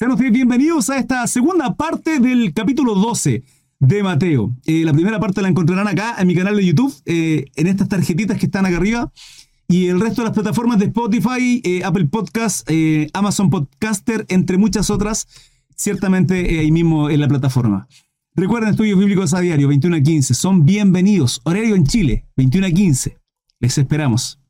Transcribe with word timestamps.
Sean 0.00 0.12
ustedes 0.12 0.32
bienvenidos 0.32 0.88
a 0.88 0.96
esta 0.96 1.26
segunda 1.26 1.74
parte 1.74 2.20
del 2.20 2.54
capítulo 2.54 2.94
12 2.94 3.44
de 3.80 4.02
Mateo. 4.02 4.56
Eh, 4.64 4.82
la 4.86 4.94
primera 4.94 5.20
parte 5.20 5.42
la 5.42 5.48
encontrarán 5.48 5.86
acá 5.88 6.16
en 6.18 6.26
mi 6.26 6.34
canal 6.34 6.56
de 6.56 6.64
YouTube, 6.64 6.94
eh, 7.04 7.44
en 7.54 7.66
estas 7.66 7.86
tarjetitas 7.90 8.38
que 8.38 8.46
están 8.46 8.64
acá 8.64 8.78
arriba. 8.78 9.12
Y 9.68 9.88
el 9.88 10.00
resto 10.00 10.22
de 10.22 10.28
las 10.28 10.34
plataformas 10.34 10.78
de 10.78 10.86
Spotify, 10.86 11.60
eh, 11.62 11.84
Apple 11.84 12.06
Podcast, 12.06 12.66
Amazon 13.12 13.50
Podcaster, 13.50 14.24
entre 14.30 14.56
muchas 14.56 14.88
otras, 14.88 15.28
ciertamente 15.76 16.60
ahí 16.60 16.72
mismo 16.72 17.10
en 17.10 17.20
la 17.20 17.28
plataforma. 17.28 17.86
Recuerden, 18.34 18.70
estudios 18.70 18.98
bíblicos 18.98 19.34
a 19.34 19.40
diario, 19.40 19.68
21 19.68 19.96
a 19.96 20.00
15. 20.00 20.32
Son 20.32 20.64
bienvenidos. 20.64 21.42
Horario 21.44 21.74
en 21.74 21.84
Chile, 21.84 22.24
21 22.38 22.68
a 22.68 22.70
15. 22.70 23.18
Les 23.58 23.76
esperamos. 23.76 24.40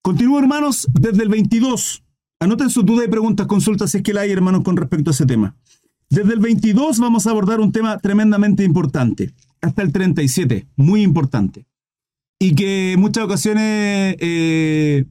Continúo, 0.00 0.38
hermanos, 0.38 0.88
desde 0.90 1.22
el 1.22 1.28
22 1.28 2.02
Anoten 2.42 2.70
sus 2.70 2.84
dudas 2.84 3.06
y 3.06 3.08
preguntas, 3.08 3.46
consultas 3.46 3.92
si 3.92 3.98
es 3.98 4.02
que 4.02 4.12
la 4.12 4.22
hay, 4.22 4.32
hermanos, 4.32 4.64
con 4.64 4.76
respecto 4.76 5.10
a 5.10 5.12
ese 5.12 5.26
tema. 5.26 5.54
Desde 6.10 6.32
el 6.32 6.40
22 6.40 6.98
vamos 6.98 7.28
a 7.28 7.30
abordar 7.30 7.60
un 7.60 7.70
tema 7.70 7.98
tremendamente 7.98 8.64
importante, 8.64 9.32
hasta 9.60 9.82
el 9.82 9.92
37, 9.92 10.66
muy 10.74 11.02
importante. 11.02 11.66
Y 12.40 12.56
que 12.56 12.94
en 12.94 13.00
muchas 13.00 13.26
ocasiones 13.26 14.16
eh, 14.18 15.04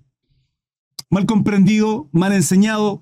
mal 1.09 1.25
comprendido, 1.25 2.09
mal 2.11 2.33
enseñado, 2.33 3.01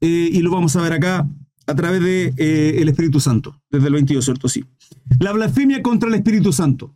eh, 0.00 0.30
y 0.30 0.38
lo 0.38 0.52
vamos 0.52 0.76
a 0.76 0.80
ver 0.80 0.92
acá 0.92 1.28
a 1.66 1.74
través 1.74 2.00
del 2.00 2.32
de, 2.36 2.78
eh, 2.78 2.88
Espíritu 2.88 3.18
Santo, 3.18 3.60
desde 3.72 3.88
el 3.88 3.94
22, 3.94 4.24
¿cierto? 4.24 4.48
Sí. 4.48 4.64
La 5.18 5.32
blasfemia 5.32 5.82
contra 5.82 6.08
el 6.08 6.14
Espíritu 6.14 6.52
Santo. 6.52 6.94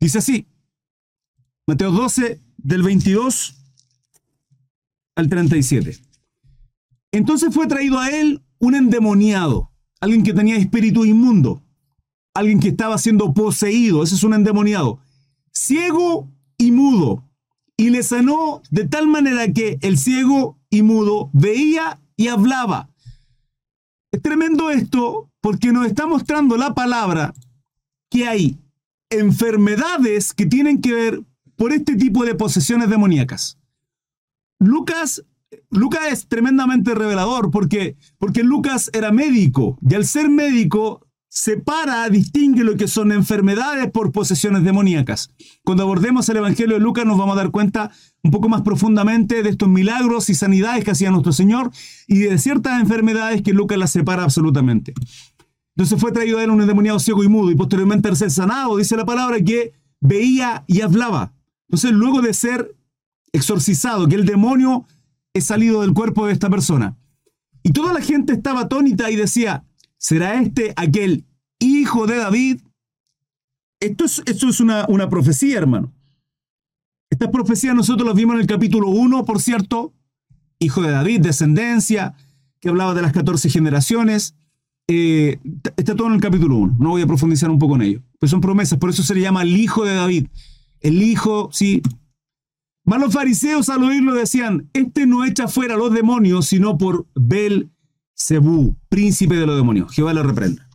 Dice 0.00 0.18
así, 0.18 0.48
Mateo 1.68 1.92
12, 1.92 2.40
del 2.56 2.82
22 2.82 3.63
al 5.16 5.28
37. 5.28 5.98
Entonces 7.12 7.54
fue 7.54 7.66
traído 7.66 7.98
a 7.98 8.10
él 8.10 8.42
un 8.58 8.74
endemoniado, 8.74 9.70
alguien 10.00 10.22
que 10.22 10.34
tenía 10.34 10.56
espíritu 10.56 11.04
inmundo, 11.04 11.62
alguien 12.34 12.60
que 12.60 12.68
estaba 12.68 12.98
siendo 12.98 13.32
poseído, 13.32 14.02
ese 14.02 14.16
es 14.16 14.24
un 14.24 14.34
endemoniado, 14.34 14.98
ciego 15.52 16.28
y 16.58 16.72
mudo, 16.72 17.24
y 17.76 17.90
le 17.90 18.02
sanó 18.02 18.62
de 18.70 18.86
tal 18.88 19.06
manera 19.06 19.52
que 19.52 19.78
el 19.82 19.98
ciego 19.98 20.58
y 20.70 20.82
mudo 20.82 21.30
veía 21.32 22.00
y 22.16 22.28
hablaba. 22.28 22.88
Es 24.12 24.22
tremendo 24.22 24.70
esto 24.70 25.30
porque 25.40 25.72
nos 25.72 25.86
está 25.86 26.06
mostrando 26.06 26.56
la 26.56 26.74
palabra 26.74 27.34
que 28.10 28.26
hay 28.26 28.58
enfermedades 29.10 30.32
que 30.32 30.46
tienen 30.46 30.80
que 30.80 30.92
ver 30.92 31.22
por 31.56 31.72
este 31.72 31.96
tipo 31.96 32.24
de 32.24 32.34
posesiones 32.34 32.88
demoníacas. 32.88 33.58
Lucas, 34.58 35.24
Lucas 35.70 36.02
es 36.10 36.28
tremendamente 36.28 36.94
revelador 36.94 37.50
porque, 37.50 37.96
porque 38.18 38.42
Lucas 38.42 38.90
era 38.92 39.12
médico 39.12 39.78
y 39.88 39.94
al 39.94 40.06
ser 40.06 40.28
médico 40.28 41.06
separa, 41.34 42.08
distingue 42.10 42.62
lo 42.62 42.76
que 42.76 42.86
son 42.86 43.10
enfermedades 43.10 43.90
por 43.90 44.12
posesiones 44.12 44.62
demoníacas. 44.62 45.30
Cuando 45.64 45.82
abordemos 45.82 46.28
el 46.28 46.36
Evangelio 46.36 46.76
de 46.76 46.80
Lucas 46.80 47.04
nos 47.04 47.18
vamos 47.18 47.36
a 47.36 47.42
dar 47.42 47.50
cuenta 47.50 47.90
un 48.22 48.30
poco 48.30 48.48
más 48.48 48.62
profundamente 48.62 49.42
de 49.42 49.50
estos 49.50 49.68
milagros 49.68 50.30
y 50.30 50.36
sanidades 50.36 50.84
que 50.84 50.92
hacía 50.92 51.10
nuestro 51.10 51.32
Señor 51.32 51.72
y 52.06 52.18
de 52.18 52.38
ciertas 52.38 52.80
enfermedades 52.80 53.42
que 53.42 53.52
Lucas 53.52 53.78
las 53.78 53.90
separa 53.90 54.22
absolutamente. 54.22 54.94
Entonces 55.76 56.00
fue 56.00 56.12
traído 56.12 56.38
a 56.38 56.44
él 56.44 56.50
un 56.50 56.60
endemoniado 56.60 57.00
ciego 57.00 57.24
y 57.24 57.28
mudo 57.28 57.50
y 57.50 57.56
posteriormente 57.56 58.08
al 58.08 58.16
ser 58.16 58.30
sanado, 58.30 58.76
dice 58.76 58.96
la 58.96 59.04
palabra, 59.04 59.42
que 59.42 59.72
veía 60.00 60.62
y 60.68 60.82
hablaba. 60.82 61.32
Entonces 61.68 61.90
luego 61.90 62.22
de 62.22 62.32
ser 62.32 62.76
exorcizado, 63.34 64.08
que 64.08 64.14
el 64.14 64.24
demonio 64.24 64.86
es 65.34 65.44
salido 65.44 65.82
del 65.82 65.92
cuerpo 65.92 66.26
de 66.26 66.32
esta 66.32 66.48
persona. 66.48 66.96
Y 67.62 67.72
toda 67.72 67.92
la 67.92 68.00
gente 68.00 68.32
estaba 68.32 68.62
atónita 68.62 69.10
y 69.10 69.16
decía, 69.16 69.64
¿será 69.98 70.40
este 70.40 70.72
aquel 70.76 71.26
hijo 71.58 72.06
de 72.06 72.16
David? 72.16 72.62
Esto 73.80 74.04
es, 74.04 74.22
esto 74.24 74.48
es 74.48 74.60
una, 74.60 74.86
una 74.88 75.08
profecía, 75.08 75.58
hermano. 75.58 75.92
Esta 77.10 77.30
profecía 77.30 77.74
nosotros 77.74 78.06
la 78.06 78.14
vimos 78.14 78.36
en 78.36 78.42
el 78.42 78.46
capítulo 78.46 78.88
1, 78.88 79.24
por 79.24 79.40
cierto, 79.40 79.92
hijo 80.60 80.82
de 80.82 80.92
David, 80.92 81.20
descendencia, 81.20 82.14
que 82.60 82.68
hablaba 82.68 82.94
de 82.94 83.02
las 83.02 83.12
14 83.12 83.50
generaciones. 83.50 84.36
Eh, 84.86 85.38
está 85.76 85.96
todo 85.96 86.06
en 86.06 86.14
el 86.14 86.20
capítulo 86.20 86.56
1, 86.56 86.76
no 86.78 86.90
voy 86.90 87.02
a 87.02 87.06
profundizar 87.06 87.50
un 87.50 87.58
poco 87.58 87.74
en 87.74 87.82
ello. 87.82 88.02
Pues 88.20 88.30
son 88.30 88.40
promesas, 88.40 88.78
por 88.78 88.90
eso 88.90 89.02
se 89.02 89.14
le 89.14 89.22
llama 89.22 89.42
el 89.42 89.56
hijo 89.56 89.84
de 89.84 89.94
David. 89.94 90.28
El 90.80 91.02
hijo, 91.02 91.48
sí, 91.52 91.82
mas 92.84 93.00
los 93.00 93.12
fariseos 93.12 93.70
al 93.70 93.82
oírlo 93.82 94.12
decían, 94.14 94.68
este 94.74 95.06
no 95.06 95.24
echa 95.24 95.48
fuera 95.48 95.76
los 95.76 95.92
demonios, 95.92 96.46
sino 96.46 96.76
por 96.76 97.06
Bel-Zebú, 97.14 98.76
príncipe 98.88 99.36
de 99.36 99.46
los 99.46 99.56
demonios. 99.56 99.92
Jehová 99.92 100.12
le 100.12 100.22
reprenda. 100.22 100.68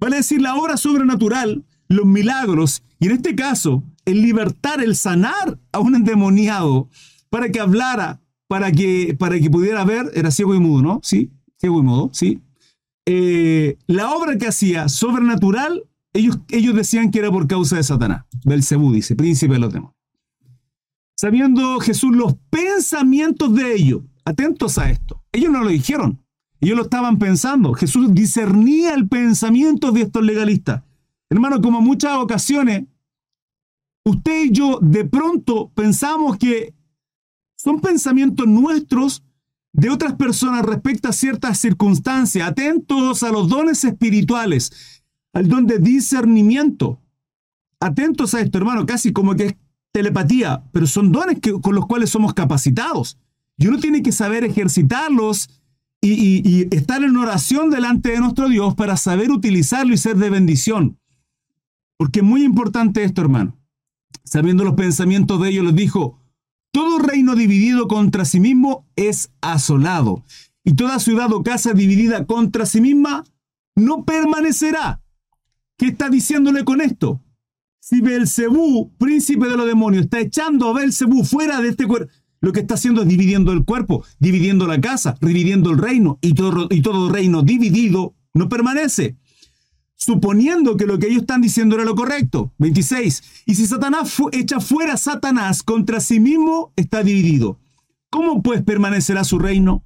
Vale 0.00 0.16
decir, 0.16 0.40
la 0.40 0.56
obra 0.56 0.78
sobrenatural, 0.78 1.64
los 1.88 2.06
milagros, 2.06 2.82
y 2.98 3.06
en 3.06 3.12
este 3.12 3.34
caso, 3.34 3.84
el 4.06 4.22
libertar, 4.22 4.82
el 4.82 4.96
sanar 4.96 5.58
a 5.72 5.78
un 5.78 5.94
endemoniado 5.94 6.88
para 7.28 7.50
que 7.50 7.60
hablara, 7.60 8.22
para 8.48 8.72
que, 8.72 9.14
para 9.18 9.38
que 9.38 9.50
pudiera 9.50 9.84
ver, 9.84 10.10
era 10.14 10.30
ciego 10.30 10.54
y 10.54 10.58
mudo, 10.58 10.82
¿no? 10.82 11.00
Sí, 11.02 11.30
ciego 11.58 11.80
y 11.80 11.82
mudo, 11.82 12.10
sí. 12.14 12.40
Eh, 13.04 13.76
la 13.86 14.14
obra 14.14 14.38
que 14.38 14.46
hacía 14.46 14.88
sobrenatural, 14.88 15.84
ellos, 16.14 16.38
ellos 16.48 16.74
decían 16.74 17.10
que 17.10 17.18
era 17.18 17.30
por 17.30 17.46
causa 17.46 17.76
de 17.76 17.82
Satanás. 17.82 18.24
Belcebú 18.44 18.92
dice, 18.92 19.14
príncipe 19.16 19.54
de 19.54 19.60
los 19.60 19.72
demonios 19.72 19.99
sabiendo 21.20 21.78
Jesús 21.80 22.16
los 22.16 22.34
pensamientos 22.48 23.54
de 23.54 23.74
ellos. 23.74 24.00
Atentos 24.24 24.78
a 24.78 24.88
esto. 24.88 25.22
Ellos 25.32 25.52
no 25.52 25.62
lo 25.62 25.68
dijeron. 25.68 26.24
Ellos 26.62 26.78
lo 26.78 26.84
estaban 26.84 27.18
pensando. 27.18 27.74
Jesús 27.74 28.14
discernía 28.14 28.94
el 28.94 29.06
pensamiento 29.06 29.92
de 29.92 30.00
estos 30.00 30.24
legalistas. 30.24 30.82
Hermano, 31.28 31.60
como 31.60 31.82
muchas 31.82 32.16
ocasiones, 32.16 32.86
usted 34.02 34.44
y 34.44 34.50
yo 34.50 34.78
de 34.80 35.04
pronto 35.04 35.70
pensamos 35.74 36.38
que 36.38 36.72
son 37.54 37.82
pensamientos 37.82 38.46
nuestros 38.46 39.22
de 39.74 39.90
otras 39.90 40.14
personas 40.14 40.64
respecto 40.64 41.10
a 41.10 41.12
ciertas 41.12 41.58
circunstancias. 41.58 42.48
Atentos 42.48 43.22
a 43.24 43.30
los 43.30 43.46
dones 43.46 43.84
espirituales, 43.84 45.02
al 45.34 45.48
don 45.48 45.66
de 45.66 45.80
discernimiento. 45.80 46.98
Atentos 47.78 48.32
a 48.32 48.40
esto, 48.40 48.56
hermano, 48.56 48.86
casi 48.86 49.12
como 49.12 49.34
que 49.34 49.58
telepatía, 49.92 50.64
pero 50.72 50.86
son 50.86 51.12
dones 51.12 51.38
con 51.60 51.74
los 51.74 51.86
cuales 51.86 52.10
somos 52.10 52.34
capacitados. 52.34 53.18
Y 53.56 53.66
uno 53.66 53.78
tiene 53.78 54.02
que 54.02 54.12
saber 54.12 54.44
ejercitarlos 54.44 55.50
y, 56.00 56.48
y, 56.48 56.74
estar 56.74 57.02
en 57.02 57.16
oración 57.16 57.70
delante 57.70 58.10
de 58.10 58.20
nuestro 58.20 58.48
Dios 58.48 58.74
para 58.74 58.96
saber 58.96 59.30
utilizarlo 59.30 59.92
y 59.92 59.98
ser 59.98 60.16
de 60.16 60.30
bendición. 60.30 60.98
Porque 61.98 62.20
es 62.20 62.24
muy 62.24 62.42
importante 62.42 63.04
esto, 63.04 63.20
hermano. 63.20 63.58
Sabiendo 64.24 64.64
los 64.64 64.74
pensamientos 64.74 65.40
de 65.42 65.50
ellos, 65.50 65.64
les 65.66 65.74
dijo, 65.74 66.18
todo 66.72 67.00
reino 67.00 67.34
dividido 67.34 67.88
contra 67.88 68.24
sí 68.24 68.40
mismo 68.40 68.86
es 68.96 69.30
asolado, 69.40 70.24
y 70.64 70.74
toda 70.74 70.98
ciudad 70.98 71.32
o 71.32 71.42
casa 71.42 71.72
dividida 71.72 72.26
contra 72.26 72.64
sí 72.64 72.80
misma 72.80 73.24
no 73.74 74.04
permanecerá. 74.04 75.02
¿Qué 75.76 75.86
está 75.86 76.10
diciéndole 76.10 76.64
con 76.64 76.80
esto? 76.80 77.20
Si 77.90 78.00
Belcebú, 78.00 78.92
príncipe 78.98 79.48
de 79.48 79.56
los 79.56 79.66
demonios, 79.66 80.04
está 80.04 80.20
echando 80.20 80.68
a 80.68 80.74
Belcebú 80.74 81.24
fuera 81.24 81.60
de 81.60 81.70
este 81.70 81.88
cuerpo, 81.88 82.12
lo 82.40 82.52
que 82.52 82.60
está 82.60 82.74
haciendo 82.74 83.02
es 83.02 83.08
dividiendo 83.08 83.50
el 83.50 83.64
cuerpo, 83.64 84.04
dividiendo 84.20 84.68
la 84.68 84.80
casa, 84.80 85.16
dividiendo 85.20 85.72
el 85.72 85.78
reino, 85.78 86.16
y 86.20 86.34
todo, 86.34 86.68
y 86.70 86.82
todo 86.82 87.10
reino 87.10 87.42
dividido 87.42 88.14
no 88.32 88.48
permanece. 88.48 89.16
Suponiendo 89.96 90.76
que 90.76 90.86
lo 90.86 91.00
que 91.00 91.08
ellos 91.08 91.22
están 91.22 91.40
diciendo 91.40 91.74
era 91.74 91.84
lo 91.84 91.96
correcto. 91.96 92.54
26. 92.58 93.42
Y 93.46 93.56
si 93.56 93.66
Satanás 93.66 94.16
echa 94.30 94.60
fuera 94.60 94.92
a 94.92 94.96
Satanás 94.96 95.64
contra 95.64 95.98
sí 95.98 96.20
mismo, 96.20 96.72
está 96.76 97.02
dividido. 97.02 97.58
¿Cómo 98.08 98.40
pues 98.40 98.62
permanecerá 98.62 99.24
su 99.24 99.40
reino? 99.40 99.84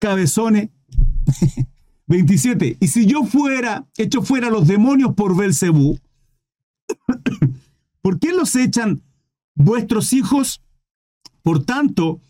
Cabezones. 0.00 0.70
27. 2.10 2.76
Y 2.80 2.88
si 2.88 3.06
yo 3.06 3.22
fuera, 3.24 3.86
hecho 3.96 4.22
fuera 4.22 4.50
los 4.50 4.66
demonios 4.66 5.14
por 5.14 5.36
Belcebú, 5.36 5.96
¿por 8.02 8.18
qué 8.18 8.32
los 8.32 8.56
echan 8.56 9.00
vuestros 9.54 10.12
hijos? 10.12 10.60
Por 11.42 11.64
tanto, 11.64 12.20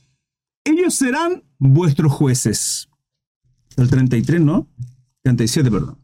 ellos 0.65 0.95
serán 0.95 1.45
vuestros 1.59 2.13
jueces. 2.13 2.91
El 3.79 3.89
33, 3.89 4.43
¿no? 4.43 4.69
37, 5.23 5.71
perdón. 5.71 5.99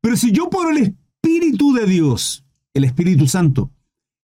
Pero 0.00 0.16
si 0.16 0.32
yo 0.32 0.50
por 0.50 0.72
el 0.72 0.78
Espíritu 0.78 1.72
de 1.74 1.86
Dios, 1.86 2.44
el 2.74 2.82
Espíritu 2.82 3.28
Santo, 3.28 3.70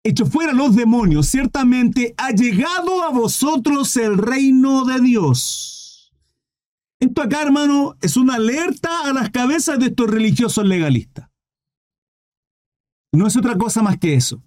hecho 0.02 0.26
fuera 0.26 0.52
los 0.52 0.74
demonios, 0.74 1.28
ciertamente 1.28 2.12
ha 2.16 2.32
llegado 2.32 3.04
a 3.04 3.10
vosotros 3.10 3.96
el 3.96 4.18
reino 4.18 4.84
de 4.84 5.00
Dios. 5.00 5.77
Esto 7.00 7.22
acá, 7.22 7.42
hermano, 7.42 7.96
es 8.00 8.16
una 8.16 8.34
alerta 8.34 9.08
a 9.08 9.12
las 9.12 9.30
cabezas 9.30 9.78
de 9.78 9.86
estos 9.86 10.10
religiosos 10.10 10.66
legalistas. 10.66 11.28
No 13.12 13.26
es 13.26 13.36
otra 13.36 13.56
cosa 13.56 13.82
más 13.82 13.98
que 13.98 14.14
eso. 14.14 14.42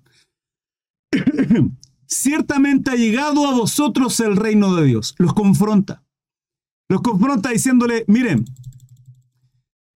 ciertamente 2.11 2.91
ha 2.91 2.95
llegado 2.95 3.47
a 3.47 3.53
vosotros 3.53 4.19
el 4.19 4.35
reino 4.35 4.75
de 4.75 4.85
Dios. 4.85 5.15
Los 5.17 5.33
confronta. 5.33 6.03
Los 6.89 7.01
confronta 7.01 7.49
diciéndole, 7.49 8.03
miren, 8.07 8.45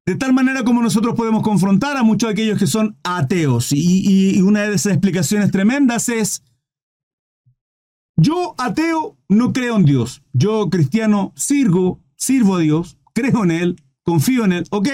de 0.06 0.16
tal 0.16 0.34
manera 0.34 0.64
como 0.64 0.82
nosotros 0.82 1.14
podemos 1.16 1.44
confrontar 1.44 1.98
a 1.98 2.04
muchos 2.04 2.30
de 2.30 2.34
aquellos 2.34 2.58
que 2.58 2.68
son 2.68 2.98
ateos. 3.04 3.72
Y, 3.74 4.42
una 4.42 4.62
de 4.62 4.76
esas 4.76 4.94
explicaciones 4.94 5.52
tremendas 5.52 6.08
es, 6.08 6.42
yo 8.16 8.56
ateo 8.58 9.18
no 9.28 9.52
creo 9.52 9.76
en 9.76 9.84
Dios. 9.84 10.24
Yo 10.32 10.70
cristiano 10.70 11.34
sirvo, 11.36 12.00
sirvo 12.26 12.56
a 12.56 12.60
Dios, 12.60 12.98
creo 13.14 13.44
en 13.44 13.52
Él, 13.52 13.84
confío 14.04 14.46
en 14.46 14.54
Él. 14.54 14.66
Ok. 14.72 14.90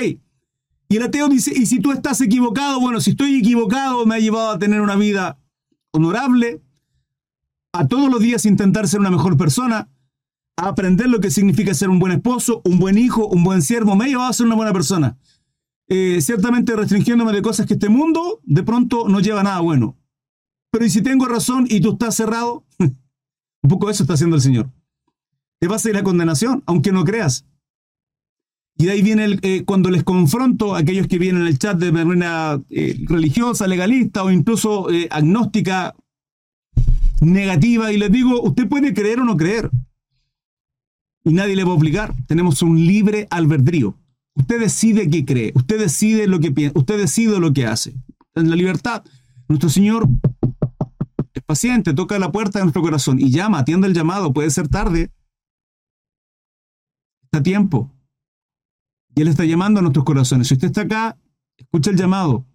Y 0.89 0.98
el 0.98 1.04
ateo 1.04 1.30
dice, 1.30 1.54
y 1.56 1.66
si 1.66 1.80
tú 1.80 1.92
estás 1.92 2.19
equivocado, 2.19 2.80
bueno, 2.80 3.00
si 3.00 3.12
estoy 3.12 3.36
equivocado, 3.36 4.06
me 4.06 4.16
ha 4.16 4.19
llevado 4.19 4.51
a 4.51 4.60
tener 4.60 4.81
una 4.81 4.98
vida 4.98 5.39
honorable, 5.92 6.62
a 7.72 7.88
todos 7.88 8.12
los 8.12 8.19
días 8.19 8.45
intentar 8.45 8.88
ser 8.88 9.00
una 9.00 9.10
mejor 9.10 9.38
persona, 9.38 9.89
a 10.57 10.68
aprender 10.68 11.07
lo 11.07 11.22
que 11.22 11.31
significa 11.31 11.74
ser 11.74 11.89
un 11.89 12.00
buen 12.00 12.12
esposo, 12.12 12.62
un 12.66 12.78
buen 12.78 12.98
hijo, 12.98 13.25
un 13.28 13.44
buen 13.45 13.62
siervo, 13.62 13.95
me 13.95 14.06
ha 14.06 14.07
llevado 14.10 14.30
a 14.30 14.33
ser 14.33 14.45
una 14.48 14.56
buena 14.56 14.74
persona. 14.74 15.18
Eh, 15.88 16.19
ciertamente 16.22 16.75
restringiéndome 16.75 17.31
de 17.31 17.42
cosas 17.42 17.66
que 17.66 17.74
este 17.74 17.89
mundo 17.89 18.42
de 18.44 18.63
pronto 18.63 19.07
no 19.07 19.22
lleva 19.22 19.39
a 19.39 19.44
nada 19.44 19.62
bueno. 19.62 19.98
Pero 20.72 20.86
¿y 20.86 20.89
si 20.89 21.01
tengo 21.01 21.25
razón 21.25 21.68
y 21.69 21.80
tú 21.80 21.94
estás 21.94 22.16
cerrado? 22.16 22.66
un 22.80 23.69
poco 23.69 23.89
eso 23.89 24.04
está 24.04 24.13
haciendo 24.16 24.36
el 24.36 24.42
Señor. 24.42 24.69
Te 25.61 25.69
vas 25.69 25.85
a 25.85 25.89
ir 25.89 25.95
a 25.95 26.03
condenación, 26.03 26.63
aunque 26.65 26.91
no 26.91 27.05
creas. 27.05 27.45
Y 28.77 28.85
de 28.85 28.91
ahí 28.91 29.01
viene 29.01 29.39
eh, 29.41 29.63
cuando 29.63 29.89
les 29.89 30.03
confronto 30.03 30.75
a 30.75 30.79
aquellos 30.79 31.07
que 31.07 31.19
vienen 31.19 31.43
en 31.43 31.47
el 31.47 31.57
chat 31.57 31.77
de 31.77 31.93
manera 31.93 32.59
eh, 32.69 32.99
religiosa, 33.07 33.67
legalista 33.67 34.23
o 34.23 34.31
incluso 34.31 34.87
agnóstica, 35.09 35.95
negativa, 37.21 37.93
y 37.93 37.97
les 37.97 38.11
digo, 38.11 38.41
usted 38.41 38.67
puede 38.67 38.93
creer 38.93 39.21
o 39.21 39.23
no 39.23 39.37
creer 39.37 39.69
y 41.23 41.33
nadie 41.33 41.55
le 41.55 41.63
va 41.63 41.71
a 41.71 41.75
obligar. 41.75 42.13
Tenemos 42.27 42.61
un 42.61 42.85
libre 42.85 43.27
albedrío. 43.29 43.97
Usted 44.33 44.59
decide 44.59 45.09
qué 45.09 45.25
cree, 45.25 45.51
usted 45.55 45.77
decide 45.77 46.27
lo 46.27 46.39
que 46.39 46.51
piensa, 46.51 46.79
usted 46.79 46.97
decide 46.97 47.39
lo 47.39 47.53
que 47.53 47.65
hace. 47.65 47.93
En 48.33 48.49
la 48.49 48.55
libertad, 48.55 49.03
nuestro 49.49 49.69
Señor 49.69 50.07
es 51.33 51.43
paciente, 51.43 51.93
toca 51.93 52.17
la 52.17 52.31
puerta 52.31 52.59
de 52.59 52.65
nuestro 52.65 52.81
corazón 52.81 53.19
y 53.19 53.29
llama, 53.29 53.59
atiende 53.59 53.87
el 53.87 53.93
llamado, 53.93 54.33
puede 54.33 54.49
ser 54.49 54.69
tarde. 54.69 55.11
Está 57.31 57.44
tiempo. 57.44 57.89
Y 59.16 59.22
Él 59.22 59.30
está 59.30 59.45
llamando 59.45 59.80
a 59.80 59.81
nuestros 59.83 60.04
corazones. 60.04 60.48
Si 60.48 60.56
usted 60.56 60.68
está 60.68 60.81
acá, 60.81 61.18
escucha 61.57 61.92
el 61.92 61.98
llamado. 61.98 62.45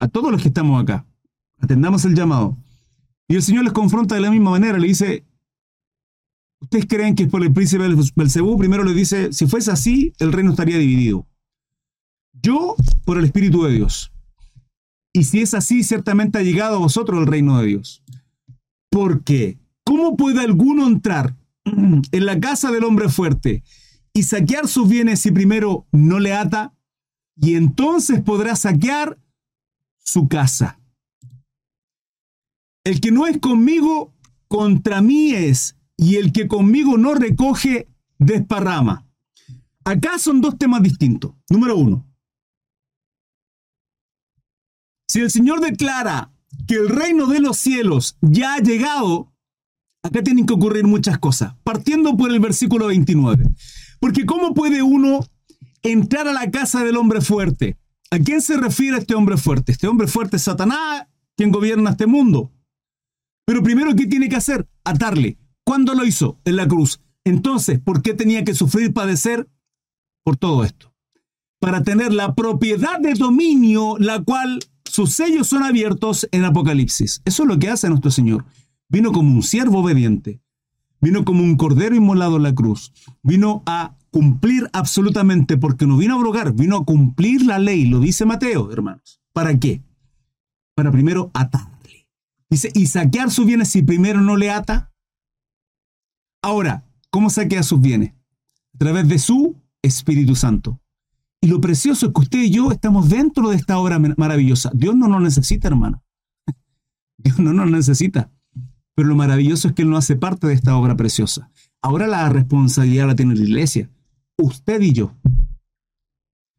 A 0.00 0.08
todos 0.08 0.32
los 0.32 0.42
que 0.42 0.48
estamos 0.48 0.82
acá, 0.82 1.06
atendamos 1.58 2.04
el 2.04 2.14
llamado. 2.14 2.56
Y 3.28 3.36
el 3.36 3.42
Señor 3.42 3.64
les 3.64 3.72
confronta 3.72 4.16
de 4.16 4.20
la 4.20 4.30
misma 4.30 4.50
manera, 4.50 4.78
le 4.78 4.88
dice, 4.88 5.24
¿Ustedes 6.64 6.86
creen 6.86 7.14
que 7.14 7.24
es 7.24 7.28
por 7.28 7.42
el 7.42 7.52
príncipe 7.52 7.86
Belcebú? 8.16 8.56
Primero 8.56 8.84
le 8.84 8.94
dice, 8.94 9.32
si 9.34 9.46
fuese 9.46 9.70
así, 9.70 10.14
el 10.18 10.32
reino 10.32 10.50
estaría 10.50 10.78
dividido. 10.78 11.26
Yo 12.32 12.74
por 13.04 13.18
el 13.18 13.26
Espíritu 13.26 13.64
de 13.64 13.72
Dios. 13.72 14.12
Y 15.12 15.24
si 15.24 15.42
es 15.42 15.52
así, 15.52 15.84
ciertamente 15.84 16.38
ha 16.38 16.42
llegado 16.42 16.76
a 16.76 16.78
vosotros 16.78 17.20
el 17.20 17.26
reino 17.26 17.60
de 17.60 17.66
Dios. 17.66 18.02
Porque, 18.90 19.58
¿cómo 19.84 20.16
puede 20.16 20.40
alguno 20.40 20.86
entrar 20.86 21.36
en 21.64 22.26
la 22.26 22.40
casa 22.40 22.72
del 22.72 22.84
hombre 22.84 23.10
fuerte 23.10 23.62
y 24.14 24.22
saquear 24.22 24.68
sus 24.68 24.88
bienes 24.88 25.20
si 25.20 25.32
primero 25.32 25.86
no 25.92 26.20
le 26.20 26.32
ata? 26.32 26.72
Y 27.36 27.56
entonces 27.56 28.22
podrá 28.22 28.56
saquear 28.56 29.18
su 29.98 30.28
casa. 30.28 30.80
El 32.84 33.00
que 33.00 33.10
no 33.10 33.26
es 33.26 33.38
conmigo, 33.38 34.14
contra 34.48 35.02
mí 35.02 35.32
es 35.32 35.76
y 35.96 36.16
el 36.16 36.32
que 36.32 36.48
conmigo 36.48 36.96
no 36.96 37.14
recoge, 37.14 37.88
desparrama. 38.18 39.06
Acá 39.84 40.18
son 40.18 40.40
dos 40.40 40.56
temas 40.58 40.82
distintos. 40.82 41.34
Número 41.50 41.76
uno, 41.76 42.06
si 45.08 45.20
el 45.20 45.30
Señor 45.30 45.60
declara 45.60 46.32
que 46.66 46.74
el 46.74 46.88
reino 46.88 47.26
de 47.26 47.40
los 47.40 47.58
cielos 47.58 48.16
ya 48.20 48.54
ha 48.54 48.58
llegado, 48.58 49.32
acá 50.02 50.22
tienen 50.22 50.46
que 50.46 50.54
ocurrir 50.54 50.84
muchas 50.84 51.18
cosas, 51.18 51.54
partiendo 51.62 52.16
por 52.16 52.30
el 52.30 52.40
versículo 52.40 52.86
29. 52.86 53.44
Porque 54.04 54.26
¿cómo 54.26 54.52
puede 54.52 54.82
uno 54.82 55.20
entrar 55.82 56.28
a 56.28 56.34
la 56.34 56.50
casa 56.50 56.84
del 56.84 56.98
hombre 56.98 57.22
fuerte? 57.22 57.78
¿A 58.10 58.18
quién 58.18 58.42
se 58.42 58.58
refiere 58.58 58.98
este 58.98 59.14
hombre 59.14 59.38
fuerte? 59.38 59.72
Este 59.72 59.88
hombre 59.88 60.08
fuerte 60.08 60.36
es 60.36 60.42
Satanás, 60.42 61.06
quien 61.38 61.50
gobierna 61.50 61.92
este 61.92 62.06
mundo. 62.06 62.52
Pero 63.46 63.62
primero, 63.62 63.96
¿qué 63.96 64.06
tiene 64.06 64.28
que 64.28 64.36
hacer? 64.36 64.68
Atarle. 64.84 65.38
¿Cuándo 65.64 65.94
lo 65.94 66.04
hizo? 66.04 66.38
En 66.44 66.56
la 66.56 66.68
cruz. 66.68 67.00
Entonces, 67.24 67.80
¿por 67.80 68.02
qué 68.02 68.12
tenía 68.12 68.44
que 68.44 68.52
sufrir, 68.52 68.92
padecer? 68.92 69.48
Por 70.22 70.36
todo 70.36 70.64
esto. 70.64 70.92
Para 71.58 71.82
tener 71.82 72.12
la 72.12 72.34
propiedad 72.34 73.00
de 73.00 73.14
dominio, 73.14 73.96
la 73.98 74.22
cual 74.22 74.60
sus 74.84 75.14
sellos 75.14 75.46
son 75.46 75.62
abiertos 75.62 76.28
en 76.30 76.44
Apocalipsis. 76.44 77.22
Eso 77.24 77.44
es 77.44 77.48
lo 77.48 77.58
que 77.58 77.70
hace 77.70 77.88
nuestro 77.88 78.10
Señor. 78.10 78.44
Vino 78.86 79.12
como 79.12 79.34
un 79.34 79.42
siervo 79.42 79.78
obediente. 79.78 80.42
Vino 81.04 81.22
como 81.26 81.42
un 81.42 81.58
cordero 81.58 81.94
inmolado 81.94 82.38
en 82.38 82.44
la 82.44 82.54
cruz. 82.54 82.90
Vino 83.22 83.62
a 83.66 83.94
cumplir 84.10 84.70
absolutamente, 84.72 85.58
porque 85.58 85.86
no 85.86 85.98
vino 85.98 86.14
a 86.14 86.16
abrogar, 86.16 86.54
vino 86.54 86.78
a 86.78 86.84
cumplir 86.86 87.44
la 87.44 87.58
ley, 87.58 87.84
lo 87.84 88.00
dice 88.00 88.24
Mateo, 88.24 88.72
hermanos. 88.72 89.20
¿Para 89.34 89.58
qué? 89.60 89.82
Para 90.74 90.90
primero 90.90 91.30
atarle. 91.34 92.08
Dice, 92.48 92.70
y 92.72 92.86
saquear 92.86 93.30
sus 93.30 93.44
bienes 93.44 93.68
si 93.68 93.82
primero 93.82 94.22
no 94.22 94.38
le 94.38 94.50
ata. 94.50 94.94
Ahora, 96.42 96.86
¿cómo 97.10 97.28
saquea 97.28 97.62
sus 97.62 97.82
bienes? 97.82 98.14
A 98.74 98.78
través 98.78 99.06
de 99.06 99.18
su 99.18 99.60
Espíritu 99.82 100.34
Santo. 100.34 100.80
Y 101.42 101.48
lo 101.48 101.60
precioso 101.60 102.06
es 102.06 102.12
que 102.14 102.20
usted 102.22 102.42
y 102.44 102.50
yo 102.50 102.72
estamos 102.72 103.10
dentro 103.10 103.50
de 103.50 103.56
esta 103.56 103.76
obra 103.76 103.98
maravillosa. 103.98 104.70
Dios 104.72 104.96
no 104.96 105.08
nos 105.08 105.20
necesita, 105.20 105.68
hermano. 105.68 106.02
Dios 107.18 107.38
no 107.40 107.52
nos 107.52 107.70
necesita. 107.70 108.30
Pero 108.94 109.08
lo 109.08 109.16
maravilloso 109.16 109.68
es 109.68 109.74
que 109.74 109.82
Él 109.82 109.90
no 109.90 109.96
hace 109.96 110.16
parte 110.16 110.46
de 110.46 110.54
esta 110.54 110.76
obra 110.76 110.96
preciosa. 110.96 111.50
Ahora 111.82 112.06
la 112.06 112.28
responsabilidad 112.28 113.06
la 113.06 113.16
tiene 113.16 113.34
la 113.34 113.42
iglesia. 113.42 113.90
Usted 114.38 114.80
y 114.80 114.92
yo. 114.92 115.14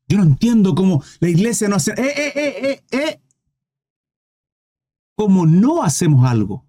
Yo 0.07 0.17
no 0.17 0.23
entiendo 0.23 0.75
cómo 0.75 1.03
la 1.19 1.29
iglesia 1.29 1.67
no 1.67 1.77
hace... 1.77 1.91
¡Eh, 1.91 2.13
eh, 2.15 2.33
eh, 2.35 2.81
eh, 2.91 2.97
eh! 2.97 3.21
¿Cómo 5.17 5.45
no 5.45 5.81
hacemos 5.81 6.29
algo? 6.29 6.65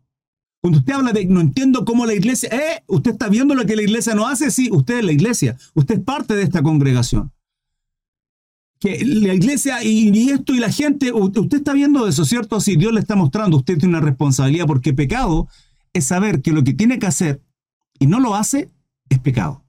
Cuando 0.62 0.78
usted 0.78 0.94
habla 0.94 1.12
de 1.12 1.26
no 1.26 1.40
entiendo 1.40 1.84
cómo 1.84 2.06
la 2.06 2.14
iglesia, 2.14 2.48
¿eh? 2.50 2.82
¿Usted 2.86 3.12
está 3.12 3.28
viendo 3.28 3.54
lo 3.54 3.66
que 3.66 3.76
la 3.76 3.82
iglesia 3.82 4.14
no 4.14 4.26
hace? 4.26 4.50
Sí, 4.50 4.68
usted 4.72 4.98
es 4.98 5.04
la 5.04 5.12
iglesia. 5.12 5.56
Usted 5.74 5.98
es 5.98 6.04
parte 6.04 6.34
de 6.34 6.42
esta 6.42 6.62
congregación. 6.62 7.32
Que 8.78 9.02
la 9.04 9.34
iglesia 9.34 9.82
y, 9.82 10.30
esto 10.30 10.54
y 10.54 10.58
la 10.58 10.70
gente, 10.70 11.12
usted 11.12 11.58
está 11.58 11.72
viendo 11.72 12.06
eso, 12.06 12.24
¿cierto? 12.24 12.60
Si 12.60 12.76
Dios 12.76 12.92
le 12.92 13.00
está 13.00 13.16
mostrando, 13.16 13.56
usted 13.56 13.78
tiene 13.78 13.96
una 13.96 14.04
responsabilidad 14.04 14.66
porque 14.66 14.92
pecado 14.92 15.48
es 15.92 16.04
saber 16.04 16.42
que 16.42 16.52
lo 16.52 16.62
que 16.62 16.74
tiene 16.74 16.98
que 16.98 17.06
hacer 17.06 17.40
y 17.98 18.06
no 18.06 18.20
lo 18.20 18.34
hace 18.34 18.70
es 19.08 19.18
pecado. 19.18 19.64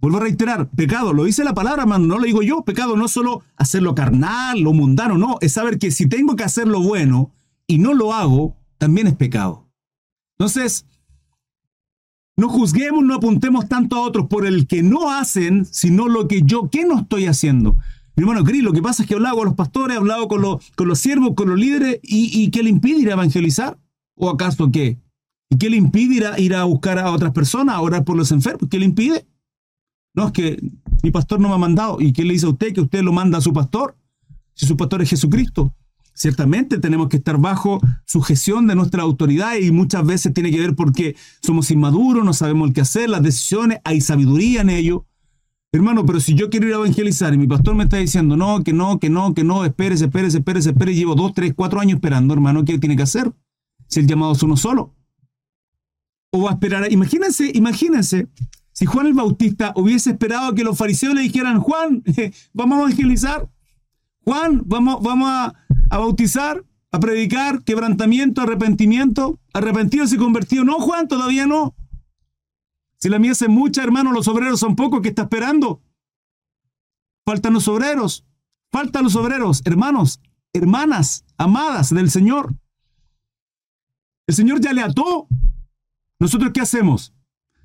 Vuelvo 0.00 0.18
a 0.18 0.22
reiterar, 0.22 0.68
pecado, 0.70 1.12
lo 1.12 1.24
dice 1.24 1.42
la 1.42 1.54
palabra, 1.54 1.82
hermano, 1.82 2.06
no 2.06 2.18
lo 2.18 2.24
digo 2.24 2.42
yo, 2.42 2.62
pecado 2.62 2.96
no 2.96 3.06
es 3.06 3.10
solo 3.10 3.42
hacerlo 3.56 3.94
carnal, 3.94 4.60
lo 4.60 4.72
mundano, 4.72 5.18
no, 5.18 5.38
es 5.40 5.52
saber 5.52 5.78
que 5.78 5.90
si 5.90 6.08
tengo 6.08 6.36
que 6.36 6.44
hacer 6.44 6.68
lo 6.68 6.80
bueno 6.80 7.32
y 7.66 7.78
no 7.78 7.94
lo 7.94 8.12
hago, 8.12 8.56
también 8.78 9.08
es 9.08 9.16
pecado. 9.16 9.68
Entonces, 10.38 10.86
no 12.36 12.48
juzguemos, 12.48 13.02
no 13.04 13.16
apuntemos 13.16 13.68
tanto 13.68 13.96
a 13.96 14.00
otros 14.00 14.28
por 14.28 14.46
el 14.46 14.68
que 14.68 14.84
no 14.84 15.10
hacen, 15.10 15.64
sino 15.64 16.06
lo 16.06 16.28
que 16.28 16.42
yo, 16.42 16.70
¿qué 16.70 16.84
no 16.84 17.00
estoy 17.00 17.26
haciendo? 17.26 17.76
Mi 18.18 18.24
hermano 18.24 18.42
Cris, 18.42 18.64
lo 18.64 18.72
que 18.72 18.82
pasa 18.82 19.04
es 19.04 19.08
que 19.08 19.14
he 19.14 19.16
hablado 19.16 19.36
con 19.36 19.44
los 19.44 19.54
pastores, 19.54 19.94
he 19.94 19.98
hablado 20.00 20.26
con 20.26 20.42
los, 20.42 20.72
con 20.74 20.88
los 20.88 20.98
siervos, 20.98 21.34
con 21.36 21.50
los 21.50 21.56
líderes, 21.56 22.00
y, 22.02 22.50
¿qué 22.50 22.64
le 22.64 22.70
impide 22.70 22.98
ir 22.98 23.10
a 23.10 23.12
evangelizar? 23.12 23.78
¿O 24.16 24.28
acaso 24.28 24.72
qué? 24.72 24.98
¿Y 25.48 25.56
qué 25.56 25.70
le 25.70 25.76
impide 25.76 26.28
ir 26.40 26.56
a, 26.56 26.64
buscar 26.64 26.98
a 26.98 27.12
otras 27.12 27.30
personas, 27.30 27.76
a 27.76 27.80
orar 27.80 28.04
por 28.04 28.16
los 28.16 28.32
enfermos? 28.32 28.68
¿Qué 28.68 28.80
le 28.80 28.86
impide? 28.86 29.24
No, 30.14 30.26
es 30.26 30.32
que 30.32 30.60
mi 31.04 31.12
pastor 31.12 31.38
no 31.38 31.46
me 31.46 31.54
ha 31.54 31.58
mandado. 31.58 32.00
¿Y 32.00 32.12
qué 32.12 32.24
le 32.24 32.32
dice 32.32 32.46
a 32.46 32.48
usted 32.48 32.72
que 32.72 32.80
usted 32.80 33.02
lo 33.02 33.12
manda 33.12 33.38
a 33.38 33.40
su 33.40 33.52
pastor? 33.52 33.96
Si 34.52 34.66
su 34.66 34.76
pastor 34.76 35.00
es 35.00 35.10
Jesucristo. 35.10 35.72
Ciertamente 36.12 36.78
tenemos 36.78 37.08
que 37.08 37.18
estar 37.18 37.38
bajo 37.38 37.80
sujeción 38.04 38.66
de 38.66 38.74
nuestra 38.74 39.04
autoridad 39.04 39.54
y 39.58 39.70
muchas 39.70 40.04
veces 40.04 40.34
tiene 40.34 40.50
que 40.50 40.58
ver 40.58 40.74
porque 40.74 41.14
somos 41.40 41.70
inmaduros, 41.70 42.24
no 42.24 42.34
sabemos 42.34 42.72
el 42.74 42.80
hacer, 42.82 43.10
las 43.10 43.22
decisiones, 43.22 43.78
hay 43.84 44.00
sabiduría 44.00 44.62
en 44.62 44.70
ello. 44.70 45.06
Hermano, 45.70 46.06
pero 46.06 46.18
si 46.18 46.34
yo 46.34 46.48
quiero 46.48 46.66
ir 46.66 46.72
a 46.72 46.76
evangelizar 46.78 47.34
y 47.34 47.38
mi 47.38 47.46
pastor 47.46 47.74
me 47.74 47.84
está 47.84 47.98
diciendo 47.98 48.36
no, 48.36 48.64
que 48.64 48.72
no, 48.72 48.98
que 48.98 49.10
no, 49.10 49.34
que 49.34 49.44
no, 49.44 49.64
espérese, 49.66 50.06
espérese, 50.06 50.38
espérese, 50.38 50.70
espérese, 50.70 50.98
llevo 50.98 51.14
dos, 51.14 51.34
tres, 51.34 51.52
cuatro 51.54 51.78
años 51.78 51.96
esperando, 51.96 52.32
hermano, 52.32 52.64
¿qué 52.64 52.78
tiene 52.78 52.96
que 52.96 53.02
hacer? 53.02 53.32
Si 53.86 54.00
el 54.00 54.06
llamado 54.06 54.32
es 54.32 54.42
uno 54.42 54.56
solo. 54.56 54.94
O 56.30 56.42
va 56.42 56.50
a 56.50 56.52
esperar, 56.54 56.90
imagínense, 56.90 57.50
imagínense, 57.54 58.28
si 58.72 58.86
Juan 58.86 59.08
el 59.08 59.14
Bautista 59.14 59.72
hubiese 59.74 60.10
esperado 60.10 60.54
que 60.54 60.62
los 60.62 60.78
fariseos 60.78 61.12
le 61.12 61.22
dijeran, 61.22 61.58
Juan, 61.60 62.02
vamos 62.52 62.78
a 62.78 62.80
evangelizar, 62.82 63.50
Juan, 64.24 64.62
vamos, 64.66 65.02
vamos 65.02 65.28
a, 65.28 65.54
bautizar. 65.90 66.64
a 66.92 67.00
predicar 67.00 67.64
quebrantamiento, 67.64 68.40
arrepentimiento, 68.40 69.40
arrepentidos 69.52 70.12
y 70.12 70.16
convertidos. 70.16 70.64
No, 70.64 70.78
Juan, 70.78 71.08
todavía 71.08 71.46
no. 71.46 71.74
Si 72.98 73.08
la 73.08 73.18
mies 73.18 73.40
es 73.42 73.48
mucha, 73.48 73.82
hermano, 73.82 74.12
los 74.12 74.28
obreros 74.28 74.60
son 74.60 74.74
pocos, 74.76 75.00
¿qué 75.00 75.08
está 75.08 75.22
esperando? 75.22 75.80
Faltan 77.24 77.52
los 77.52 77.68
obreros, 77.68 78.26
faltan 78.72 79.04
los 79.04 79.14
obreros, 79.14 79.62
hermanos, 79.64 80.20
hermanas, 80.52 81.24
amadas 81.36 81.94
del 81.94 82.10
Señor. 82.10 82.54
El 84.26 84.34
Señor 84.34 84.60
ya 84.60 84.72
le 84.72 84.82
ató. 84.82 85.28
¿Nosotros 86.18 86.50
qué 86.52 86.60
hacemos? 86.60 87.14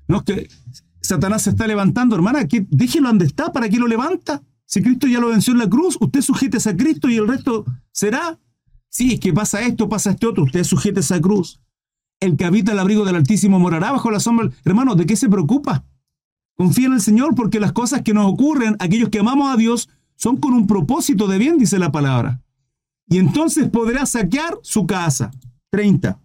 No, 0.06 0.24
que 0.24 0.48
Satanás 1.00 1.42
se 1.42 1.50
está 1.50 1.66
levantando, 1.66 2.14
hermana, 2.14 2.46
que 2.46 2.66
déjelo 2.70 3.08
donde 3.08 3.26
está, 3.26 3.52
¿para 3.52 3.68
qué 3.68 3.78
lo 3.78 3.88
levanta? 3.88 4.42
Si 4.66 4.82
Cristo 4.82 5.06
ya 5.06 5.18
lo 5.18 5.28
venció 5.28 5.52
en 5.52 5.58
la 5.58 5.68
cruz, 5.68 5.98
usted 6.00 6.22
sujete 6.22 6.58
a 6.68 6.76
Cristo 6.76 7.08
y 7.08 7.16
el 7.16 7.28
resto 7.28 7.64
será. 7.90 8.38
Sí, 8.88 9.14
es 9.14 9.20
que 9.20 9.32
pasa 9.32 9.60
esto, 9.62 9.88
pasa 9.88 10.12
este 10.12 10.26
otro, 10.26 10.44
usted 10.44 10.62
sujete 10.62 11.00
a 11.12 11.20
cruz. 11.20 11.60
El 12.24 12.38
que 12.38 12.46
habita 12.46 12.72
el 12.72 12.78
abrigo 12.78 13.04
del 13.04 13.16
Altísimo 13.16 13.58
morará 13.58 13.92
bajo 13.92 14.10
la 14.10 14.18
sombra. 14.18 14.48
Hermano, 14.64 14.94
¿de 14.94 15.04
qué 15.04 15.14
se 15.14 15.28
preocupa? 15.28 15.84
Confía 16.56 16.86
en 16.86 16.94
el 16.94 17.02
Señor 17.02 17.34
porque 17.34 17.60
las 17.60 17.72
cosas 17.72 18.00
que 18.00 18.14
nos 18.14 18.32
ocurren, 18.32 18.76
aquellos 18.78 19.10
que 19.10 19.18
amamos 19.18 19.52
a 19.52 19.58
Dios, 19.58 19.90
son 20.16 20.38
con 20.38 20.54
un 20.54 20.66
propósito 20.66 21.26
de 21.26 21.36
bien, 21.36 21.58
dice 21.58 21.78
la 21.78 21.92
palabra. 21.92 22.40
Y 23.10 23.18
entonces 23.18 23.68
podrá 23.68 24.06
saquear 24.06 24.58
su 24.62 24.86
casa. 24.86 25.32
30. 25.68 26.18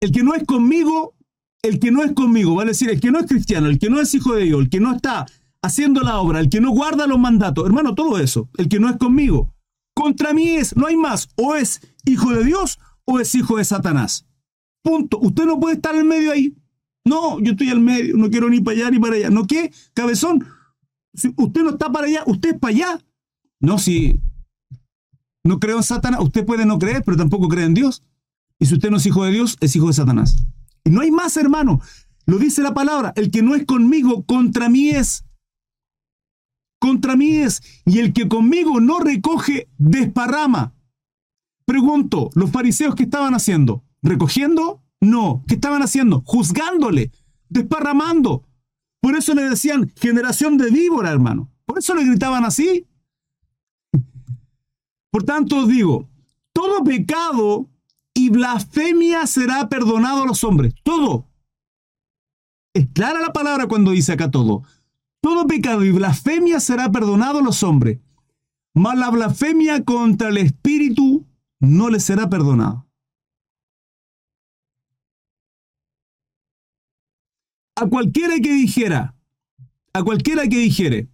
El 0.00 0.10
que 0.10 0.24
no 0.24 0.34
es 0.34 0.42
conmigo, 0.42 1.14
el 1.62 1.78
que 1.78 1.92
no 1.92 2.02
es 2.02 2.10
conmigo, 2.10 2.56
vale 2.56 2.72
decir, 2.72 2.90
el 2.90 3.00
que 3.00 3.12
no 3.12 3.20
es 3.20 3.26
cristiano, 3.26 3.68
el 3.68 3.78
que 3.78 3.88
no 3.88 4.00
es 4.00 4.12
hijo 4.16 4.34
de 4.34 4.46
Dios, 4.46 4.62
el 4.62 4.68
que 4.68 4.80
no 4.80 4.96
está 4.96 5.26
haciendo 5.62 6.00
la 6.00 6.18
obra, 6.18 6.40
el 6.40 6.48
que 6.48 6.60
no 6.60 6.72
guarda 6.72 7.06
los 7.06 7.20
mandatos, 7.20 7.66
hermano, 7.66 7.94
todo 7.94 8.18
eso, 8.18 8.48
el 8.58 8.68
que 8.68 8.80
no 8.80 8.88
es 8.88 8.96
conmigo, 8.96 9.54
contra 9.94 10.32
mí 10.32 10.48
es, 10.48 10.74
no 10.74 10.88
hay 10.88 10.96
más, 10.96 11.28
o 11.36 11.54
es 11.54 11.82
hijo 12.04 12.32
de 12.32 12.42
Dios 12.42 12.80
o 13.04 13.20
es 13.20 13.32
hijo 13.36 13.56
de 13.56 13.64
Satanás. 13.64 14.26
Punto. 14.82 15.18
Usted 15.20 15.44
no 15.44 15.60
puede 15.60 15.76
estar 15.76 15.94
en 15.94 16.08
medio 16.08 16.32
ahí. 16.32 16.54
No, 17.04 17.40
yo 17.40 17.52
estoy 17.52 17.70
al 17.70 17.80
medio, 17.80 18.16
no 18.16 18.30
quiero 18.30 18.48
ni 18.48 18.60
para 18.60 18.76
allá 18.76 18.90
ni 18.90 18.98
para 18.98 19.16
allá. 19.16 19.30
¿No 19.30 19.46
qué? 19.46 19.72
Cabezón, 19.94 20.46
si 21.14 21.32
usted 21.36 21.62
no 21.62 21.70
está 21.70 21.90
para 21.90 22.06
allá, 22.06 22.22
usted 22.26 22.54
es 22.54 22.58
para 22.58 22.74
allá. 22.74 23.04
No, 23.58 23.78
si 23.78 24.20
no 25.44 25.58
creo 25.58 25.78
en 25.78 25.82
Satanás, 25.82 26.20
usted 26.22 26.44
puede 26.44 26.66
no 26.66 26.78
creer, 26.78 27.02
pero 27.04 27.16
tampoco 27.16 27.48
cree 27.48 27.64
en 27.64 27.74
Dios. 27.74 28.02
Y 28.58 28.66
si 28.66 28.74
usted 28.74 28.90
no 28.90 28.98
es 28.98 29.06
hijo 29.06 29.24
de 29.24 29.32
Dios, 29.32 29.56
es 29.60 29.74
hijo 29.74 29.86
de 29.86 29.94
Satanás. 29.94 30.36
Y 30.84 30.90
no 30.90 31.00
hay 31.00 31.10
más, 31.10 31.36
hermano. 31.36 31.80
Lo 32.26 32.38
dice 32.38 32.62
la 32.62 32.74
palabra, 32.74 33.12
el 33.16 33.30
que 33.30 33.42
no 33.42 33.54
es 33.54 33.64
conmigo, 33.64 34.24
contra 34.24 34.68
mí 34.68 34.90
es. 34.90 35.24
Contra 36.78 37.16
mí 37.16 37.36
es. 37.36 37.62
Y 37.84 37.98
el 37.98 38.12
que 38.12 38.28
conmigo 38.28 38.80
no 38.80 39.00
recoge, 39.00 39.68
desparrama. 39.78 40.74
Pregunto, 41.64 42.30
¿los 42.34 42.50
fariseos 42.50 42.94
qué 42.94 43.04
estaban 43.04 43.34
haciendo? 43.34 43.84
¿Recogiendo? 44.02 44.82
No. 45.00 45.44
¿Qué 45.46 45.54
estaban 45.54 45.82
haciendo? 45.82 46.22
Juzgándole, 46.24 47.10
desparramando. 47.48 48.44
Por 49.00 49.16
eso 49.16 49.34
le 49.34 49.48
decían 49.48 49.92
generación 49.96 50.58
de 50.58 50.70
víbora, 50.70 51.10
hermano. 51.10 51.50
Por 51.64 51.78
eso 51.78 51.94
le 51.94 52.04
gritaban 52.04 52.44
así. 52.44 52.86
Por 55.10 55.24
tanto 55.24 55.58
os 55.58 55.68
digo, 55.68 56.08
todo 56.52 56.84
pecado 56.84 57.68
y 58.14 58.30
blasfemia 58.30 59.26
será 59.26 59.68
perdonado 59.68 60.22
a 60.22 60.26
los 60.26 60.44
hombres. 60.44 60.74
Todo. 60.82 61.26
Es 62.74 62.88
clara 62.92 63.20
la 63.20 63.32
palabra 63.32 63.66
cuando 63.66 63.92
dice 63.92 64.12
acá 64.12 64.30
todo. 64.30 64.62
Todo 65.20 65.46
pecado 65.46 65.84
y 65.84 65.90
blasfemia 65.90 66.60
será 66.60 66.90
perdonado 66.92 67.38
a 67.38 67.42
los 67.42 67.62
hombres. 67.62 68.00
Mas 68.74 68.96
la 68.98 69.10
blasfemia 69.10 69.84
contra 69.84 70.28
el 70.28 70.38
Espíritu 70.38 71.26
no 71.58 71.90
le 71.90 72.00
será 72.00 72.28
perdonado. 72.28 72.86
A 77.80 77.86
cualquiera 77.86 78.34
que 78.40 78.52
dijera, 78.52 79.14
a 79.94 80.02
cualquiera 80.02 80.42
que 80.42 80.58
dijere, 80.58 81.08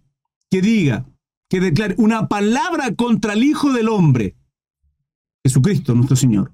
que 0.51 0.61
diga, 0.61 1.05
que 1.49 1.61
declare 1.61 1.95
una 1.97 2.27
palabra 2.27 2.93
contra 2.93 3.31
el 3.31 3.45
Hijo 3.45 3.71
del 3.71 3.87
Hombre, 3.87 4.35
Jesucristo 5.45 5.95
nuestro 5.95 6.17
Señor, 6.17 6.53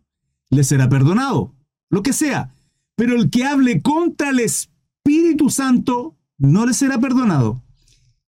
le 0.51 0.63
será 0.63 0.87
perdonado, 0.87 1.55
lo 1.89 2.03
que 2.03 2.13
sea. 2.13 2.53
Pero 2.95 3.15
el 3.15 3.31
que 3.31 3.45
hable 3.45 3.81
contra 3.81 4.29
el 4.29 4.39
Espíritu 4.41 5.49
Santo 5.49 6.15
no 6.37 6.67
le 6.67 6.75
será 6.75 6.99
perdonado, 6.99 7.63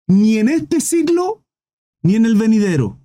ni 0.07 0.39
en 0.39 0.49
este 0.49 0.81
siglo, 0.81 1.45
ni 2.01 2.15
en 2.15 2.25
el 2.25 2.33
venidero. 2.33 2.99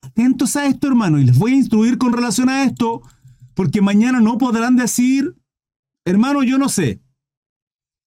Atentos 0.00 0.56
a 0.56 0.64
esto, 0.64 0.86
hermano, 0.86 1.18
y 1.18 1.24
les 1.24 1.36
voy 1.36 1.52
a 1.52 1.56
instruir 1.56 1.98
con 1.98 2.14
relación 2.14 2.48
a 2.48 2.64
esto, 2.64 3.02
porque 3.52 3.82
mañana 3.82 4.20
no 4.20 4.38
podrán 4.38 4.74
decir, 4.76 5.36
hermano, 6.06 6.42
yo 6.42 6.56
no 6.56 6.70
sé. 6.70 7.03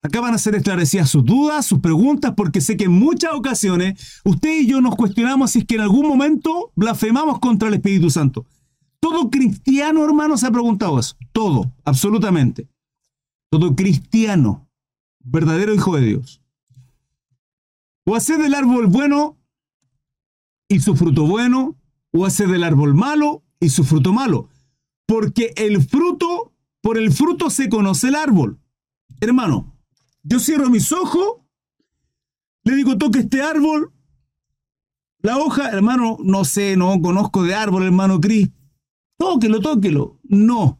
Acá 0.04 0.22
van 0.22 0.34
a 0.34 0.38
ser 0.38 0.56
esclarecidas 0.56 1.10
sus 1.10 1.25
dudas, 1.25 1.66
sus 1.66 1.80
preguntas, 1.80 2.34
porque 2.38 2.62
sé 2.62 2.77
que 2.77 2.86
en 2.86 2.92
muchas 2.92 3.34
ocasiones 3.34 4.22
usted 4.24 4.62
y 4.62 4.68
yo 4.68 4.80
nos 4.80 4.96
cuestionamos 4.96 5.51
si 5.51 5.60
es 5.60 5.66
que 5.66 5.75
en 5.75 5.82
algún 5.82 6.08
momento 6.08 6.72
blasfemamos 6.75 7.39
contra 7.39 7.68
el 7.68 7.75
Espíritu 7.75 8.10
Santo. 8.10 8.46
Todo 9.00 9.30
cristiano, 9.30 10.04
hermano, 10.04 10.38
se 10.38 10.48
ha 10.48 10.51
preguntado 10.51 11.00
eso. 11.00 11.16
Todo, 11.32 11.72
absolutamente. 11.84 12.68
Todo 13.50 13.75
cristiano, 13.75 14.68
verdadero 15.20 15.74
hijo 15.74 15.96
de 15.96 16.06
Dios. 16.06 16.42
O 18.06 18.16
hacer 18.16 18.38
del 18.38 18.54
árbol 18.54 18.88
bueno 18.88 19.38
y 20.70 20.80
su 20.80 20.96
fruto 20.96 21.25
bueno, 21.25 21.75
o 22.12 22.25
hacer 22.25 22.50
del 22.50 22.63
árbol 22.63 22.94
malo 22.94 23.44
y 23.60 23.70
su 23.70 23.84
fruto 23.84 24.13
malo. 24.13 24.50
Porque 25.06 25.54
el 25.56 25.82
fruto, 25.84 26.54
por 26.82 26.98
el 26.98 27.12
fruto 27.12 27.50
se 27.50 27.70
conoce 27.70 28.10
el 28.10 28.16
árbol. 28.16 28.60
Hermano, 29.22 29.77
yo 30.28 30.40
cierro 30.40 30.70
mis 30.70 30.92
ojos, 30.92 31.42
le 32.64 32.76
digo, 32.76 32.98
toque 32.98 33.20
este 33.20 33.42
árbol, 33.42 33.94
la 35.20 35.38
hoja, 35.38 35.70
hermano, 35.70 36.18
no 36.24 36.44
sé, 36.44 36.76
no 36.76 37.02
conozco 37.02 37.44
de 37.44 37.56
árbol, 37.56 37.84
hermano 37.84 38.20
Cris. 38.20 38.50
Tóquelo, 39.18 39.60
tóquelo. 39.62 40.20
No. 40.24 40.80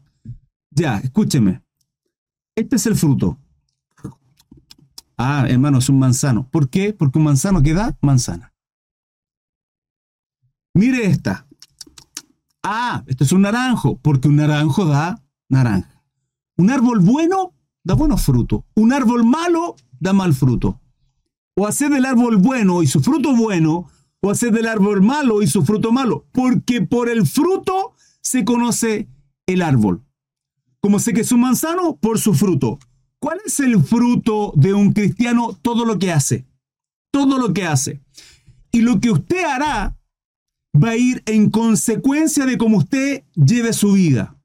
Ya, 0.70 0.98
escúcheme. 0.98 1.62
Este 2.54 2.76
es 2.76 2.86
el 2.86 2.94
fruto. 2.94 3.38
Ah, 5.16 5.46
hermano, 5.48 5.78
es 5.78 5.88
un 5.88 5.98
manzano. 5.98 6.48
¿Por 6.48 6.68
qué? 6.68 6.92
Porque 6.92 7.18
un 7.18 7.24
manzano 7.24 7.62
que 7.62 7.74
da 7.74 7.96
manzana. 8.00 8.54
Mire 10.74 11.06
esta. 11.06 11.48
Ah, 12.62 13.02
esto 13.06 13.24
es 13.24 13.32
un 13.32 13.42
naranjo, 13.42 13.98
porque 13.98 14.28
un 14.28 14.36
naranjo 14.36 14.84
da 14.84 15.24
naranja. 15.48 16.04
Un 16.56 16.70
árbol 16.70 17.00
bueno 17.00 17.57
da 17.88 17.94
buenos 17.94 18.20
frutos. 18.20 18.64
Un 18.74 18.92
árbol 18.92 19.24
malo 19.24 19.74
da 19.98 20.12
mal 20.12 20.34
fruto. 20.34 20.78
O 21.56 21.66
hacer 21.66 21.90
del 21.90 22.04
árbol 22.04 22.36
bueno 22.36 22.82
y 22.82 22.86
su 22.86 23.00
fruto 23.00 23.34
bueno, 23.34 23.88
o 24.20 24.30
hacer 24.30 24.52
del 24.52 24.66
árbol 24.66 25.00
malo 25.00 25.40
y 25.40 25.46
su 25.46 25.64
fruto 25.64 25.90
malo. 25.90 26.26
Porque 26.32 26.82
por 26.82 27.08
el 27.08 27.26
fruto 27.26 27.94
se 28.20 28.44
conoce 28.44 29.08
el 29.46 29.62
árbol. 29.62 30.04
Como 30.80 30.98
sé 30.98 31.14
que 31.14 31.22
es 31.22 31.32
un 31.32 31.40
manzano, 31.40 31.96
por 31.96 32.18
su 32.18 32.34
fruto. 32.34 32.78
¿Cuál 33.20 33.38
es 33.46 33.58
el 33.58 33.82
fruto 33.82 34.52
de 34.54 34.74
un 34.74 34.92
cristiano? 34.92 35.58
Todo 35.62 35.86
lo 35.86 35.98
que 35.98 36.12
hace. 36.12 36.46
Todo 37.10 37.38
lo 37.38 37.54
que 37.54 37.64
hace. 37.64 38.02
Y 38.70 38.82
lo 38.82 39.00
que 39.00 39.10
usted 39.10 39.44
hará 39.44 39.98
va 40.76 40.90
a 40.90 40.96
ir 40.96 41.22
en 41.24 41.48
consecuencia 41.48 42.44
de 42.44 42.58
cómo 42.58 42.76
usted 42.76 43.24
lleve 43.34 43.72
su 43.72 43.92
vida. 43.92 44.36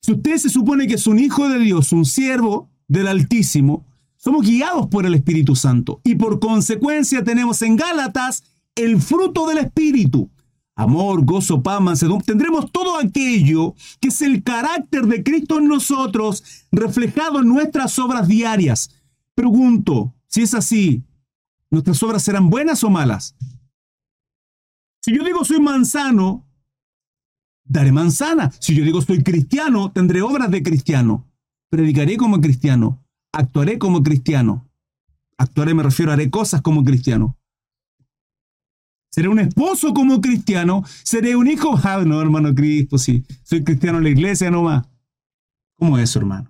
Si 0.00 0.12
usted 0.12 0.36
se 0.36 0.48
supone 0.48 0.86
que 0.86 0.94
es 0.94 1.08
un 1.08 1.18
hijo 1.18 1.48
de 1.48 1.58
Dios, 1.58 1.92
un 1.92 2.04
siervo 2.04 2.70
del 2.88 3.08
Altísimo, 3.08 3.84
somos 4.16 4.46
guiados 4.46 4.86
por 4.88 5.06
el 5.06 5.14
Espíritu 5.14 5.56
Santo 5.56 6.00
y 6.04 6.14
por 6.14 6.40
consecuencia 6.40 7.24
tenemos 7.24 7.62
en 7.62 7.76
Gálatas 7.76 8.44
el 8.74 9.00
fruto 9.00 9.46
del 9.46 9.58
Espíritu 9.58 10.30
amor, 10.76 11.24
gozo, 11.24 11.62
paz, 11.62 11.80
mansedumbre, 11.80 12.26
tendremos 12.26 12.70
todo 12.72 12.98
aquello 12.98 13.74
que 14.00 14.08
es 14.08 14.22
el 14.22 14.42
carácter 14.42 15.06
de 15.06 15.22
Cristo 15.22 15.58
en 15.58 15.68
nosotros 15.68 16.66
reflejado 16.72 17.40
en 17.40 17.48
nuestras 17.48 17.98
obras 17.98 18.28
diarias. 18.28 18.90
Pregunto, 19.34 20.14
si 20.26 20.42
es 20.42 20.54
así, 20.54 21.04
¿nuestras 21.70 22.02
obras 22.02 22.22
serán 22.22 22.50
buenas 22.50 22.82
o 22.84 22.90
malas? 22.90 23.36
Si 25.00 25.14
yo 25.14 25.24
digo 25.24 25.44
soy 25.44 25.60
manzano, 25.60 26.46
daré 27.64 27.92
manzana. 27.92 28.50
Si 28.58 28.74
yo 28.74 28.84
digo 28.84 29.02
soy 29.02 29.22
cristiano, 29.22 29.92
tendré 29.92 30.22
obras 30.22 30.50
de 30.50 30.62
cristiano. 30.62 31.26
Predicaré 31.74 32.16
como 32.16 32.40
cristiano. 32.40 33.04
Actuaré 33.32 33.80
como 33.80 34.04
cristiano. 34.04 34.70
Actuaré, 35.36 35.74
me 35.74 35.82
refiero, 35.82 36.12
haré 36.12 36.30
cosas 36.30 36.62
como 36.62 36.84
cristiano. 36.84 37.36
¿Seré 39.10 39.26
un 39.26 39.40
esposo 39.40 39.92
como 39.92 40.20
cristiano? 40.20 40.84
¿Seré 41.02 41.34
un 41.34 41.48
hijo? 41.48 41.76
Ah, 41.82 42.04
no, 42.06 42.20
hermano 42.22 42.54
Cristo, 42.54 42.96
sí. 42.96 43.24
Soy 43.42 43.64
cristiano 43.64 43.98
en 43.98 44.04
la 44.04 44.10
iglesia 44.10 44.52
nomás. 44.52 44.86
¿Cómo 45.76 45.98
es 45.98 46.10
eso, 46.10 46.20
hermano? 46.20 46.48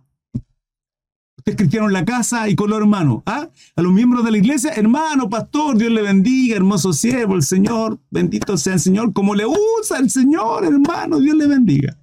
Usted 1.39 1.53
es 1.53 1.57
cristiano 1.57 1.87
en 1.87 1.95
la 1.95 2.05
casa 2.05 2.47
y 2.51 2.55
con 2.55 2.69
los 2.69 2.79
hermanos. 2.79 3.23
¿ah? 3.25 3.49
A 3.77 3.81
los 3.81 3.95
miembros 3.95 4.27
de 4.27 4.31
la 4.31 4.37
iglesia, 4.37 4.73
hermano, 4.75 5.31
pastor, 5.31 5.79
Dios 5.79 5.91
le 5.91 6.03
bendiga, 6.03 6.57
hermoso 6.57 6.93
siervo, 6.93 7.35
el 7.35 7.45
Señor, 7.45 7.99
bendito 8.11 8.59
sea 8.59 8.75
el 8.75 8.81
Señor, 8.81 9.15
como 9.15 9.35
le 9.35 9.47
usa 9.47 10.01
el 10.01 10.11
Señor, 10.11 10.67
hermano, 10.67 11.19
Dios 11.19 11.35
le 11.35 11.47
bendiga. 11.47 11.97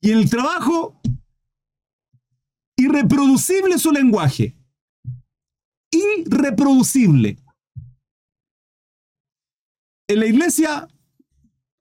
Y 0.00 0.12
en 0.12 0.20
el 0.20 0.30
trabajo, 0.30 0.98
irreproducible 2.84 3.78
su 3.78 3.90
lenguaje. 3.90 4.56
Irreproducible. 5.90 7.38
En 10.08 10.20
la 10.20 10.26
iglesia, 10.26 10.88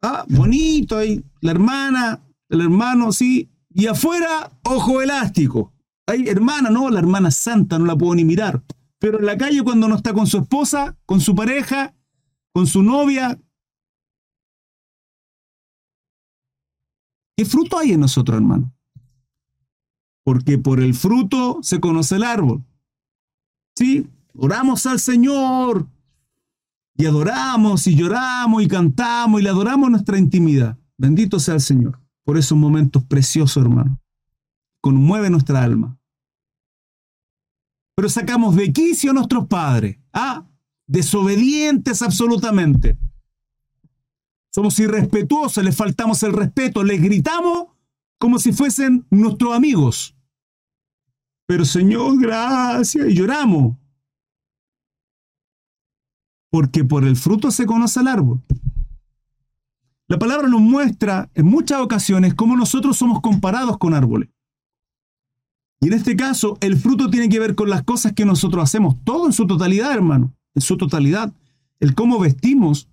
ah, 0.02 0.26
bonito 0.30 0.98
ahí, 0.98 1.24
la 1.42 1.52
hermana, 1.52 2.24
el 2.50 2.62
hermano, 2.62 3.12
sí, 3.12 3.50
y 3.70 3.88
afuera, 3.88 4.52
ojo 4.64 5.02
elástico. 5.02 5.74
Hay 6.08 6.28
hermana, 6.28 6.70
no, 6.70 6.90
la 6.90 7.00
hermana 7.00 7.32
santa, 7.32 7.80
no 7.80 7.86
la 7.86 7.98
puedo 7.98 8.16
ni 8.16 8.24
mirar. 8.24 8.64
Pero 9.00 9.20
en 9.20 9.26
la 9.26 9.38
calle 9.38 9.64
cuando 9.64 9.88
no 9.88 9.96
está 9.96 10.14
con 10.14 10.28
su 10.28 10.38
esposa, 10.38 10.98
con 11.06 11.20
su 11.20 11.36
pareja, 11.36 11.94
con 12.54 12.68
su 12.68 12.84
novia, 12.84 13.40
¿qué 17.36 17.46
fruto 17.46 17.78
hay 17.80 17.94
en 17.94 18.00
nosotros, 18.02 18.38
hermano? 18.38 18.74
Porque 20.24 20.58
por 20.58 20.80
el 20.80 20.94
fruto 20.94 21.60
se 21.62 21.80
conoce 21.80 22.16
el 22.16 22.24
árbol. 22.24 22.64
Sí, 23.76 24.08
oramos 24.36 24.86
al 24.86 25.00
Señor 25.00 25.88
y 26.96 27.06
adoramos 27.06 27.88
y 27.88 27.96
lloramos 27.96 28.64
y 28.64 28.68
cantamos 28.68 29.42
y 29.42 29.44
le 29.44 29.50
adoramos 29.50 29.90
nuestra 29.90 30.18
intimidad. 30.18 30.78
Bendito 30.98 31.40
sea 31.40 31.56
el 31.56 31.62
Señor 31.62 32.00
por 32.24 32.38
esos 32.38 32.58
momentos 32.58 33.04
preciosos, 33.04 33.62
hermano. 33.64 34.00
Conmueve 34.82 35.30
nuestra 35.30 35.64
alma. 35.64 35.98
Pero 37.96 38.10
sacamos 38.10 38.56
de 38.56 38.72
quicio 38.72 39.12
a 39.12 39.14
nuestros 39.14 39.48
padres, 39.48 39.98
¿ah? 40.14 40.48
Desobedientes 40.88 42.02
absolutamente. 42.02 42.98
Somos 44.52 44.78
irrespetuosos, 44.80 45.64
les 45.64 45.76
faltamos 45.76 46.22
el 46.24 46.34
respeto, 46.34 46.84
les 46.84 47.02
gritamos 47.02 47.68
como 48.20 48.40
si 48.40 48.54
fuesen 48.54 49.06
nuestros 49.10 49.56
amigos. 49.56 50.13
Pero 51.46 51.66
Señor, 51.66 52.20
gracias, 52.20 53.08
y 53.10 53.14
lloramos. 53.14 53.78
Porque 56.52 56.84
por 56.84 57.04
el 57.04 57.16
fruto 57.16 57.52
se 57.52 57.66
conoce 57.66 58.00
el 58.00 58.08
árbol. 58.08 58.42
La 60.08 60.20
palabra 60.20 60.48
nos 60.48 60.62
muestra 60.62 61.30
en 61.34 61.46
muchas 61.46 61.82
ocasiones 61.82 62.34
cómo 62.34 62.56
nosotros 62.56 62.98
somos 62.98 63.22
comparados 63.22 63.78
con 63.78 63.94
árboles. 63.94 64.30
Y 65.82 65.88
en 65.88 65.94
este 65.94 66.16
caso, 66.16 66.58
el 66.62 66.78
fruto 66.78 67.10
tiene 67.10 67.30
que 67.30 67.40
ver 67.40 67.56
con 67.56 67.70
las 67.70 67.84
cosas 67.84 68.14
que 68.14 68.24
nosotros 68.26 68.64
hacemos, 68.64 68.96
todo 69.04 69.26
en 69.26 69.34
su 69.34 69.48
totalidad, 69.48 69.94
hermano, 69.94 70.34
en 70.56 70.62
su 70.62 70.78
totalidad. 70.78 71.34
El 71.80 71.96
cómo 71.96 72.20
vestimos, 72.20 72.90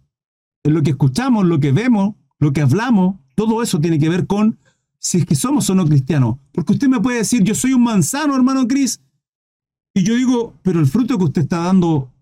en 0.64 0.74
lo 0.74 0.82
que 0.82 0.90
escuchamos, 0.90 1.46
lo 1.46 1.60
que 1.60 1.72
vemos, 1.72 2.16
lo 2.38 2.52
que 2.52 2.62
hablamos, 2.62 3.16
todo 3.36 3.62
eso 3.62 3.80
tiene 3.80 3.98
que 3.98 4.08
ver 4.08 4.26
con 4.26 4.58
si 5.00 5.18
es 5.18 5.26
que 5.26 5.34
somos 5.34 5.68
o 5.70 5.74
no 5.74 5.86
cristianos. 5.86 6.36
Porque 6.52 6.74
usted 6.74 6.88
me 6.88 7.00
puede 7.00 7.18
decir, 7.18 7.42
yo 7.42 7.54
soy 7.54 7.72
un 7.72 7.82
manzano, 7.82 8.36
hermano 8.36 8.68
Cris, 8.68 9.00
y 9.94 10.04
yo 10.04 10.14
digo, 10.14 10.54
pero 10.62 10.78
el 10.78 10.86
fruto 10.86 11.18
que 11.18 11.24
usted 11.24 11.42
está 11.42 11.58
dando 11.58 12.12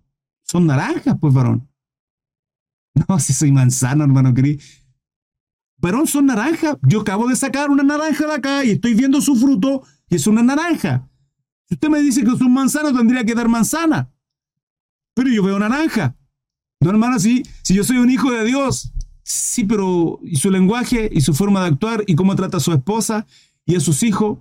son 0.45 0.67
naranjas, 0.67 1.17
pues 1.21 1.35
varón. 1.35 1.69
No, 3.09 3.21
si 3.21 3.33
soy 3.33 3.53
manzano, 3.53 4.03
hermano 4.03 4.35
Cris. 4.35 4.85
Varón, 5.81 6.09
son 6.09 6.27
naranjas. 6.27 6.77
Yo 6.83 7.03
acabo 7.03 7.29
de 7.29 7.37
sacar 7.37 7.71
una 7.71 7.85
naranja 7.85 8.27
de 8.27 8.35
acá 8.35 8.65
y 8.65 8.73
estoy 8.73 8.95
viendo 8.95 9.21
su 9.21 9.37
fruto 9.37 9.85
y 10.09 10.17
es 10.17 10.27
una 10.27 10.43
naranja. 10.43 11.09
Si 11.67 11.75
usted 11.75 11.89
me 11.89 12.01
dice 12.01 12.25
que 12.25 12.31
es 12.31 12.41
un 12.41 12.53
manzano, 12.53 12.93
tendría 12.93 13.25
que 13.25 13.35
dar 13.35 13.49
manzana. 13.49 14.11
Pero 15.15 15.31
yo 15.31 15.45
veo 15.45 15.59
naranja. 15.59 16.17
No, 16.81 16.91
hermano, 16.91 17.21
sí. 17.21 17.45
Si 17.63 17.75
yo 17.75 17.85
soy 17.85 17.99
un 17.99 18.11
hijo 18.11 18.33
de 18.33 18.45
Dios, 18.45 18.93
sí, 19.29 19.65
pero 19.65 20.21
¿y 20.23 20.37
su 20.37 20.51
lenguaje 20.51 21.11
y 21.13 21.21
su 21.21 21.35
forma 21.35 21.61
de 21.61 21.69
actuar 21.69 22.03
y 22.07 22.15
cómo 22.15 22.35
trata 22.35 22.57
a 22.57 22.61
su 22.61 22.73
esposa 22.73 23.27
y 23.67 23.77
a 23.77 23.81
sus 23.81 24.03
hijos? 24.03 24.39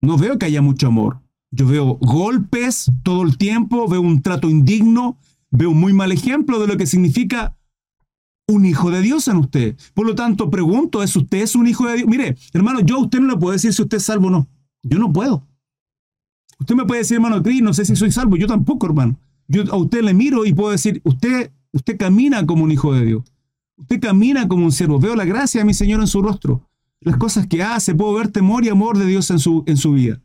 No 0.00 0.16
veo 0.16 0.38
que 0.38 0.46
haya 0.46 0.62
mucho 0.62 0.86
amor. 0.86 1.20
Yo 1.50 1.66
veo 1.66 1.98
golpes 2.00 2.90
todo 3.02 3.22
el 3.22 3.38
tiempo, 3.38 3.88
veo 3.88 4.00
un 4.00 4.22
trato 4.22 4.48
indigno, 4.48 5.18
veo 5.50 5.70
un 5.70 5.80
muy 5.80 5.92
mal 5.92 6.12
ejemplo 6.12 6.60
de 6.60 6.68
lo 6.68 6.76
que 6.76 6.86
significa 6.86 7.58
un 8.48 8.64
hijo 8.64 8.92
de 8.92 9.00
Dios 9.00 9.26
en 9.26 9.38
usted. 9.38 9.76
Por 9.94 10.06
lo 10.06 10.14
tanto, 10.14 10.48
pregunto, 10.48 11.02
¿es 11.02 11.16
usted 11.16 11.38
es 11.38 11.56
un 11.56 11.66
hijo 11.66 11.88
de 11.88 11.96
Dios? 11.96 12.08
Mire, 12.08 12.36
hermano, 12.52 12.80
yo 12.80 12.96
a 12.96 13.00
usted 13.00 13.18
no 13.18 13.26
le 13.26 13.36
puedo 13.36 13.52
decir 13.52 13.72
si 13.72 13.82
usted 13.82 13.96
es 13.96 14.04
salvo 14.04 14.28
o 14.28 14.30
no. 14.30 14.48
Yo 14.84 14.98
no 14.98 15.12
puedo. 15.12 15.44
Usted 16.60 16.76
me 16.76 16.84
puede 16.84 17.00
decir, 17.00 17.16
hermano 17.16 17.42
Cris, 17.42 17.62
no 17.62 17.74
sé 17.74 17.84
si 17.84 17.96
soy 17.96 18.12
salvo. 18.12 18.36
Yo 18.36 18.46
tampoco, 18.46 18.86
hermano. 18.86 19.18
Yo 19.48 19.62
a 19.72 19.76
usted 19.76 20.02
le 20.02 20.14
miro 20.14 20.46
y 20.46 20.52
puedo 20.52 20.70
decir, 20.70 21.00
usted, 21.04 21.50
usted 21.76 21.96
camina 21.96 22.44
como 22.44 22.64
un 22.64 22.72
hijo 22.72 22.92
de 22.92 23.04
Dios. 23.04 23.22
Usted 23.76 24.00
camina 24.00 24.48
como 24.48 24.64
un 24.64 24.72
siervo. 24.72 24.98
Veo 24.98 25.14
la 25.14 25.24
gracia 25.24 25.60
de 25.60 25.64
mi 25.64 25.74
Señor 25.74 26.00
en 26.00 26.06
su 26.06 26.22
rostro. 26.22 26.68
Las 27.00 27.16
cosas 27.16 27.46
que 27.46 27.62
hace, 27.62 27.94
puedo 27.94 28.14
ver 28.14 28.28
temor 28.28 28.64
y 28.64 28.68
amor 28.68 28.98
de 28.98 29.06
Dios 29.06 29.30
en 29.30 29.38
su, 29.38 29.62
en 29.66 29.76
su 29.76 29.92
vida. 29.92 30.20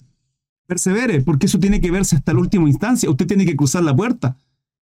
Persevere, 0.67 1.21
porque 1.21 1.45
eso 1.45 1.59
tiene 1.59 1.81
que 1.81 1.91
verse 1.91 2.15
hasta 2.15 2.33
la 2.33 2.39
última 2.39 2.67
instancia. 2.67 3.09
Usted 3.09 3.27
tiene 3.27 3.45
que 3.45 3.55
cruzar 3.55 3.83
la 3.83 3.95
puerta. 3.95 4.37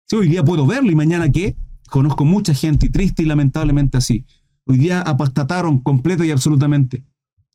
Si 0.05 0.15
hoy 0.15 0.27
día 0.29 0.43
puedo 0.43 0.65
verlo 0.65 0.91
y 0.91 0.95
mañana 0.95 1.31
qué, 1.31 1.55
Conozco 1.89 2.23
mucha 2.23 2.53
gente 2.53 2.85
y 2.85 2.89
triste 2.89 3.23
y 3.23 3.25
lamentablemente 3.25 3.97
así. 3.97 4.25
Hoy 4.65 4.77
día 4.77 5.01
apostataron 5.01 5.79
completo 5.79 6.23
y 6.23 6.31
absolutamente. 6.31 7.03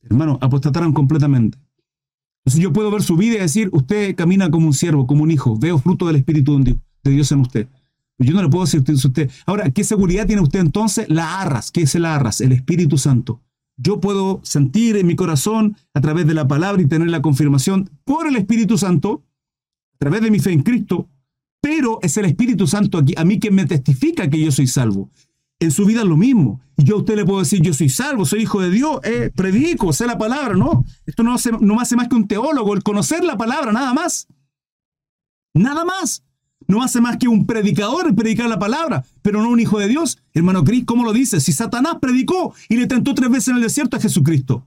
Hermano, 0.02 0.38
apostataron 0.42 0.92
completamente. 0.92 1.56
Entonces 2.40 2.60
yo 2.60 2.72
puedo 2.72 2.90
ver 2.90 3.02
su 3.02 3.16
vida 3.16 3.36
y 3.36 3.38
decir, 3.38 3.70
usted 3.72 4.14
camina 4.16 4.50
como 4.50 4.66
un 4.66 4.74
siervo, 4.74 5.06
como 5.06 5.22
un 5.22 5.30
hijo, 5.30 5.56
veo 5.56 5.78
fruto 5.78 6.06
del 6.06 6.16
Espíritu 6.16 6.62
de 6.62 7.10
Dios 7.10 7.30
en 7.32 7.40
usted. 7.40 7.68
Yo 8.18 8.32
no 8.32 8.42
le 8.42 8.48
puedo 8.48 8.64
decir 8.64 8.82
a 8.86 8.92
usted. 8.92 9.30
Ahora, 9.46 9.70
¿qué 9.70 9.82
seguridad 9.84 10.26
tiene 10.26 10.42
usted 10.42 10.60
entonces? 10.60 11.08
La 11.08 11.40
arras. 11.40 11.70
¿Qué 11.70 11.82
es 11.82 11.94
el 11.94 12.04
arras? 12.04 12.40
El 12.40 12.52
Espíritu 12.52 12.96
Santo. 12.96 13.40
Yo 13.76 14.00
puedo 14.00 14.40
sentir 14.44 14.96
en 14.96 15.06
mi 15.06 15.16
corazón 15.16 15.76
a 15.94 16.00
través 16.00 16.26
de 16.26 16.34
la 16.34 16.46
palabra 16.46 16.80
y 16.80 16.86
tener 16.86 17.08
la 17.08 17.22
confirmación 17.22 17.90
por 18.04 18.26
el 18.28 18.36
Espíritu 18.36 18.78
Santo, 18.78 19.24
a 19.94 19.98
través 19.98 20.22
de 20.22 20.30
mi 20.30 20.38
fe 20.38 20.52
en 20.52 20.62
Cristo, 20.62 21.08
pero 21.60 21.98
es 22.02 22.16
el 22.16 22.26
Espíritu 22.26 22.66
Santo 22.66 22.98
aquí, 22.98 23.14
a 23.16 23.24
mí 23.24 23.40
que 23.40 23.50
me 23.50 23.64
testifica 23.64 24.30
que 24.30 24.38
yo 24.40 24.52
soy 24.52 24.68
salvo. 24.68 25.10
En 25.58 25.70
su 25.70 25.86
vida 25.86 26.02
es 26.02 26.06
lo 26.06 26.16
mismo. 26.16 26.60
Y 26.76 26.84
yo 26.84 26.96
a 26.96 26.98
usted 26.98 27.16
le 27.16 27.24
puedo 27.24 27.40
decir, 27.40 27.62
yo 27.62 27.72
soy 27.72 27.88
salvo, 27.88 28.26
soy 28.26 28.42
hijo 28.42 28.60
de 28.60 28.70
Dios, 28.70 29.00
eh, 29.02 29.30
predico, 29.34 29.92
sé 29.92 30.06
la 30.06 30.18
palabra. 30.18 30.54
No, 30.54 30.84
esto 31.06 31.22
no, 31.22 31.34
hace, 31.34 31.52
no 31.52 31.74
me 31.74 31.82
hace 31.82 31.96
más 31.96 32.08
que 32.08 32.16
un 32.16 32.28
teólogo, 32.28 32.74
el 32.74 32.82
conocer 32.82 33.24
la 33.24 33.36
palabra, 33.36 33.72
nada 33.72 33.94
más. 33.94 34.28
Nada 35.54 35.84
más. 35.84 36.22
No 36.66 36.82
hace 36.82 37.00
más 37.00 37.16
que 37.18 37.28
un 37.28 37.46
predicador 37.46 38.14
predicar 38.14 38.48
la 38.48 38.58
palabra, 38.58 39.04
pero 39.22 39.42
no 39.42 39.50
un 39.50 39.60
hijo 39.60 39.78
de 39.78 39.88
Dios. 39.88 40.18
Hermano 40.32 40.64
Cris, 40.64 40.84
¿cómo 40.84 41.04
lo 41.04 41.12
dice? 41.12 41.40
Si 41.40 41.52
Satanás 41.52 41.96
predicó 42.00 42.54
y 42.68 42.76
le 42.76 42.86
tentó 42.86 43.14
tres 43.14 43.30
veces 43.30 43.48
en 43.48 43.56
el 43.56 43.62
desierto 43.62 43.96
a 43.96 44.00
Jesucristo, 44.00 44.66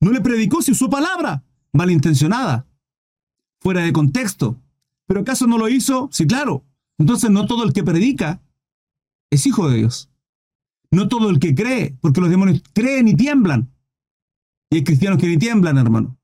no 0.00 0.12
le 0.12 0.20
predicó 0.20 0.62
si 0.62 0.72
usó 0.72 0.88
palabra 0.88 1.42
malintencionada, 1.72 2.66
fuera 3.60 3.82
de 3.82 3.92
contexto. 3.92 4.58
¿Pero 5.06 5.20
acaso 5.20 5.46
no 5.46 5.58
lo 5.58 5.68
hizo? 5.68 6.08
Sí, 6.12 6.26
claro. 6.26 6.64
Entonces 6.98 7.30
no 7.30 7.46
todo 7.46 7.64
el 7.64 7.72
que 7.72 7.82
predica 7.82 8.40
es 9.30 9.46
hijo 9.46 9.68
de 9.68 9.78
Dios. 9.78 10.10
No 10.90 11.08
todo 11.08 11.30
el 11.30 11.38
que 11.38 11.54
cree, 11.54 11.96
porque 12.00 12.20
los 12.20 12.30
demonios 12.30 12.62
creen 12.72 13.08
y 13.08 13.14
tiemblan. 13.14 13.70
Y 14.70 14.76
hay 14.76 14.84
cristianos 14.84 15.20
que 15.20 15.28
ni 15.28 15.36
tiemblan, 15.36 15.78
hermano. 15.78 16.16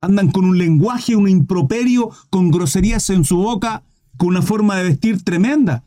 Andan 0.00 0.30
con 0.30 0.44
un 0.44 0.58
lenguaje, 0.58 1.16
un 1.16 1.28
improperio, 1.28 2.10
con 2.30 2.50
groserías 2.50 3.10
en 3.10 3.24
su 3.24 3.36
boca, 3.36 3.84
con 4.18 4.28
una 4.28 4.42
forma 4.42 4.76
de 4.76 4.84
vestir 4.84 5.22
tremenda. 5.22 5.84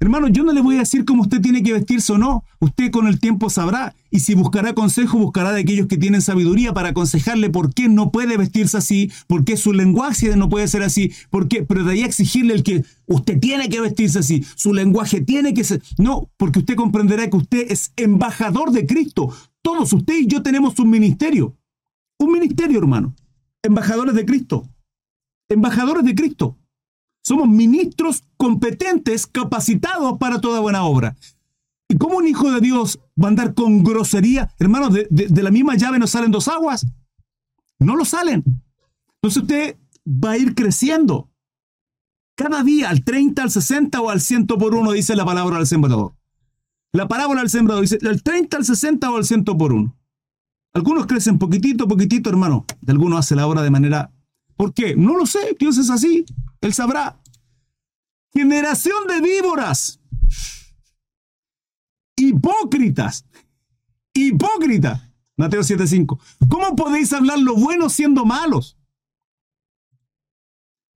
Hermano, 0.00 0.28
yo 0.28 0.44
no 0.44 0.52
le 0.52 0.60
voy 0.60 0.76
a 0.76 0.80
decir 0.80 1.04
cómo 1.04 1.22
usted 1.22 1.40
tiene 1.40 1.60
que 1.62 1.72
vestirse 1.72 2.12
o 2.12 2.18
no. 2.18 2.44
Usted 2.60 2.92
con 2.92 3.08
el 3.08 3.18
tiempo 3.18 3.50
sabrá. 3.50 3.96
Y 4.10 4.20
si 4.20 4.34
buscará 4.34 4.72
consejo, 4.72 5.18
buscará 5.18 5.52
de 5.52 5.60
aquellos 5.60 5.88
que 5.88 5.96
tienen 5.96 6.22
sabiduría 6.22 6.72
para 6.72 6.90
aconsejarle 6.90 7.50
por 7.50 7.74
qué 7.74 7.88
no 7.88 8.12
puede 8.12 8.36
vestirse 8.36 8.76
así, 8.76 9.10
por 9.26 9.44
qué 9.44 9.56
su 9.56 9.72
lenguaje 9.72 10.36
no 10.36 10.48
puede 10.48 10.68
ser 10.68 10.84
así, 10.84 11.12
por 11.30 11.48
qué, 11.48 11.64
pero 11.64 11.82
de 11.82 11.92
ahí 11.92 12.02
exigirle 12.02 12.54
el 12.54 12.62
que 12.62 12.84
usted 13.06 13.40
tiene 13.40 13.68
que 13.68 13.80
vestirse 13.80 14.20
así, 14.20 14.44
su 14.54 14.72
lenguaje 14.72 15.20
tiene 15.20 15.52
que 15.52 15.64
ser. 15.64 15.82
No, 15.98 16.30
porque 16.36 16.60
usted 16.60 16.76
comprenderá 16.76 17.28
que 17.28 17.36
usted 17.36 17.66
es 17.70 17.92
embajador 17.96 18.70
de 18.70 18.86
Cristo. 18.86 19.32
Todos 19.62 19.92
usted 19.92 20.16
y 20.16 20.26
yo 20.28 20.42
tenemos 20.42 20.78
un 20.78 20.90
ministerio. 20.90 21.56
Un 22.20 22.32
ministerio, 22.32 22.78
hermano. 22.78 23.14
Embajadores 23.62 24.14
de 24.14 24.24
Cristo. 24.24 24.68
Embajadores 25.48 26.04
de 26.04 26.14
Cristo. 26.14 26.56
Somos 27.28 27.46
ministros 27.46 28.24
competentes, 28.38 29.26
capacitados 29.26 30.16
para 30.16 30.40
toda 30.40 30.60
buena 30.60 30.84
obra. 30.84 31.14
¿Y 31.86 31.98
cómo 31.98 32.16
un 32.16 32.26
hijo 32.26 32.50
de 32.50 32.62
Dios 32.62 33.00
va 33.22 33.26
a 33.26 33.28
andar 33.28 33.52
con 33.52 33.84
grosería? 33.84 34.50
Hermanos, 34.58 34.94
de, 34.94 35.42
la 35.42 35.50
misma 35.50 35.76
llave 35.76 35.98
no 35.98 36.06
salen 36.06 36.30
dos 36.30 36.48
aguas. 36.48 36.86
No 37.78 37.96
lo 37.96 38.06
salen. 38.06 38.42
Entonces 39.16 39.42
usted 39.42 39.76
va 40.06 40.30
a 40.30 40.38
ir 40.38 40.54
creciendo. 40.54 41.28
Cada 42.34 42.62
día, 42.62 42.88
al 42.88 43.04
30, 43.04 43.42
al 43.42 43.50
60 43.50 44.00
o 44.00 44.08
al 44.08 44.22
100 44.22 44.46
por 44.46 44.74
uno, 44.74 44.92
dice 44.92 45.14
la 45.14 45.26
palabra 45.26 45.58
del 45.58 45.66
sembrador. 45.66 46.14
La 46.92 47.08
parábola 47.08 47.42
del 47.42 47.50
sembrador 47.50 47.82
dice 47.82 47.98
al 48.08 48.22
30, 48.22 48.56
al 48.56 48.64
60 48.64 49.10
o 49.10 49.16
al 49.18 49.26
100 49.26 49.44
por 49.44 49.74
uno. 49.74 49.94
Algunos 50.72 51.04
crecen 51.04 51.38
poquitito, 51.38 51.86
poquitito, 51.86 52.30
hermano. 52.30 52.64
De 52.80 52.92
algunos 52.92 53.18
hace 53.18 53.36
la 53.36 53.46
obra 53.46 53.60
de 53.60 53.70
manera... 53.70 54.10
¿Por 54.56 54.72
qué? 54.72 54.96
No 54.96 55.14
lo 55.18 55.26
sé, 55.26 55.54
Dios 55.60 55.76
es 55.76 55.90
así, 55.90 56.24
Él 56.60 56.74
sabrá. 56.74 57.20
Generación 58.32 59.06
de 59.06 59.20
víboras. 59.20 60.00
Hipócritas. 62.16 63.24
Hipócritas. 64.12 65.02
Mateo 65.36 65.62
7:5. 65.62 66.18
¿Cómo 66.48 66.74
podéis 66.74 67.12
hablar 67.12 67.38
lo 67.38 67.54
bueno 67.54 67.88
siendo 67.88 68.24
malos? 68.24 68.76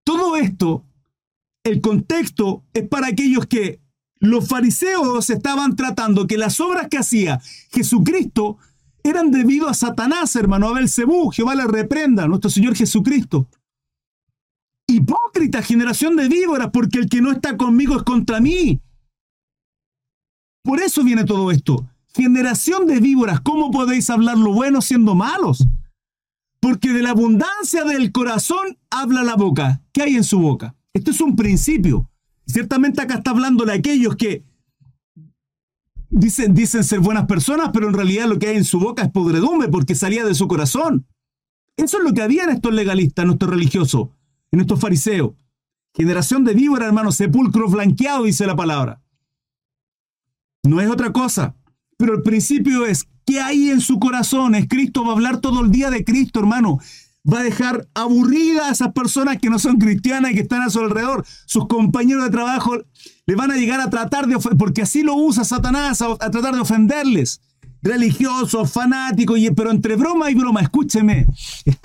Todo 0.03 0.35
esto, 0.35 0.85
el 1.63 1.79
contexto 1.79 2.65
es 2.73 2.87
para 2.87 3.07
aquellos 3.07 3.45
que 3.45 3.79
los 4.19 4.47
fariseos 4.47 5.29
estaban 5.29 5.75
tratando 5.75 6.27
que 6.27 6.37
las 6.37 6.59
obras 6.59 6.87
que 6.89 6.97
hacía 6.97 7.39
Jesucristo 7.71 8.57
eran 9.03 9.31
debido 9.31 9.67
a 9.67 9.73
Satanás, 9.73 10.35
hermano, 10.35 10.67
a 10.67 10.73
Belcebú, 10.73 11.31
Jehová 11.31 11.55
le 11.55 11.65
reprenda, 11.65 12.27
nuestro 12.27 12.49
Señor 12.49 12.75
Jesucristo. 12.75 13.47
Hipócrita, 14.91 15.61
generación 15.61 16.15
de 16.15 16.27
víboras, 16.27 16.69
porque 16.71 16.99
el 16.99 17.09
que 17.09 17.21
no 17.21 17.31
está 17.31 17.57
conmigo 17.57 17.95
es 17.95 18.03
contra 18.03 18.39
mí. 18.39 18.81
Por 20.63 20.79
eso 20.81 21.03
viene 21.03 21.23
todo 21.23 21.51
esto. 21.51 21.87
Generación 22.13 22.85
de 22.85 22.99
víboras, 22.99 23.39
¿cómo 23.41 23.71
podéis 23.71 24.09
hablar 24.09 24.37
lo 24.37 24.53
bueno 24.53 24.81
siendo 24.81 25.15
malos? 25.15 25.65
Porque 26.59 26.91
de 26.91 27.01
la 27.01 27.11
abundancia 27.11 27.83
del 27.85 28.11
corazón 28.11 28.77
habla 28.89 29.23
la 29.23 29.35
boca. 29.35 29.81
¿Qué 29.93 30.03
hay 30.03 30.15
en 30.15 30.23
su 30.23 30.39
boca? 30.39 30.75
Esto 30.93 31.11
es 31.11 31.21
un 31.21 31.35
principio. 31.35 32.09
Ciertamente 32.45 33.01
acá 33.01 33.15
está 33.15 33.31
hablando 33.31 33.65
de 33.65 33.73
aquellos 33.73 34.15
que 34.15 34.43
dicen, 36.09 36.53
dicen 36.53 36.83
ser 36.83 36.99
buenas 36.99 37.25
personas, 37.25 37.71
pero 37.73 37.87
en 37.87 37.93
realidad 37.93 38.27
lo 38.27 38.37
que 38.37 38.47
hay 38.47 38.57
en 38.57 38.65
su 38.65 38.79
boca 38.79 39.03
es 39.03 39.11
podredumbre 39.11 39.69
porque 39.69 39.95
salía 39.95 40.25
de 40.25 40.35
su 40.35 40.47
corazón. 40.47 41.07
Eso 41.77 41.97
es 41.97 42.03
lo 42.03 42.13
que 42.13 42.21
había 42.21 42.43
en 42.43 42.51
estos 42.51 42.73
legalistas, 42.73 43.25
en 43.25 43.31
estos 43.31 43.49
religiosos, 43.49 44.09
en 44.51 44.59
estos 44.59 44.79
fariseos. 44.79 45.33
Generación 45.93 46.43
de 46.43 46.53
víboras, 46.53 46.87
hermano, 46.87 47.11
sepulcro 47.11 47.67
blanqueado, 47.69 48.23
dice 48.23 48.45
la 48.45 48.55
palabra. 48.55 49.01
No 50.63 50.79
es 50.79 50.89
otra 50.89 51.11
cosa. 51.11 51.55
Pero 51.97 52.15
el 52.15 52.23
principio 52.23 52.85
es, 52.85 53.07
¿qué 53.25 53.39
hay 53.41 53.69
en 53.69 53.81
su 53.81 53.99
corazón? 53.99 54.55
Es 54.55 54.67
Cristo, 54.67 55.03
va 55.03 55.09
a 55.09 55.13
hablar 55.13 55.39
todo 55.39 55.61
el 55.61 55.71
día 55.71 55.89
de 55.89 56.03
Cristo, 56.03 56.39
hermano. 56.39 56.79
Va 57.31 57.41
a 57.41 57.43
dejar 57.43 57.87
aburridas 57.93 58.67
a 58.67 58.71
esas 58.71 58.93
personas 58.93 59.37
que 59.37 59.49
no 59.49 59.59
son 59.59 59.77
cristianas 59.77 60.31
y 60.31 60.33
que 60.33 60.41
están 60.41 60.63
a 60.63 60.71
su 60.71 60.79
alrededor. 60.79 61.23
Sus 61.45 61.67
compañeros 61.67 62.23
de 62.23 62.31
trabajo 62.31 62.77
le 63.27 63.35
van 63.35 63.51
a 63.51 63.55
llegar 63.55 63.79
a 63.79 63.89
tratar 63.91 64.25
de 64.25 64.37
porque 64.57 64.81
así 64.81 65.03
lo 65.03 65.15
usa 65.15 65.43
Satanás, 65.43 66.01
a, 66.01 66.17
tratar 66.17 66.55
de 66.55 66.61
ofenderles. 66.61 67.41
Religiosos, 67.81 68.71
fanáticos, 68.71 69.39
y, 69.39 69.49
pero 69.51 69.71
entre 69.71 69.95
broma 69.95 70.29
y 70.29 70.35
broma, 70.35 70.61
escúcheme, 70.61 71.25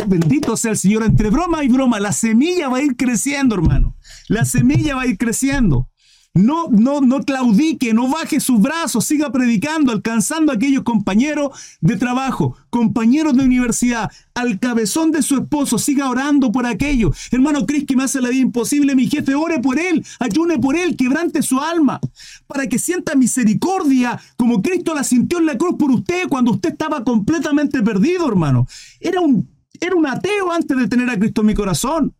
bendito 0.06 0.56
sea 0.56 0.72
el 0.72 0.76
Señor, 0.76 1.04
entre 1.04 1.30
broma 1.30 1.64
y 1.64 1.68
broma, 1.68 1.98
la 2.00 2.12
semilla 2.12 2.68
va 2.68 2.78
a 2.78 2.82
ir 2.82 2.96
creciendo, 2.96 3.54
hermano. 3.54 3.96
La 4.28 4.44
semilla 4.44 4.96
va 4.96 5.02
a 5.02 5.06
ir 5.06 5.16
creciendo. 5.16 5.88
No, 6.36 6.68
no, 6.70 7.00
no 7.00 7.22
claudique, 7.22 7.94
no 7.94 8.08
baje 8.08 8.40
sus 8.40 8.60
brazos, 8.60 9.06
siga 9.06 9.32
predicando, 9.32 9.90
alcanzando 9.90 10.52
a 10.52 10.56
aquellos 10.56 10.82
compañeros 10.82 11.58
de 11.80 11.96
trabajo, 11.96 12.56
compañeros 12.68 13.34
de 13.38 13.44
universidad, 13.44 14.10
al 14.34 14.58
cabezón 14.58 15.12
de 15.12 15.22
su 15.22 15.36
esposo, 15.36 15.78
siga 15.78 16.10
orando 16.10 16.52
por 16.52 16.66
aquello. 16.66 17.10
Hermano 17.30 17.64
Cris, 17.64 17.86
que 17.86 17.96
me 17.96 18.04
hace 18.04 18.20
la 18.20 18.28
vida 18.28 18.42
imposible, 18.42 18.94
mi 18.94 19.08
jefe, 19.08 19.34
ore 19.34 19.60
por 19.60 19.78
él, 19.78 20.04
ayune 20.20 20.58
por 20.58 20.76
él, 20.76 20.94
quebrante 20.94 21.40
su 21.40 21.58
alma, 21.58 22.00
para 22.46 22.66
que 22.68 22.78
sienta 22.78 23.14
misericordia 23.14 24.20
como 24.36 24.60
Cristo 24.60 24.94
la 24.94 25.04
sintió 25.04 25.38
en 25.38 25.46
la 25.46 25.56
cruz 25.56 25.76
por 25.78 25.90
usted 25.90 26.28
cuando 26.28 26.50
usted 26.52 26.72
estaba 26.72 27.02
completamente 27.02 27.82
perdido, 27.82 28.28
hermano. 28.28 28.66
Era 29.00 29.22
un, 29.22 29.48
era 29.80 29.96
un 29.96 30.06
ateo 30.06 30.52
antes 30.52 30.76
de 30.76 30.86
tener 30.86 31.08
a 31.08 31.18
Cristo 31.18 31.40
en 31.40 31.46
mi 31.46 31.54
corazón 31.54 32.14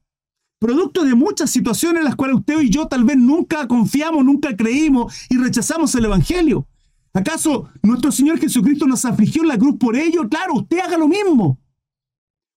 producto 0.59 1.05
de 1.05 1.15
muchas 1.15 1.51
situaciones 1.51 1.99
en 2.01 2.05
las 2.05 2.17
cuales 2.17 2.37
usted 2.37 2.61
y 2.61 2.71
yo 2.71 2.87
tal 2.87 3.05
vez 3.05 3.17
nunca 3.17 3.67
confiamos, 3.69 4.25
nunca 4.25 4.57
creímos 4.57 5.15
y 5.29 5.37
rechazamos 5.37 5.95
el 5.95 6.07
Evangelio. 6.07 6.67
¿Acaso 7.13 7.71
nuestro 7.83 8.13
Señor 8.13 8.39
Jesucristo 8.39 8.87
nos 8.87 9.05
afligió 9.05 9.43
en 9.43 9.49
la 9.49 9.59
cruz 9.59 9.77
por 9.79 9.97
ello? 9.97 10.29
Claro, 10.29 10.55
usted 10.55 10.81
haga 10.81 10.99
lo 10.99 11.09
mismo. 11.09 11.59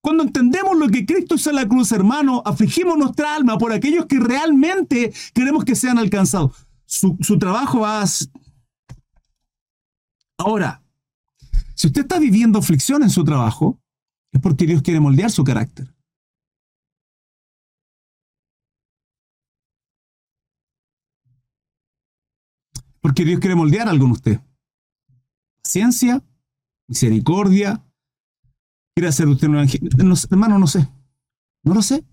Cuando 0.01 0.23
entendemos 0.23 0.77
lo 0.77 0.87
que 0.87 1.05
Cristo 1.05 1.35
hizo 1.35 1.49
en 1.49 1.57
la 1.57 1.67
cruz, 1.67 1.91
hermano, 1.91 2.41
afligimos 2.45 2.97
nuestra 2.97 3.35
alma 3.35 3.57
por 3.57 3.73
aquellos 3.73 4.05
que 4.05 4.19
realmente 4.19 5.13
queremos 5.33 5.65
que 5.65 5.75
sean 5.75 5.97
alcanzados. 5.97 6.67
Su, 6.85 7.15
trabajo 7.37 7.81
va 7.81 8.03
a... 8.03 8.05
Ahora, 10.37 10.81
si 11.75 11.87
usted 11.87 12.01
está 12.01 12.17
viviendo 12.17 12.59
aflicción 12.59 13.03
en 13.03 13.09
su 13.09 13.23
trabajo, 13.23 13.79
es 14.31 14.41
porque 14.41 14.65
Dios 14.65 14.81
quiere 14.81 14.99
moldear 14.99 15.31
su 15.31 15.43
carácter. 15.43 15.93
Porque 23.01 23.25
Dios 23.25 23.39
quiere 23.39 23.55
moldear 23.55 23.87
algo 23.87 24.05
en 24.05 24.11
usted. 24.11 24.41
Ciencia, 25.63 26.23
misericordia. 26.87 27.85
Quiere 28.95 29.09
hacer 29.09 29.27
usted 29.27 29.47
un 29.47 29.55
evangelio. 29.55 29.89
hermano, 30.29 30.59
no 30.59 30.67
sé. 30.67 30.89
No 31.63 31.73
lo 31.73 31.81
sé. 31.81 32.03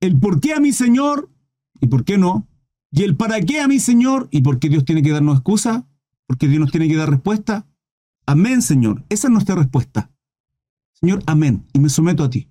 El 0.00 0.18
por 0.18 0.40
qué 0.40 0.54
a 0.54 0.60
mi 0.60 0.72
Señor 0.72 1.30
y 1.80 1.86
por 1.86 2.04
qué 2.04 2.18
no. 2.18 2.48
Y 2.90 3.02
el 3.02 3.16
para 3.16 3.40
qué 3.40 3.60
a 3.60 3.68
mi 3.68 3.80
Señor 3.80 4.28
y 4.30 4.42
por 4.42 4.58
qué 4.58 4.68
Dios 4.68 4.84
tiene 4.84 5.02
que 5.02 5.10
darnos 5.10 5.36
excusa. 5.36 5.86
Porque 6.26 6.48
Dios 6.48 6.60
nos 6.60 6.70
tiene 6.70 6.88
que 6.88 6.96
dar 6.96 7.10
respuesta. 7.10 7.66
Amén, 8.26 8.62
Señor. 8.62 9.04
Esa 9.08 9.28
es 9.28 9.32
nuestra 9.32 9.54
respuesta. 9.54 10.10
Señor, 10.92 11.22
amén. 11.26 11.66
Y 11.72 11.80
me 11.80 11.88
someto 11.88 12.22
a 12.24 12.30
ti. 12.30 12.48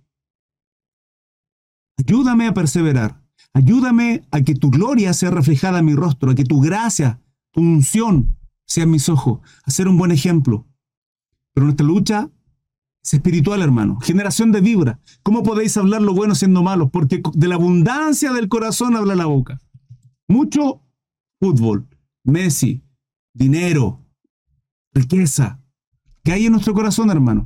Ayúdame 1.98 2.48
a 2.48 2.54
perseverar. 2.54 3.21
Ayúdame 3.54 4.24
a 4.32 4.42
que 4.42 4.56
tu 4.56 4.70
gloria 4.70 5.14
sea 5.14 5.30
reflejada 5.30 5.80
en 5.80 5.86
mi 5.86 5.94
rostro, 5.94 6.32
a 6.32 6.36
que 6.36 6.46
tu 6.46 6.62
gracia, 6.62 7.22
tu 7.52 7.62
unción 7.62 8.38
sea 8.66 8.86
mis 8.86 9.10
ojos, 9.10 9.42
a 9.64 9.72
ser 9.72 9.88
un 9.88 9.98
buen 9.98 10.12
ejemplo. 10.12 10.68
Pero 11.54 11.66
nuestra 11.66 11.86
lucha 11.86 12.30
es 13.04 13.14
espiritual, 13.14 13.62
hermano. 13.62 14.00
Generación 14.00 14.52
de 14.52 14.62
vibra. 14.62 15.00
¿Cómo 15.24 15.44
podéis 15.44 15.76
hablar 15.76 16.02
lo 16.02 16.14
bueno 16.14 16.36
siendo 16.36 16.64
malos? 16.64 16.90
Porque 16.92 17.22
de 17.34 17.48
la 17.48 17.56
abundancia 17.56 18.32
del 18.32 18.48
corazón 18.48 18.96
habla 18.96 19.16
la 19.16 19.26
boca. 19.26 19.60
Mucho 20.28 20.82
fútbol, 21.40 21.88
Messi, 22.24 22.84
dinero, 23.34 24.06
riqueza. 24.94 25.60
¿Qué 26.24 26.32
hay 26.32 26.46
en 26.46 26.54
nuestro 26.54 26.74
corazón, 26.74 27.10
hermano? 27.10 27.46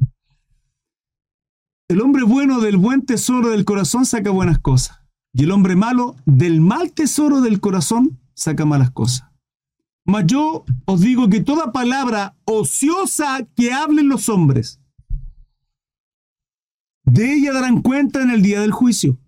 El 1.88 2.02
hombre 2.02 2.24
bueno 2.24 2.60
del 2.60 2.78
buen 2.78 3.06
tesoro 3.06 3.50
del 3.50 3.64
corazón 3.64 4.06
saca 4.06 4.32
buenas 4.32 4.60
cosas. 4.60 5.05
Y 5.38 5.44
el 5.44 5.52
hombre 5.52 5.76
malo, 5.76 6.16
del 6.26 6.62
mal 6.62 6.94
tesoro 6.94 7.42
del 7.42 7.60
corazón, 7.60 8.22
saca 8.36 8.64
malas 8.64 8.92
cosas. 8.92 9.30
Mas 10.06 10.24
yo 10.28 10.64
os 10.86 11.02
digo 11.02 11.28
que 11.30 11.42
toda 11.42 11.74
palabra 11.74 12.38
ociosa 12.46 13.46
que 13.54 13.74
hablen 13.74 14.08
los 14.08 14.30
hombres, 14.30 14.80
de 17.04 17.34
ella 17.34 17.52
darán 17.52 17.82
cuenta 17.82 18.24
en 18.24 18.30
el 18.30 18.42
día 18.42 18.62
del 18.62 18.72
juicio. 18.72 19.20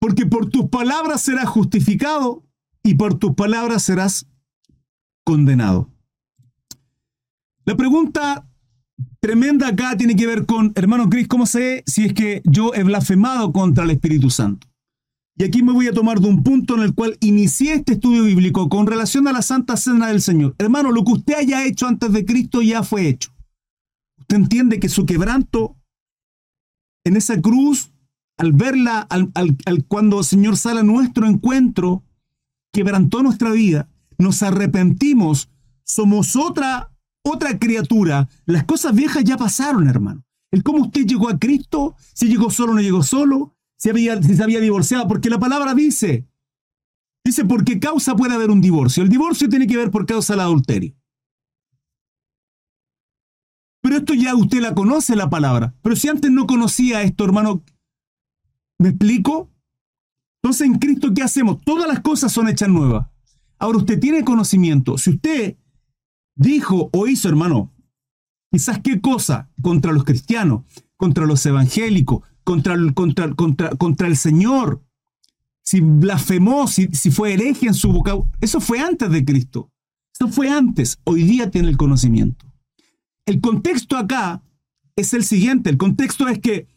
Porque 0.00 0.26
por 0.26 0.50
tus 0.50 0.68
palabras 0.68 1.22
serás 1.22 1.48
justificado 1.48 2.42
y 2.82 2.96
por 2.96 3.20
tus 3.20 3.36
palabras 3.36 3.84
serás 3.84 4.26
condenado. 5.22 5.88
La 7.66 7.76
pregunta 7.76 8.48
tremenda 9.22 9.68
acá 9.68 9.96
tiene 9.96 10.16
que 10.16 10.26
ver 10.26 10.46
con, 10.46 10.72
hermano 10.74 11.08
Cris, 11.08 11.28
¿cómo 11.28 11.46
sé 11.46 11.84
si 11.86 12.06
es 12.06 12.12
que 12.12 12.42
yo 12.44 12.74
he 12.74 12.82
blasfemado 12.82 13.52
contra 13.52 13.84
el 13.84 13.90
Espíritu 13.90 14.30
Santo? 14.30 14.66
Y 15.38 15.44
aquí 15.44 15.62
me 15.62 15.72
voy 15.72 15.86
a 15.86 15.92
tomar 15.92 16.20
de 16.20 16.28
un 16.28 16.42
punto 16.42 16.74
en 16.74 16.82
el 16.82 16.94
cual 16.94 17.16
inicié 17.20 17.74
este 17.74 17.94
estudio 17.94 18.24
bíblico 18.24 18.68
con 18.68 18.86
relación 18.86 19.28
a 19.28 19.32
la 19.32 19.40
Santa 19.40 19.76
Cena 19.76 20.08
del 20.08 20.20
Señor. 20.20 20.54
Hermano, 20.58 20.90
lo 20.90 21.04
que 21.04 21.12
usted 21.12 21.34
haya 21.34 21.64
hecho 21.64 21.86
antes 21.86 22.12
de 22.12 22.24
Cristo 22.24 22.60
ya 22.62 22.82
fue 22.82 23.08
hecho. 23.08 23.30
Usted 24.18 24.36
entiende 24.36 24.80
que 24.80 24.88
su 24.88 25.06
quebranto 25.06 25.76
en 27.04 27.16
esa 27.16 27.40
cruz, 27.40 27.92
al 28.36 28.52
verla, 28.52 29.00
al, 29.08 29.32
cuando 29.86 30.18
el 30.18 30.24
Señor 30.24 30.56
sale 30.56 30.80
a 30.80 30.84
nuestro 30.84 31.26
encuentro, 31.26 32.02
quebrantó 32.72 33.22
nuestra 33.22 33.52
vida, 33.52 33.88
nos 34.18 34.42
arrepentimos, 34.42 35.48
somos 35.84 36.36
otra 36.36 36.91
otra 37.22 37.58
criatura. 37.58 38.28
Las 38.46 38.64
cosas 38.64 38.94
viejas 38.94 39.24
ya 39.24 39.36
pasaron, 39.36 39.88
hermano. 39.88 40.24
El 40.50 40.62
cómo 40.62 40.82
usted 40.82 41.06
llegó 41.06 41.28
a 41.28 41.38
Cristo, 41.38 41.96
si 42.12 42.28
llegó 42.28 42.50
solo 42.50 42.72
o 42.72 42.74
no 42.74 42.82
llegó 42.82 43.02
solo, 43.02 43.56
si, 43.76 43.88
había, 43.88 44.22
si 44.22 44.36
se 44.36 44.42
había 44.42 44.60
divorciado, 44.60 45.08
porque 45.08 45.30
la 45.30 45.38
palabra 45.38 45.74
dice, 45.74 46.28
dice, 47.24 47.44
¿por 47.44 47.64
qué 47.64 47.80
causa 47.80 48.14
puede 48.14 48.34
haber 48.34 48.50
un 48.50 48.60
divorcio? 48.60 49.02
El 49.02 49.08
divorcio 49.08 49.48
tiene 49.48 49.66
que 49.66 49.76
ver 49.76 49.90
por 49.90 50.04
causa 50.04 50.34
del 50.34 50.40
adulterio. 50.40 50.94
Pero 53.80 53.96
esto 53.96 54.14
ya 54.14 54.34
usted 54.36 54.60
la 54.60 54.74
conoce 54.74 55.16
la 55.16 55.28
palabra. 55.28 55.74
Pero 55.82 55.96
si 55.96 56.08
antes 56.08 56.30
no 56.30 56.46
conocía 56.46 57.02
esto, 57.02 57.24
hermano, 57.24 57.64
¿me 58.78 58.90
explico? 58.90 59.50
Entonces 60.42 60.66
en 60.66 60.78
Cristo, 60.78 61.12
¿qué 61.14 61.22
hacemos? 61.22 61.60
Todas 61.62 61.88
las 61.88 62.00
cosas 62.00 62.30
son 62.30 62.48
hechas 62.48 62.68
nuevas. 62.68 63.08
Ahora 63.58 63.78
usted 63.78 63.98
tiene 63.98 64.22
conocimiento. 64.22 64.98
Si 64.98 65.10
usted 65.10 65.56
dijo 66.34 66.90
o 66.92 67.06
hizo, 67.06 67.28
hermano, 67.28 67.72
quizás 68.50 68.80
qué 68.80 69.00
cosa 69.00 69.50
contra 69.60 69.92
los 69.92 70.04
cristianos, 70.04 70.62
contra 70.96 71.26
los 71.26 71.44
evangélicos, 71.46 72.22
contra, 72.44 72.76
contra, 72.94 73.34
contra, 73.34 73.70
contra 73.70 74.06
el 74.08 74.16
Señor, 74.16 74.82
si 75.64 75.80
blasfemó, 75.80 76.66
si, 76.66 76.88
si 76.88 77.10
fue 77.10 77.34
hereje 77.34 77.66
en 77.66 77.74
su 77.74 77.92
vocabulario, 77.92 78.36
eso 78.40 78.60
fue 78.60 78.80
antes 78.80 79.10
de 79.10 79.24
Cristo. 79.24 79.70
Eso 80.14 80.28
fue 80.28 80.50
antes, 80.50 80.98
hoy 81.04 81.22
día 81.24 81.50
tiene 81.50 81.68
el 81.68 81.76
conocimiento. 81.76 82.46
El 83.26 83.40
contexto 83.40 83.96
acá 83.96 84.42
es 84.96 85.14
el 85.14 85.24
siguiente, 85.24 85.70
el 85.70 85.78
contexto 85.78 86.28
es 86.28 86.38
que 86.38 86.68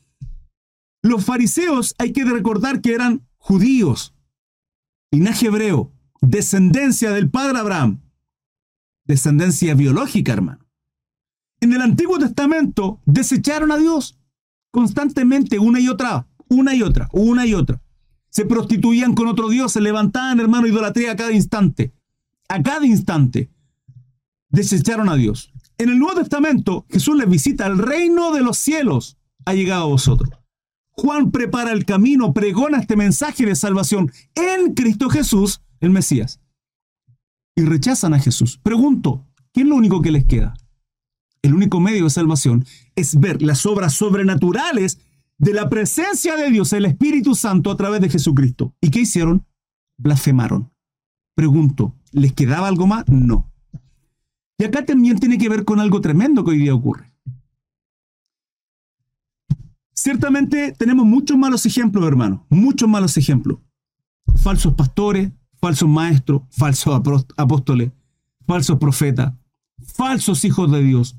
los 1.02 1.26
fariseos 1.26 1.94
hay 1.98 2.14
que 2.14 2.24
recordar 2.24 2.82
que 2.82 2.94
eran 2.94 3.28
judíos, 3.38 4.16
linaje 5.12 5.48
hebreo, 5.48 5.92
descendencia 6.22 7.12
del 7.12 7.30
padre 7.30 7.60
Abraham, 7.60 8.02
descendencia 9.06 9.74
biológica, 9.76 10.34
hermano. 10.34 10.66
En 11.62 11.74
el 11.74 11.82
Antiguo 11.82 12.18
Testamento 12.20 13.00
desecharon 13.06 13.72
a 13.72 13.78
Dios 13.78 14.20
constantemente 14.72 15.58
una 15.58 15.80
y 15.80 15.88
otra, 15.88 16.28
una 16.50 16.76
y 16.76 16.84
otra, 16.84 17.10
una 17.14 17.46
y 17.46 17.54
otra. 17.54 17.82
Se 18.30 18.46
prostituían 18.46 19.14
con 19.14 19.28
otro 19.28 19.48
Dios, 19.50 19.72
se 19.72 19.82
levantaban, 19.82 20.40
hermano, 20.40 20.68
idolatría 20.68 21.14
a 21.14 21.16
cada 21.16 21.32
instante. 21.32 21.94
A 22.50 22.62
cada 22.62 22.86
instante. 22.86 23.50
Desecharon 24.50 25.10
a 25.10 25.16
Dios. 25.16 25.54
En 25.78 25.90
el 25.90 26.00
Nuevo 26.00 26.20
Testamento, 26.20 26.86
Jesús 26.90 27.18
les 27.18 27.30
visita, 27.30 27.66
el 27.68 27.78
reino 27.78 28.34
de 28.34 28.42
los 28.42 28.58
cielos 28.58 29.18
ha 29.46 29.54
llegado 29.54 29.84
a 29.84 29.88
vosotros. 29.88 30.30
Juan 30.92 31.32
prepara 31.32 31.72
el 31.72 31.86
camino, 31.86 32.34
pregona 32.34 32.80
este 32.80 32.96
mensaje 32.96 33.46
de 33.46 33.56
salvación 33.56 34.12
en 34.36 34.74
Cristo 34.74 35.10
Jesús, 35.10 35.62
el 35.80 35.90
Mesías. 35.90 36.40
Y 37.56 37.64
rechazan 37.64 38.14
a 38.14 38.20
Jesús. 38.20 38.60
Pregunto, 38.62 39.26
¿qué 39.54 39.62
es 39.62 39.68
lo 39.68 39.76
único 39.76 40.02
que 40.02 40.12
les 40.12 40.26
queda? 40.26 40.54
El 41.42 41.54
único 41.54 41.80
medio 41.80 42.04
de 42.06 42.10
salvación 42.10 42.66
es 42.96 43.20
ver 43.20 43.42
las 43.42 43.66
obras 43.66 43.94
sobrenaturales 43.94 45.00
de 45.38 45.54
la 45.54 45.70
presencia 45.70 46.36
de 46.36 46.50
Dios, 46.50 46.74
el 46.74 46.86
Espíritu 46.86 47.36
Santo, 47.36 47.72
a 47.72 47.78
través 47.78 48.02
de 48.02 48.10
Jesucristo. 48.10 48.74
¿Y 48.82 48.90
qué 48.90 49.02
hicieron? 49.02 49.46
Blasfemaron. 49.98 50.72
Pregunto, 51.36 51.96
¿les 52.12 52.34
quedaba 52.34 52.68
algo 52.68 52.88
más? 52.88 53.08
No. 53.08 53.52
Y 54.58 54.64
acá 54.64 54.86
también 54.86 55.20
tiene 55.20 55.38
que 55.38 55.50
ver 55.50 55.66
con 55.66 55.80
algo 55.80 56.02
tremendo 56.02 56.44
que 56.44 56.52
hoy 56.52 56.60
día 56.60 56.74
ocurre. 56.74 57.12
Ciertamente 59.94 60.74
tenemos 60.78 61.06
muchos 61.06 61.38
malos 61.38 61.66
ejemplos, 61.66 62.06
hermano, 62.06 62.46
muchos 62.50 62.88
malos 62.88 63.18
ejemplos. 63.18 63.60
Falsos 64.36 64.74
pastores, 64.74 65.32
falsos 65.66 65.90
maestros, 65.90 66.44
falsos 66.52 66.94
apóstoles, 67.38 67.92
falsos 68.46 68.78
profetas, 68.78 69.34
falsos 69.84 70.46
hijos 70.46 70.72
de 70.72 70.84
Dios, 70.84 71.18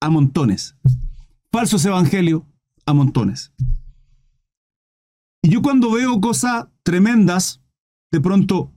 a 0.00 0.10
montones. 0.10 0.76
Falsos 1.52 1.84
evangelios, 1.84 2.42
a 2.84 2.92
montones. 2.92 3.52
Y 5.40 5.50
yo 5.50 5.62
cuando 5.62 5.92
veo 5.92 6.20
cosas 6.20 6.66
tremendas, 6.82 7.62
de 8.10 8.20
pronto 8.20 8.72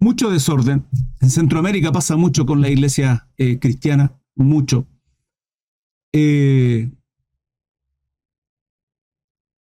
mucho 0.00 0.30
desorden. 0.30 0.86
En 1.20 1.28
Centroamérica 1.28 1.92
pasa 1.92 2.16
mucho 2.16 2.46
con 2.46 2.62
la 2.62 2.70
iglesia 2.70 3.28
eh, 3.36 3.58
cristiana, 3.58 4.18
mucho. 4.34 4.86
Eh, 6.14 6.90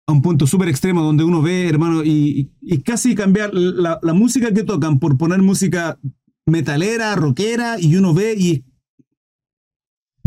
a 0.07 0.13
un 0.13 0.23
punto 0.23 0.47
súper 0.47 0.69
extremo 0.69 1.03
donde 1.03 1.25
uno 1.25 1.43
ve, 1.43 1.69
hermano, 1.69 2.03
y, 2.05 2.51
casi 2.85 3.15
cambiar 3.15 3.55
la, 3.55 3.99
la, 4.03 4.15
música 4.15 4.53
que 4.53 4.65
tocan 4.65 4.99
por 4.99 5.17
poner 5.17 5.41
música 5.43 5.99
metalera, 6.47 7.15
rockera, 7.15 7.79
y 7.79 7.97
uno 7.97 8.13
ve 8.15 8.35
y... 8.37 8.65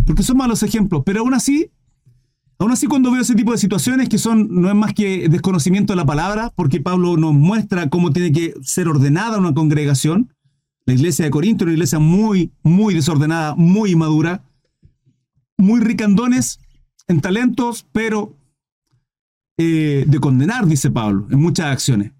Porque 0.05 0.23
son 0.23 0.37
malos 0.37 0.63
ejemplos, 0.63 1.03
pero 1.05 1.21
aún 1.21 1.33
así, 1.33 1.71
aún 2.59 2.71
así 2.71 2.85
cuando 2.87 3.11
veo 3.11 3.21
ese 3.21 3.35
tipo 3.35 3.51
de 3.51 3.57
situaciones 3.57 4.07
que 4.07 4.17
son, 4.17 4.47
no 4.49 4.69
es 4.69 4.75
más 4.75 4.93
que 4.93 5.27
desconocimiento 5.27 5.93
de 5.93 5.97
la 5.97 6.05
palabra, 6.05 6.51
porque 6.55 6.79
Pablo 6.79 7.17
nos 7.17 7.33
muestra 7.33 7.89
cómo 7.89 8.11
tiene 8.11 8.31
que 8.31 8.53
ser 8.61 8.87
ordenada 8.87 9.39
una 9.39 9.53
congregación, 9.53 10.33
la 10.85 10.93
iglesia 10.93 11.25
de 11.25 11.31
Corinto, 11.31 11.65
una 11.65 11.73
iglesia 11.73 11.97
muy, 11.97 12.51
muy 12.61 12.93
desordenada, 12.93 13.55
muy 13.55 13.91
inmadura, 13.91 14.43
muy 15.57 15.79
ricandones 15.79 16.59
en 17.07 17.21
talentos, 17.21 17.87
pero 17.91 18.35
eh, 19.57 20.05
de 20.07 20.19
condenar, 20.19 20.65
dice 20.65 20.91
Pablo, 20.91 21.27
en 21.29 21.39
muchas 21.39 21.67
acciones. 21.67 22.11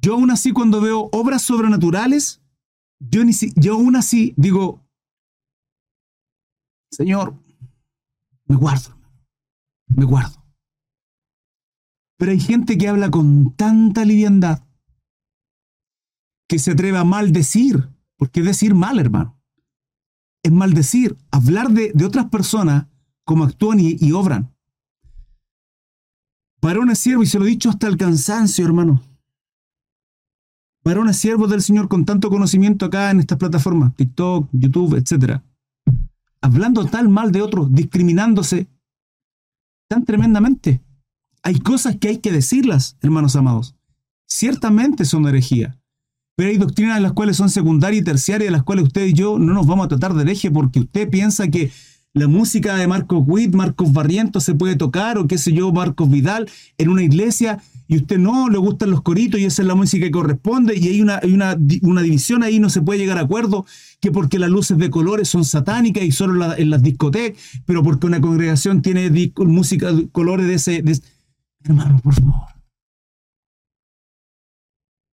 Yo 0.00 0.14
aún 0.14 0.30
así 0.30 0.52
cuando 0.52 0.80
veo 0.80 1.08
obras 1.12 1.42
sobrenaturales, 1.42 2.42
yo, 3.00 3.24
ni 3.24 3.32
yo 3.56 3.74
aún 3.74 3.96
así 3.96 4.34
digo, 4.36 4.84
Señor, 6.90 7.34
me 8.46 8.56
guardo, 8.56 8.96
me 9.88 10.04
guardo. 10.04 10.44
Pero 12.18 12.32
hay 12.32 12.40
gente 12.40 12.78
que 12.78 12.88
habla 12.88 13.10
con 13.10 13.54
tanta 13.56 14.04
liviandad 14.04 14.62
que 16.48 16.58
se 16.58 16.72
atreve 16.72 16.98
a 16.98 17.04
maldecir, 17.04 17.90
porque 18.16 18.42
decir 18.42 18.74
mal, 18.74 18.98
hermano. 18.98 19.40
Es 20.42 20.52
maldecir, 20.52 21.16
hablar 21.30 21.70
de, 21.70 21.92
otras 22.04 22.26
personas 22.26 22.86
como 23.24 23.44
actúan 23.44 23.78
y, 23.80 24.12
obran. 24.12 24.54
Varones 26.60 26.98
siervos, 26.98 27.26
y 27.26 27.30
se 27.30 27.38
lo 27.38 27.46
he 27.46 27.50
dicho 27.50 27.70
hasta 27.70 27.86
el 27.86 27.96
cansancio, 27.96 28.64
hermano. 28.64 29.02
Varones 30.82 31.16
siervos 31.16 31.50
del 31.50 31.62
Señor 31.62 31.88
con 31.88 32.04
tanto 32.04 32.28
conocimiento 32.28 32.86
acá 32.86 33.10
en 33.10 33.20
estas 33.20 33.38
plataformas, 33.38 33.94
TikTok, 33.96 34.48
YouTube, 34.52 34.96
etc. 34.96 35.40
Hablando 36.42 36.84
tal 36.84 37.08
mal 37.08 37.32
de 37.32 37.40
otros, 37.40 37.72
discriminándose 37.72 38.68
tan 39.88 40.04
tremendamente. 40.04 40.82
Hay 41.42 41.58
cosas 41.60 41.96
que 41.96 42.08
hay 42.08 42.18
que 42.18 42.32
decirlas, 42.32 42.96
hermanos 43.00 43.36
amados. 43.36 43.76
Ciertamente 44.26 45.04
son 45.04 45.26
herejía, 45.26 45.78
pero 46.36 46.50
hay 46.50 46.58
doctrinas 46.58 47.00
las 47.00 47.12
cuales 47.12 47.36
son 47.36 47.48
secundarias 47.48 48.02
y 48.02 48.04
terciarias, 48.04 48.48
de 48.48 48.52
las 48.52 48.64
cuales 48.64 48.86
usted 48.86 49.06
y 49.06 49.12
yo 49.12 49.38
no 49.38 49.52
nos 49.54 49.66
vamos 49.66 49.86
a 49.86 49.88
tratar 49.88 50.14
de 50.14 50.22
hereje 50.22 50.50
porque 50.50 50.80
usted 50.80 51.08
piensa 51.08 51.48
que 51.48 51.70
la 52.14 52.28
música 52.28 52.76
de 52.76 52.86
Marcos 52.86 53.24
Witt, 53.26 53.54
Marcos 53.54 53.92
Barrientos 53.92 54.44
se 54.44 54.54
puede 54.54 54.76
tocar, 54.76 55.18
o 55.18 55.26
qué 55.26 55.36
sé 55.36 55.52
yo, 55.52 55.72
Marcos 55.72 56.08
Vidal, 56.08 56.48
en 56.78 56.88
una 56.88 57.02
iglesia, 57.02 57.60
y 57.88 57.96
usted 57.96 58.18
no, 58.18 58.48
le 58.48 58.56
gustan 58.56 58.92
los 58.92 59.02
coritos 59.02 59.40
y 59.40 59.44
esa 59.44 59.62
es 59.62 59.68
la 59.68 59.74
música 59.74 60.06
que 60.06 60.12
corresponde, 60.12 60.76
y 60.78 60.86
hay 60.86 61.02
una, 61.02 61.20
una, 61.24 61.58
una 61.82 62.02
división 62.02 62.44
ahí, 62.44 62.60
no 62.60 62.70
se 62.70 62.82
puede 62.82 63.00
llegar 63.00 63.18
a 63.18 63.22
acuerdo, 63.22 63.66
que 64.00 64.12
porque 64.12 64.38
las 64.38 64.48
luces 64.48 64.78
de 64.78 64.90
colores 64.90 65.28
son 65.28 65.44
satánicas 65.44 66.04
y 66.04 66.12
solo 66.12 66.54
en 66.56 66.70
las 66.70 66.82
discotecas, 66.82 67.42
pero 67.66 67.82
porque 67.82 68.06
una 68.06 68.20
congregación 68.20 68.80
tiene 68.80 69.10
música 69.36 69.92
de 69.92 70.08
colores 70.08 70.46
de 70.46 70.54
ese, 70.54 70.82
de, 70.82 71.00
Hermano, 71.64 71.98
por 72.00 72.14
favor. 72.14 72.34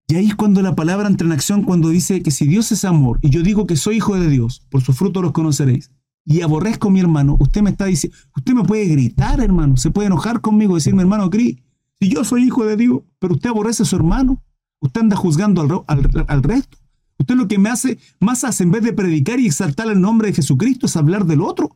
Y 0.08 0.16
ahí 0.16 0.28
es 0.28 0.36
cuando 0.36 0.62
la 0.62 0.76
palabra 0.76 1.08
entra 1.08 1.26
en 1.26 1.32
acción, 1.32 1.64
cuando 1.64 1.90
dice 1.90 2.22
que 2.22 2.32
si 2.32 2.46
Dios 2.46 2.72
es 2.72 2.86
amor, 2.86 3.18
y 3.22 3.32
yo 3.32 3.42
digo 3.42 3.66
que 3.66 3.76
soy 3.76 3.98
hijo 3.98 4.20
de 4.20 4.30
Dios, 4.30 4.62
por 4.70 4.82
su 4.82 4.94
fruto 4.94 5.22
los 5.22 5.32
conoceréis, 5.32 5.90
y 6.26 6.42
aborrezco 6.42 6.88
a 6.88 6.92
mi 6.92 7.00
hermano, 7.00 7.38
usted 7.40 7.62
me 7.62 7.72
está 7.72 7.86
diciendo, 7.86 8.18
usted 8.36 8.54
me 8.54 8.64
puede 8.64 8.86
gritar, 8.86 9.40
hermano, 9.42 9.78
se 9.78 9.92
puede 9.92 10.08
enojar 10.08 10.42
conmigo, 10.42 10.76
decirme, 10.76 11.02
hermano, 11.02 11.30
Cris, 11.30 11.58
si 12.00 12.10
yo 12.10 12.24
soy 12.24 12.44
hijo 12.44 12.66
de 12.66 12.78
Dios, 12.78 13.02
pero 13.20 13.34
usted 13.34 13.50
aborrece 13.50 13.84
a 13.84 13.86
su 13.86 13.96
hermano, 13.96 14.42
usted 14.80 15.02
anda 15.02 15.16
juzgando 15.16 15.86
al, 15.88 16.26
al 16.28 16.44
resto. 16.44 16.78
Usted 17.18 17.36
lo 17.36 17.48
que 17.48 17.60
me 17.60 17.70
hace, 17.70 18.00
más 18.20 18.44
hace 18.44 18.64
en 18.64 18.72
vez 18.72 18.82
de 18.82 18.94
predicar 18.94 19.40
y 19.40 19.46
exaltar 19.46 19.88
el 19.88 20.02
nombre 20.02 20.30
de 20.30 20.34
Jesucristo, 20.34 20.88
es 20.88 20.98
hablar 20.98 21.26
del 21.26 21.42
otro. 21.42 21.70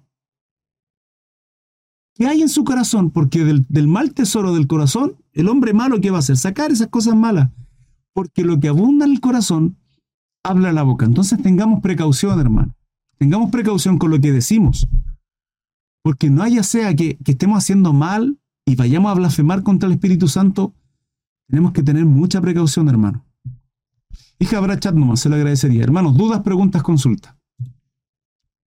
¿Qué 2.15 2.27
hay 2.27 2.41
en 2.41 2.49
su 2.49 2.63
corazón? 2.63 3.11
Porque 3.11 3.43
del, 3.43 3.87
mal 3.87 4.13
tesoro 4.13 4.53
del 4.53 4.67
corazón, 4.67 5.17
el 5.33 5.49
hombre 5.49 5.73
malo, 5.73 5.99
¿qué 5.99 6.11
va 6.11 6.17
a 6.17 6.19
hacer? 6.19 6.37
Sacar 6.37 6.71
esas 6.71 6.87
cosas 6.87 7.15
malas. 7.15 7.51
Porque 8.13 8.43
lo 8.43 8.59
que 8.59 8.69
abunda 8.69 9.05
en 9.05 9.11
el 9.11 9.19
corazón, 9.19 9.77
habla 10.41 10.71
la 10.71 10.83
boca. 10.83 11.05
Entonces 11.05 11.41
tengamos 11.41 11.81
precaución, 11.81 12.39
hermano. 12.39 12.74
Tengamos 13.17 13.51
precaución 13.51 13.97
con 13.97 14.11
lo 14.11 14.19
que 14.19 14.31
decimos. 14.31 14.87
Porque 16.03 16.29
no 16.29 16.43
haya 16.43 16.63
sea 16.63 16.95
que, 16.95 17.17
estemos 17.25 17.57
haciendo 17.57 17.93
mal 17.93 18.37
y 18.65 18.75
vayamos 18.75 19.11
a 19.11 19.15
blasfemar 19.15 19.63
contra 19.63 19.87
el 19.87 19.93
Espíritu 19.93 20.27
Santo, 20.27 20.73
tenemos 21.47 21.71
que 21.71 21.83
tener 21.83 22.05
mucha 22.05 22.41
precaución, 22.41 22.89
hermano. 22.89 23.25
Hija, 24.39 24.57
habrá 24.57 24.79
chat 24.79 24.95
se 25.15 25.29
lo 25.29 25.35
agradecería. 25.35 25.83
Hermanos, 25.83 26.17
dudas, 26.17 26.41
preguntas, 26.41 26.83
consulta. 26.83 27.37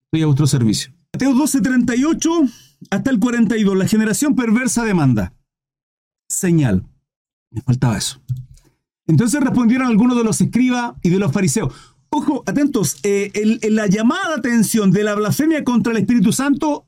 Estoy 0.05 0.23
a 0.23 0.27
vuestro 0.27 0.47
servicio. 0.47 0.93
Mateo 1.13 1.33
12:38 1.33 2.49
hasta 2.89 3.09
el 3.09 3.19
42. 3.19 3.77
La 3.77 3.87
generación 3.87 4.35
perversa 4.35 4.85
demanda. 4.85 5.33
Señal. 6.29 6.85
Me 7.51 7.61
faltaba 7.61 7.97
eso. 7.97 8.21
Entonces 9.07 9.41
respondieron 9.41 9.87
algunos 9.87 10.17
de 10.17 10.23
los 10.23 10.39
escribas 10.41 10.95
y 11.01 11.09
de 11.09 11.19
los 11.19 11.31
fariseos. 11.31 11.73
Ojo, 12.09 12.43
atentos, 12.45 12.97
en, 13.03 13.59
eh, 13.61 13.69
la 13.69 13.87
llamada 13.87 14.35
atención 14.35 14.91
de 14.91 15.03
la 15.03 15.15
blasfemia 15.15 15.63
contra 15.63 15.91
el 15.91 15.99
Espíritu 15.99 16.31
Santo, 16.31 16.87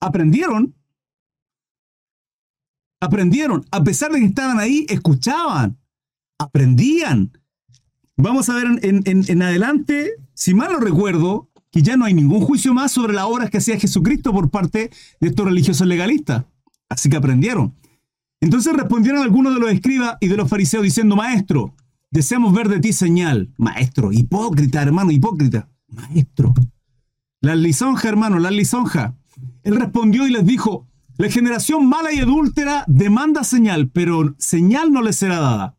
aprendieron. 0.00 0.74
Aprendieron. 3.00 3.64
A 3.70 3.82
pesar 3.82 4.12
de 4.12 4.20
que 4.20 4.26
estaban 4.26 4.58
ahí, 4.58 4.86
escuchaban. 4.88 5.78
Aprendían. 6.38 7.32
vamos 8.16 8.48
a 8.48 8.54
ver 8.54 8.66
en, 8.82 9.02
en, 9.04 9.42
adelante, 9.42 10.12
si 10.34 10.54
mal 10.54 10.72
no 10.72 10.78
recuerdo, 10.78 11.50
que 11.70 11.82
ya 11.82 11.96
no 11.96 12.04
hay 12.04 12.14
ningún 12.14 12.42
juicio 12.42 12.74
más 12.74 12.92
sobre 12.92 13.14
las 13.14 13.24
obras 13.24 13.50
que 13.50 13.58
hacía 13.58 13.78
Jesucristo 13.78 14.32
por 14.32 14.50
parte 14.50 14.90
de 15.20 15.28
estos 15.28 15.46
religiosos 15.46 15.86
legalistas. 15.86 16.44
Así 16.88 17.08
que 17.08 17.16
aprendieron. 17.16 17.74
Entonces 18.40 18.72
respondieron 18.74 19.22
algunos 19.22 19.54
de 19.54 19.60
los 19.60 19.70
escribas 19.70 20.16
y 20.20 20.28
de 20.28 20.36
los 20.36 20.48
fariseos 20.48 20.82
diciendo, 20.82 21.16
Maestro, 21.16 21.74
deseamos 22.10 22.52
ver 22.52 22.68
de 22.68 22.80
ti 22.80 22.92
señal. 22.92 23.52
Maestro, 23.56 24.12
hipócrita, 24.12 24.82
hermano, 24.82 25.10
hipócrita. 25.10 25.68
Maestro. 25.88 26.54
La 27.40 27.54
lisonja, 27.54 28.08
hermano, 28.08 28.38
la 28.38 28.50
lisonja. 28.50 29.16
Él 29.62 29.76
respondió 29.76 30.26
y 30.26 30.30
les 30.30 30.44
dijo, 30.44 30.86
la 31.16 31.30
generación 31.30 31.86
mala 31.86 32.12
y 32.12 32.18
adúltera 32.18 32.84
demanda 32.86 33.44
señal, 33.44 33.90
pero 33.90 34.34
señal 34.38 34.90
no 34.90 35.02
le 35.02 35.12
será 35.12 35.38
dada, 35.38 35.76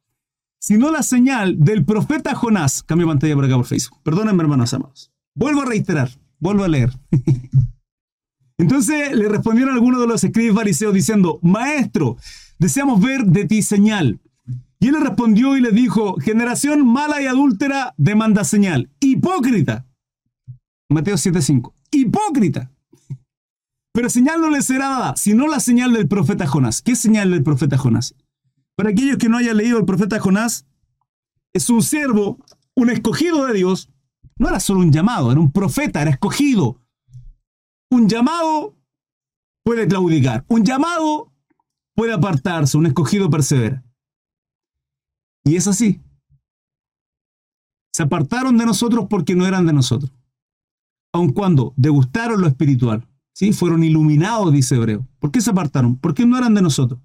sino 0.59 0.91
la 0.91 1.01
señal 1.01 1.59
del 1.59 1.83
profeta 1.83 2.35
Jonás. 2.35 2.83
Cambio 2.83 3.07
pantalla 3.07 3.35
por 3.35 3.45
acá 3.45 3.55
por 3.55 3.65
Facebook. 3.65 3.99
Perdónenme, 4.03 4.43
hermanos 4.43 4.73
amados. 4.73 5.11
Vuelvo 5.33 5.63
a 5.63 5.65
reiterar, 5.65 6.11
vuelvo 6.39 6.63
a 6.63 6.67
leer. 6.67 6.91
Entonces 8.59 9.15
le 9.15 9.27
respondieron 9.27 9.73
algunos 9.73 9.99
de 10.01 10.07
los 10.07 10.23
escribas 10.23 10.55
fariseos 10.55 10.93
diciendo, 10.93 11.39
Maestro, 11.41 12.17
deseamos 12.59 13.01
ver 13.01 13.25
de 13.25 13.45
ti 13.45 13.63
señal. 13.63 14.19
Y 14.81 14.87
él 14.87 14.95
le 14.95 14.99
respondió 14.99 15.55
y 15.55 15.61
le 15.61 15.71
dijo, 15.71 16.15
generación 16.15 16.87
mala 16.87 17.21
y 17.21 17.27
adúltera 17.27 17.93
demanda 17.97 18.43
señal. 18.43 18.89
Hipócrita. 18.99 19.85
Mateo 20.89 21.15
7:5. 21.15 21.71
Hipócrita. 21.91 22.71
Pero 23.93 24.09
señal 24.09 24.41
no 24.41 24.49
le 24.49 24.63
será 24.63 24.89
dada, 24.89 25.15
sino 25.17 25.47
la 25.47 25.59
señal 25.59 25.93
del 25.93 26.07
profeta 26.07 26.47
Jonás. 26.47 26.81
¿Qué 26.81 26.95
señal 26.95 27.29
del 27.29 27.43
profeta 27.43 27.77
Jonás? 27.77 28.15
Para 28.75 28.89
aquellos 28.89 29.17
que 29.17 29.29
no 29.29 29.37
hayan 29.37 29.57
leído 29.57 29.77
el 29.77 29.85
profeta 29.85 30.19
Jonás, 30.19 30.65
es 31.53 31.69
un 31.69 31.83
siervo, 31.83 32.39
un 32.75 32.89
escogido 32.89 33.45
de 33.45 33.53
Dios. 33.53 33.91
No 34.39 34.49
era 34.49 34.59
solo 34.59 34.79
un 34.79 34.91
llamado, 34.91 35.31
era 35.31 35.39
un 35.39 35.51
profeta, 35.51 36.01
era 36.01 36.09
escogido. 36.09 36.81
Un 37.91 38.09
llamado 38.09 38.75
puede 39.63 39.87
claudicar, 39.87 40.43
un 40.47 40.63
llamado 40.63 41.31
puede 41.93 42.13
apartarse, 42.13 42.79
un 42.79 42.87
escogido 42.87 43.29
persevera. 43.29 43.83
Y 45.43 45.55
es 45.55 45.67
así. 45.67 45.99
Se 47.93 48.03
apartaron 48.03 48.57
de 48.57 48.65
nosotros 48.65 49.07
porque 49.09 49.35
no 49.35 49.45
eran 49.45 49.65
de 49.65 49.73
nosotros. 49.73 50.11
Aun 51.13 51.33
cuando 51.33 51.73
degustaron 51.75 52.39
lo 52.39 52.47
espiritual, 52.47 53.07
¿sí? 53.33 53.51
Fueron 53.51 53.83
iluminados, 53.83 54.53
dice 54.53 54.75
Hebreo. 54.75 55.07
¿Por 55.19 55.31
qué 55.31 55.41
se 55.41 55.49
apartaron? 55.49 55.97
Porque 55.97 56.25
no 56.25 56.37
eran 56.37 56.53
de 56.53 56.61
nosotros. 56.61 56.99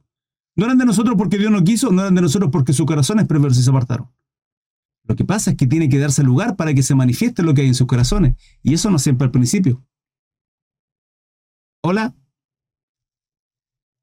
No 0.54 0.64
eran 0.64 0.78
de 0.78 0.86
nosotros 0.86 1.16
porque 1.18 1.38
Dios 1.38 1.50
no 1.50 1.62
quiso, 1.64 1.90
no 1.92 2.02
eran 2.02 2.14
de 2.14 2.22
nosotros 2.22 2.50
porque 2.50 2.72
su 2.72 2.86
corazón 2.86 3.18
es 3.20 3.26
se 3.56 3.70
apartaron. 3.70 4.10
Lo 5.04 5.14
que 5.14 5.24
pasa 5.24 5.50
es 5.50 5.56
que 5.56 5.66
tiene 5.66 5.88
que 5.88 5.98
darse 5.98 6.22
lugar 6.22 6.56
para 6.56 6.74
que 6.74 6.82
se 6.82 6.94
manifieste 6.94 7.42
lo 7.42 7.54
que 7.54 7.62
hay 7.62 7.68
en 7.68 7.74
sus 7.74 7.86
corazones. 7.86 8.36
Y 8.62 8.74
eso 8.74 8.90
no 8.90 8.98
siempre 8.98 9.26
al 9.26 9.30
principio. 9.30 9.84
Hola. 11.82 12.14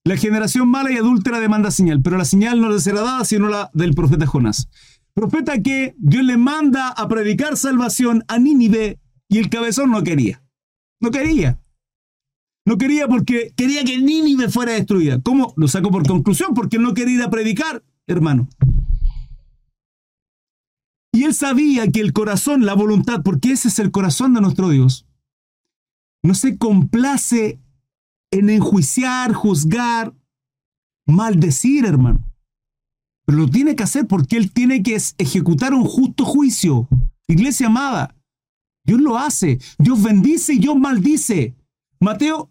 La 0.06 0.18
generación 0.18 0.68
mala 0.68 0.92
y 0.92 0.98
adúltera 0.98 1.40
demanda 1.40 1.72
señal, 1.72 2.02
pero 2.02 2.18
la 2.18 2.26
señal 2.26 2.60
no 2.60 2.70
le 2.70 2.80
será 2.80 3.02
dada 3.02 3.24
sino 3.24 3.48
la 3.48 3.70
del 3.74 3.94
profeta 3.94 4.26
Jonás. 4.26 4.70
Profeta 5.14 5.62
que 5.62 5.96
Dios 5.98 6.26
le 6.26 6.38
manda 6.38 6.90
a 6.90 7.08
predicar 7.08 7.56
salvación 7.56 8.24
a 8.28 8.38
Nínive 8.38 9.00
y 9.30 9.38
el 9.38 9.50
cabezón 9.50 9.92
no 9.92 10.04
quería. 10.04 10.44
No 11.00 11.12
quería. 11.12 11.60
No 12.66 12.78
quería 12.78 13.08
porque 13.08 13.54
quería 13.56 13.84
que 13.84 14.00
Nínive 14.00 14.50
fuera 14.50 14.74
destruida. 14.74 15.22
¿Cómo? 15.22 15.54
Lo 15.56 15.68
saco 15.68 15.92
por 15.92 16.08
conclusión, 16.08 16.54
porque 16.54 16.80
no 16.80 16.94
quería 16.94 17.30
predicar, 17.30 17.84
hermano. 18.08 18.48
Y 21.14 21.24
él 21.24 21.34
sabía 21.34 21.88
que 21.92 22.00
el 22.00 22.12
corazón, 22.12 22.66
la 22.66 22.74
voluntad, 22.74 23.22
porque 23.24 23.52
ese 23.52 23.68
es 23.68 23.80
el 23.80 23.92
corazón 23.92 24.34
de 24.34 24.42
nuestro 24.42 24.70
Dios, 24.70 25.06
no 26.24 26.34
se 26.34 26.58
complace 26.58 27.60
en 28.34 28.50
enjuiciar, 28.50 29.34
juzgar, 29.34 30.14
maldecir, 31.06 31.86
hermano. 31.86 32.28
Pero 33.26 33.38
lo 33.38 33.48
tiene 33.48 33.76
que 33.76 33.84
hacer 33.84 34.08
porque 34.08 34.38
él 34.38 34.52
tiene 34.52 34.84
que 34.84 34.98
ejecutar 35.18 35.74
un 35.74 35.86
justo 35.86 36.26
juicio. 36.26 36.88
Iglesia 37.28 37.68
amada, 37.68 38.16
Dios 38.84 39.00
lo 39.00 39.18
hace. 39.18 39.60
Dios 39.78 40.02
bendice 40.02 40.54
y 40.54 40.60
Dios 40.60 40.76
maldice. 40.76 41.56
Mateo 42.00 42.50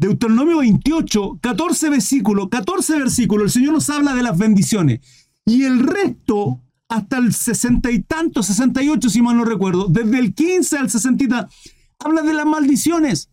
Deuteronomio 0.00 0.58
28, 0.58 1.40
14 1.42 1.90
versículos, 1.90 2.48
14 2.48 2.98
versículos, 2.98 3.44
el 3.44 3.50
Señor 3.50 3.74
nos 3.74 3.90
habla 3.90 4.14
de 4.14 4.22
las 4.22 4.38
bendiciones. 4.38 5.00
Y 5.44 5.64
el 5.64 5.80
resto, 5.80 6.62
hasta 6.88 7.18
el 7.18 7.34
sesenta 7.34 7.90
y 7.90 8.00
tanto, 8.00 8.42
68 8.42 9.10
si 9.10 9.20
mal 9.20 9.36
no 9.36 9.44
recuerdo, 9.44 9.88
desde 9.88 10.18
el 10.18 10.32
15 10.32 10.78
al 10.78 10.88
60 10.88 11.24
y 11.24 11.28
tanto, 11.28 11.52
habla 11.98 12.22
de 12.22 12.32
las 12.32 12.46
maldiciones. 12.46 13.28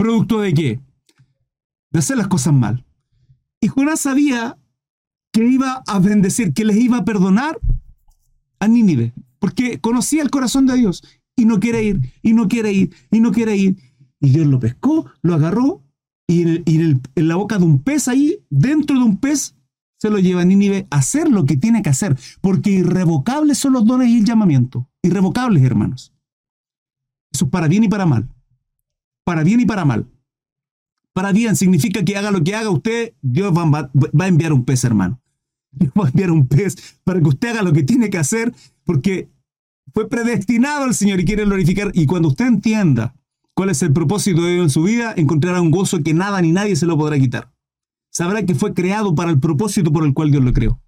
¿Producto 0.00 0.40
de 0.40 0.54
qué? 0.54 0.80
De 1.92 1.98
hacer 1.98 2.16
las 2.16 2.28
cosas 2.28 2.54
mal. 2.54 2.86
Y 3.60 3.68
Jonás 3.68 4.00
sabía 4.00 4.56
que 5.30 5.46
iba 5.46 5.82
a 5.86 5.98
bendecir, 5.98 6.54
que 6.54 6.64
les 6.64 6.78
iba 6.78 6.96
a 6.96 7.04
perdonar 7.04 7.60
a 8.60 8.66
Nínive, 8.66 9.12
porque 9.38 9.78
conocía 9.78 10.22
el 10.22 10.30
corazón 10.30 10.64
de 10.64 10.76
Dios 10.76 11.02
y 11.36 11.44
no 11.44 11.60
quiere 11.60 11.82
ir, 11.82 12.00
y 12.22 12.32
no 12.32 12.48
quiere 12.48 12.72
ir, 12.72 12.94
y 13.10 13.20
no 13.20 13.30
quiere 13.30 13.58
ir. 13.58 13.76
Y 14.20 14.30
Dios 14.30 14.46
lo 14.46 14.58
pescó, 14.58 15.04
lo 15.20 15.34
agarró 15.34 15.82
y, 16.26 16.44
en, 16.44 17.02
la 17.16 17.36
boca 17.36 17.58
de 17.58 17.66
un 17.66 17.82
pez 17.82 18.08
ahí, 18.08 18.42
dentro 18.48 18.96
de 18.96 19.04
un 19.04 19.18
pez, 19.18 19.54
se 19.98 20.08
lo 20.08 20.18
lleva 20.18 20.40
a 20.40 20.46
Nínive 20.46 20.86
a 20.88 20.96
hacer 20.96 21.28
lo 21.28 21.44
que 21.44 21.58
tiene 21.58 21.82
que 21.82 21.90
hacer. 21.90 22.18
Porque 22.40 22.70
irrevocables 22.70 23.58
son 23.58 23.74
los 23.74 23.84
dones 23.84 24.08
y 24.08 24.20
el 24.20 24.24
llamamiento. 24.24 24.88
Irrevocables, 25.02 25.62
hermanos. 25.62 26.14
Eso 27.30 27.44
es 27.44 27.50
para 27.50 27.68
bien 27.68 27.84
y 27.84 27.88
para 27.90 28.06
mal. 28.06 28.30
Para 29.30 29.44
bien 29.44 29.60
y 29.60 29.64
para 29.64 29.84
mal. 29.84 30.10
Para 31.12 31.30
bien 31.30 31.54
significa 31.54 32.04
que 32.04 32.16
haga 32.16 32.32
lo 32.32 32.42
que 32.42 32.56
haga 32.56 32.68
usted, 32.68 33.14
Dios 33.22 33.56
va, 33.56 33.88
a 34.24 34.26
enviar 34.26 34.52
un 34.52 34.64
pez, 34.64 34.82
hermano. 34.82 35.22
Dios 35.70 35.92
va 35.96 36.06
a 36.06 36.08
enviar 36.08 36.32
un 36.32 36.48
pez 36.48 36.98
para 37.04 37.20
que 37.20 37.28
usted 37.28 37.50
haga 37.50 37.62
lo 37.62 37.72
que 37.72 37.84
tiene 37.84 38.10
que 38.10 38.18
hacer, 38.18 38.52
porque 38.82 39.30
fue 39.94 40.08
predestinado 40.08 40.84
el 40.84 40.94
Señor 40.94 41.20
y 41.20 41.24
quiere 41.24 41.44
glorificar. 41.44 41.92
Y 41.94 42.06
cuando 42.06 42.26
usted 42.26 42.44
entienda 42.44 43.14
cuál 43.54 43.70
es 43.70 43.80
el 43.82 43.92
propósito 43.92 44.42
de 44.42 44.54
Dios 44.54 44.64
en 44.64 44.70
su 44.70 44.82
vida, 44.82 45.14
encontrará 45.16 45.60
un 45.60 45.70
gozo 45.70 46.02
que 46.02 46.12
nada 46.12 46.42
ni 46.42 46.50
nadie 46.50 46.74
se 46.74 46.86
lo 46.86 46.98
podrá 46.98 47.16
quitar. 47.16 47.52
Sabrá 48.10 48.44
que 48.44 48.56
fue 48.56 48.74
creado 48.74 49.14
para 49.14 49.30
el 49.30 49.38
propósito 49.38 49.92
por 49.92 50.04
el 50.04 50.12
cual 50.12 50.32
Dios 50.32 50.42
lo 50.42 50.52
creó. 50.52 50.80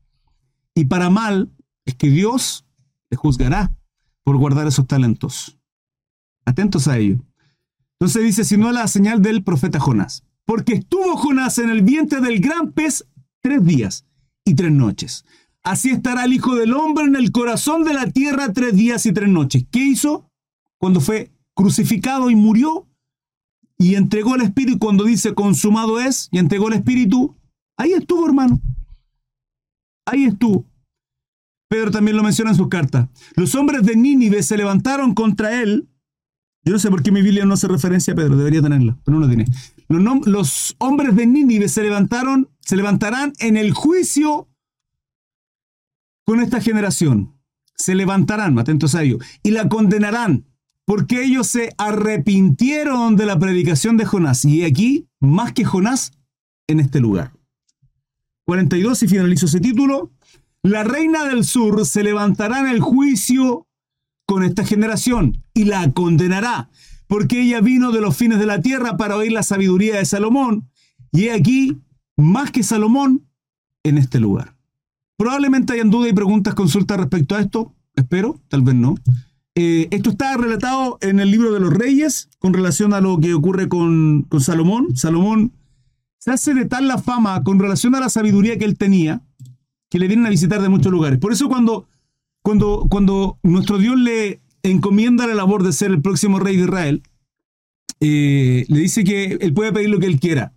Y 0.75 0.87
para 0.87 1.11
mal 1.11 1.53
es 1.85 1.95
que 1.95 2.09
Dios 2.09 2.67
le 3.09 3.17
juzgará 3.17 3.73
por 4.25 4.37
guardar 4.37 4.67
esos 4.67 4.89
talentos. 4.89 5.61
Atentos 6.45 6.89
a 6.89 6.99
ello. 6.99 7.21
Entonces 8.03 8.25
dice, 8.25 8.43
si 8.43 8.57
no 8.57 8.73
la 8.73 8.89
señal 8.89 9.23
del 9.23 9.45
profeta 9.45 9.79
Jonás. 9.79 10.25
Porque 10.45 10.73
estuvo 10.73 11.17
Jonás 11.17 11.59
en 11.59 11.71
el 11.71 11.83
vientre 11.83 12.21
del 12.21 12.41
gran 12.41 12.73
pez 12.73 13.07
tres 13.41 13.65
días 13.65 14.07
y 14.45 14.57
tres 14.57 14.73
noches. 14.73 15.25
Así 15.63 15.91
estará 15.91 16.25
el 16.25 16.33
Hijo 16.33 16.57
del 16.57 16.73
Hombre 16.73 17.05
en 17.05 17.15
el 17.15 17.31
corazón 17.31 17.85
de 17.85 17.95
la 17.95 18.11
tierra 18.11 18.53
tres 18.53 18.75
días 18.75 19.07
y 19.07 19.13
tres 19.13 19.29
noches. 19.29 19.67
¿Qué 19.71 19.85
hizo 19.85 20.29
cuando 20.79 21.01
fue 21.01 21.31
crucificado 21.55 22.29
y 22.29 22.35
murió 22.35 22.89
y 23.79 23.95
entregó 23.95 24.35
el 24.35 24.43
Espíritu 24.43 24.81
cuando 24.81 25.05
dice 25.05 25.33
consumado 25.35 26.01
es 26.01 26.29
y 26.33 26.39
entregó 26.39 26.67
el 26.67 26.75
Espíritu, 26.75 27.37
ahí 27.77 27.93
estuvo 27.93 28.27
hermano. 28.27 28.61
Ahí 30.07 30.25
estuvo. 30.25 30.67
Pedro 31.69 31.93
también 31.93 32.17
lo 32.17 32.25
menciona 32.25 32.51
en 32.51 32.57
sus 32.57 32.67
cartas. 32.67 33.09
Los 33.37 33.55
hombres 33.55 33.85
de 33.85 33.95
Nínive 33.95 34.43
se 34.43 34.57
levantaron 34.57 35.15
contra 35.15 35.63
él. 35.63 35.89
Yo 36.65 36.73
no 36.73 36.79
sé 36.79 36.91
por 36.91 37.03
qué 37.03 37.11
mi 37.11 37.23
Biblia 37.23 37.45
no 37.45 37.55
hace 37.55 37.67
referencia 37.67 38.13
a 38.13 38.17
Pedro, 38.17 38.37
debería 38.37 38.63
tenerla, 38.63 38.97
pero 39.05 39.19
no 39.19 39.27
la 39.27 39.35
tiene. 39.35 39.47
Los, 39.89 40.77
hombres 40.79 41.17
de 41.17 41.27
Nínive 41.27 41.69
se 41.69 41.83
levantaron, 41.83 42.49
se 42.61 42.77
levantarán 42.77 43.33
en 43.41 43.57
el 43.57 43.73
juicio 43.73 44.49
con 46.25 46.41
esta 46.41 46.61
generación. 46.61 47.35
Se 47.75 47.95
levantarán, 47.97 48.59
atentos 48.59 48.95
a 48.95 49.03
ello, 49.03 49.19
y 49.43 49.51
la 49.51 49.69
condenarán 49.69 50.47
porque 50.85 51.23
ellos 51.25 51.47
se 51.47 51.73
arrepintieron 51.79 53.17
de 53.17 53.27
la 53.27 53.39
predicación 53.39 53.97
de 53.97 54.05
Jonás. 54.05 54.45
Y 54.45 54.65
aquí, 54.65 55.09
más 55.21 55.53
que 55.53 55.65
Jonás, 55.65 56.13
en 56.69 56.81
este 56.81 57.01
lugar. 57.01 57.33
42 58.47 59.03
y 59.03 59.09
finalizo 59.09 59.47
ese 59.47 59.61
título. 59.61 60.13
La 60.63 60.85
reina 60.85 61.25
del 61.25 61.45
sur 61.45 61.85
se 61.87 62.03
levantará 62.03 62.61
en 62.61 62.69
el 62.69 62.81
juicio 62.81 63.67
con 64.33 64.45
esta 64.45 64.65
generación 64.65 65.45
y 65.53 65.65
la 65.65 65.93
condenará, 65.93 66.71
porque 67.07 67.43
ella 67.43 67.61
vino 67.61 67.93
de 67.93 68.01
los 68.01 68.17
fines 68.17 68.39
de 68.39 68.47
la 68.47 68.63
tierra 68.63 68.97
para 68.97 69.17
oír 69.17 69.33
la 69.33 69.43
sabiduría 69.43 69.97
de 69.97 70.05
Salomón. 70.07 70.71
Y 71.13 71.25
he 71.25 71.33
aquí, 71.33 71.83
más 72.17 72.51
que 72.51 72.63
Salomón, 72.63 73.27
en 73.83 73.99
este 73.99 74.21
lugar. 74.21 74.57
Probablemente 75.19 75.75
hayan 75.75 75.91
dudas 75.91 76.11
y 76.11 76.15
preguntas, 76.15 76.55
consultas 76.55 76.97
respecto 76.97 77.35
a 77.35 77.41
esto. 77.41 77.75
Espero, 77.95 78.41
tal 78.49 78.63
vez 78.63 78.75
no. 78.75 78.95
Eh, 79.55 79.89
esto 79.91 80.09
está 80.11 80.35
relatado 80.39 80.97
en 81.03 81.21
el 81.21 81.31
libro 81.31 81.53
de 81.53 81.61
los 81.61 81.75
reyes 81.75 82.31
con 82.39 82.55
relación 82.55 82.95
a 82.95 83.03
lo 83.03 83.19
que 83.19 83.35
ocurre 83.35 83.69
con, 83.69 84.23
con 84.23 84.41
Salomón. 84.41 84.97
Salomón 84.97 85.53
se 86.17 86.31
hace 86.31 86.55
de 86.55 86.65
tal 86.65 86.89
la 86.89 86.97
fama 86.97 87.43
con 87.45 87.59
relación 87.59 87.95
a 87.95 88.01
la 88.01 88.09
sabiduría 88.09 88.59
que 88.59 88.65
él 88.65 88.79
tenía 88.79 89.21
que 89.91 89.99
le 89.99 90.09
vienen 90.09 90.25
a 90.25 90.31
visitar 90.31 90.63
de 90.63 90.71
muchos 90.71 90.91
lugares. 90.91 91.19
Por 91.19 91.35
eso 91.35 91.51
cuando 91.51 91.87
cuando, 92.43 92.87
cuando 92.91 93.39
nuestro 93.43 93.79
Dios 93.79 93.97
le 93.97 94.41
encomienda 94.63 95.27
la 95.27 95.35
labor 95.35 95.63
de 95.63 95.73
ser 95.73 95.91
el 95.91 96.03
próximo 96.03 96.39
rey 96.39 96.57
de 96.57 96.65
Israel, 96.65 97.03
eh, 98.01 98.65
le 98.69 98.79
dice 98.81 99.05
que 99.05 99.39
él 99.41 99.55
puede 99.55 99.73
pedir 99.73 99.91
lo 99.91 99.99
que 99.99 100.07
él 100.07 100.21
quiera. 100.21 100.53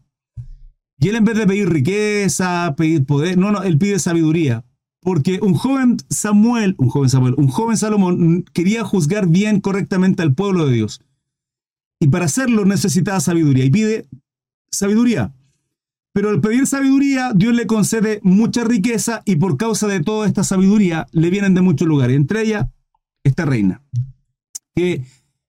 Y 0.97 1.09
él 1.09 1.17
en 1.17 1.25
vez 1.25 1.37
de 1.37 1.45
pedir 1.45 1.69
riqueza, 1.69 2.73
pedir 2.77 3.05
poder, 3.05 3.37
no, 3.37 3.51
no, 3.51 3.63
él 3.63 3.77
pide 3.77 3.99
sabiduría. 3.99 4.65
Porque 5.01 5.39
un 5.41 5.53
joven 5.53 5.97
Samuel, 6.09 6.73
un 6.79 6.89
joven 6.89 7.09
Samuel, 7.09 7.35
un 7.37 7.47
joven 7.47 7.77
Salomón 7.77 8.43
quería 8.53 8.83
juzgar 8.83 9.27
bien, 9.27 9.61
correctamente 9.61 10.23
al 10.23 10.33
pueblo 10.33 10.65
de 10.65 10.73
Dios. 10.73 11.01
Y 11.99 12.07
para 12.07 12.25
hacerlo 12.25 12.65
necesitaba 12.65 13.19
sabiduría. 13.19 13.65
Y 13.65 13.69
pide 13.69 14.07
sabiduría. 14.71 15.31
Pero 16.15 16.29
al 16.29 16.39
pedir 16.39 16.65
sabiduría, 16.65 17.33
Dios 17.35 17.53
le 17.53 17.67
concede 17.67 18.21
mucha 18.23 18.63
riqueza 18.63 19.21
y 19.25 19.35
por 19.35 19.57
causa 19.57 19.85
de 19.85 19.99
toda 19.99 20.25
esta 20.25 20.45
sabiduría 20.45 21.07
le 21.11 21.29
vienen 21.29 21.53
de 21.55 21.59
muchos 21.59 21.89
lugares. 21.89 22.15
Entre 22.15 22.41
ellas, 22.43 22.67
esta 23.25 23.43
reina, 23.43 23.81
que 24.73 25.03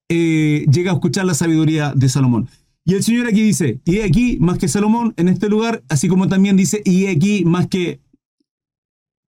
eh, 0.09 0.67
llega 0.69 0.91
a 0.91 0.95
escuchar 0.95 1.25
la 1.25 1.35
sabiduría 1.35 1.93
de 1.95 2.09
Salomón. 2.09 2.49
Y 2.85 2.95
el 2.95 3.05
Señor 3.05 3.29
aquí 3.29 3.43
dice, 3.43 3.81
y 3.85 4.01
aquí 4.01 4.39
más 4.41 4.59
que 4.59 4.67
Salomón 4.67 5.15
en 5.17 5.29
este 5.29 5.49
lugar, 5.49 5.85
así 5.89 6.09
como 6.09 6.27
también 6.27 6.57
dice, 6.57 6.83
y 6.85 7.07
aquí 7.07 7.45
más 7.45 7.69
que 7.69 8.01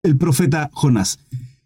el 0.02 0.16
profeta 0.16 0.70
Jonás. 0.72 1.18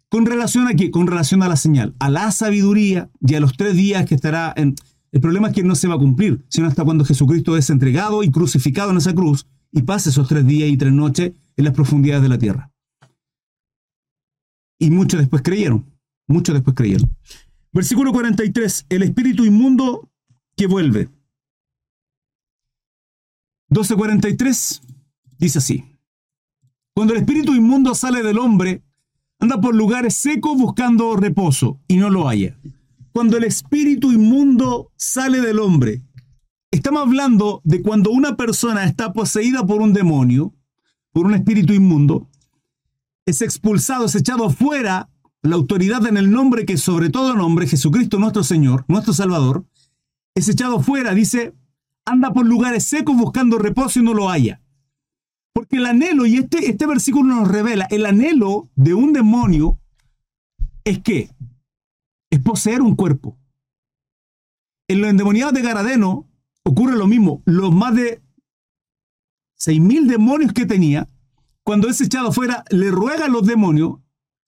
Con 0.09 0.25
relación 0.25 0.67
a 0.67 0.73
qué? 0.73 0.91
Con 0.91 1.07
relación 1.07 1.41
a 1.41 1.47
la 1.47 1.55
señal, 1.55 1.95
a 1.99 2.09
la 2.09 2.33
sabiduría 2.33 3.09
y 3.25 3.35
a 3.35 3.39
los 3.39 3.55
tres 3.55 3.77
días 3.77 4.05
que 4.07 4.15
estará 4.15 4.53
en... 4.57 4.75
El 5.13 5.21
problema 5.21 5.49
es 5.49 5.53
que 5.53 5.63
no 5.63 5.75
se 5.75 5.87
va 5.87 5.93
a 5.93 5.99
cumplir, 5.99 6.43
sino 6.49 6.67
hasta 6.67 6.83
cuando 6.83 7.05
Jesucristo 7.05 7.55
es 7.55 7.69
entregado 7.69 8.23
y 8.23 8.31
crucificado 8.31 8.89
en 8.89 8.97
esa 8.97 9.13
cruz 9.13 9.45
y 9.71 9.83
pase 9.83 10.09
esos 10.09 10.27
tres 10.27 10.45
días 10.45 10.67
y 10.69 10.75
tres 10.75 10.91
noches 10.91 11.33
en 11.55 11.65
las 11.65 11.73
profundidades 11.75 12.23
de 12.23 12.29
la 12.29 12.39
tierra. 12.39 12.71
Y 14.79 14.89
muchos 14.89 15.19
después 15.19 15.43
creyeron, 15.43 15.85
muchos 16.27 16.55
después 16.55 16.75
creyeron. 16.75 17.15
Versículo 17.71 18.11
43, 18.11 18.87
el 18.89 19.03
espíritu 19.03 19.45
inmundo 19.45 20.09
que 20.57 20.65
vuelve. 20.65 21.09
12.43 23.69 24.81
dice 25.37 25.59
así. 25.59 25.83
Cuando 26.95 27.13
el 27.13 27.19
espíritu 27.19 27.53
inmundo 27.53 27.93
sale 27.93 28.23
del 28.23 28.39
hombre, 28.39 28.81
anda 29.37 29.61
por 29.61 29.75
lugares 29.75 30.15
secos 30.15 30.57
buscando 30.57 31.15
reposo 31.15 31.79
y 31.87 31.97
no 31.97 32.09
lo 32.09 32.27
haya. 32.27 32.57
Cuando 33.13 33.37
el 33.37 33.43
espíritu 33.43 34.11
inmundo 34.11 34.91
sale 34.95 35.39
del 35.39 35.59
hombre, 35.59 36.01
estamos 36.71 37.03
hablando 37.03 37.61
de 37.63 37.83
cuando 37.83 38.09
una 38.09 38.35
persona 38.35 38.85
está 38.85 39.13
poseída 39.13 39.63
por 39.67 39.81
un 39.81 39.93
demonio, 39.93 40.51
por 41.11 41.27
un 41.27 41.35
espíritu 41.35 41.73
inmundo, 41.73 42.27
es 43.27 43.43
expulsado, 43.43 44.05
es 44.05 44.15
echado 44.15 44.49
fuera 44.49 45.11
la 45.43 45.55
autoridad 45.55 46.07
en 46.07 46.17
el 46.17 46.31
nombre 46.31 46.65
que 46.65 46.75
sobre 46.77 47.11
todo 47.11 47.35
nombre, 47.35 47.67
Jesucristo 47.67 48.17
nuestro 48.17 48.43
Señor, 48.43 48.83
nuestro 48.87 49.13
Salvador, 49.13 49.63
es 50.33 50.49
echado 50.49 50.81
fuera, 50.81 51.13
dice, 51.13 51.53
anda 52.05 52.33
por 52.33 52.47
lugares 52.47 52.83
secos 52.83 53.15
buscando 53.15 53.59
reposo 53.59 53.99
y 53.99 54.03
no 54.03 54.15
lo 54.15 54.31
haya. 54.31 54.59
Porque 55.53 55.77
el 55.77 55.85
anhelo, 55.85 56.25
y 56.25 56.37
este, 56.37 56.67
este 56.67 56.87
versículo 56.87 57.35
nos 57.35 57.47
revela, 57.47 57.85
el 57.91 58.07
anhelo 58.07 58.71
de 58.75 58.95
un 58.95 59.13
demonio 59.13 59.77
es 60.83 60.97
que 60.97 61.29
es 62.33 62.39
poseer 62.39 62.81
un 62.81 62.95
cuerpo. 62.95 63.37
En 64.87 65.01
los 65.01 65.09
endemoniados 65.11 65.53
de 65.53 65.61
Garadeno 65.61 66.27
ocurre 66.63 66.95
lo 66.95 67.05
mismo. 67.05 67.43
Los 67.45 67.71
más 67.71 67.93
de 67.93 68.23
6.000 69.59 70.07
demonios 70.07 70.51
que 70.51 70.65
tenía, 70.65 71.07
cuando 71.61 71.89
es 71.89 72.01
echado 72.01 72.31
fuera, 72.31 72.63
le 72.71 72.89
ruegan 72.89 73.21
a 73.21 73.27
los 73.27 73.45
demonios 73.45 73.99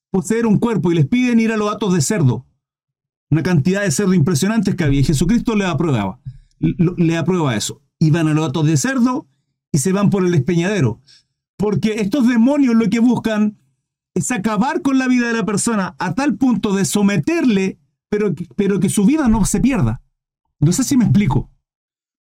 poseer 0.09 0.47
un 0.47 0.57
cuerpo 0.57 0.91
y 0.91 0.95
les 0.95 1.05
piden 1.05 1.39
ir 1.39 1.51
a 1.51 1.57
los 1.57 1.71
atos 1.71 1.93
de 1.93 2.01
cerdo. 2.01 2.47
Una 3.29 3.43
cantidad 3.43 3.83
de 3.83 3.91
cerdo 3.91 4.15
impresionantes 4.15 4.73
que 4.73 4.83
había. 4.83 5.01
Y 5.01 5.03
Jesucristo 5.03 5.55
le 5.55 5.65
aprueba, 5.65 6.19
le 6.59 7.17
aprueba 7.17 7.55
eso. 7.55 7.83
Iban 7.99 8.27
a 8.27 8.33
los 8.33 8.49
atos 8.49 8.65
de 8.65 8.77
cerdo 8.77 9.27
y 9.71 9.77
se 9.77 9.91
van 9.91 10.09
por 10.09 10.25
el 10.25 10.31
despeñadero. 10.31 11.01
Porque 11.55 12.01
estos 12.01 12.27
demonios 12.27 12.73
lo 12.73 12.89
que 12.89 12.97
buscan 12.97 13.59
es 14.16 14.32
acabar 14.32 14.82
con 14.82 14.97
la 14.97 15.07
vida 15.07 15.28
de 15.28 15.34
la 15.34 15.45
persona 15.45 15.95
a 15.99 16.16
tal 16.16 16.36
punto 16.36 16.74
de 16.74 16.86
someterle, 16.86 17.80
pero, 18.09 18.34
pero 18.55 18.80
que 18.80 18.89
su 18.89 19.05
vida 19.05 19.28
no 19.28 19.45
se 19.45 19.59
pierda. 19.59 20.01
No 20.59 20.72
sé 20.72 20.84
si 20.84 20.97
me 20.97 21.05
explico. 21.05 21.51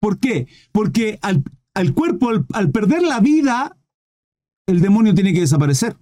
¿Por 0.01 0.19
qué? 0.19 0.47
Porque 0.73 1.19
al, 1.21 1.43
cuerpo, 1.93 2.29
al, 2.51 2.71
perder 2.71 3.03
la 3.03 3.21
vida, 3.21 3.77
el 4.67 4.81
demonio 4.81 5.13
tiene 5.13 5.33
que 5.33 5.39
desaparecer. 5.39 5.97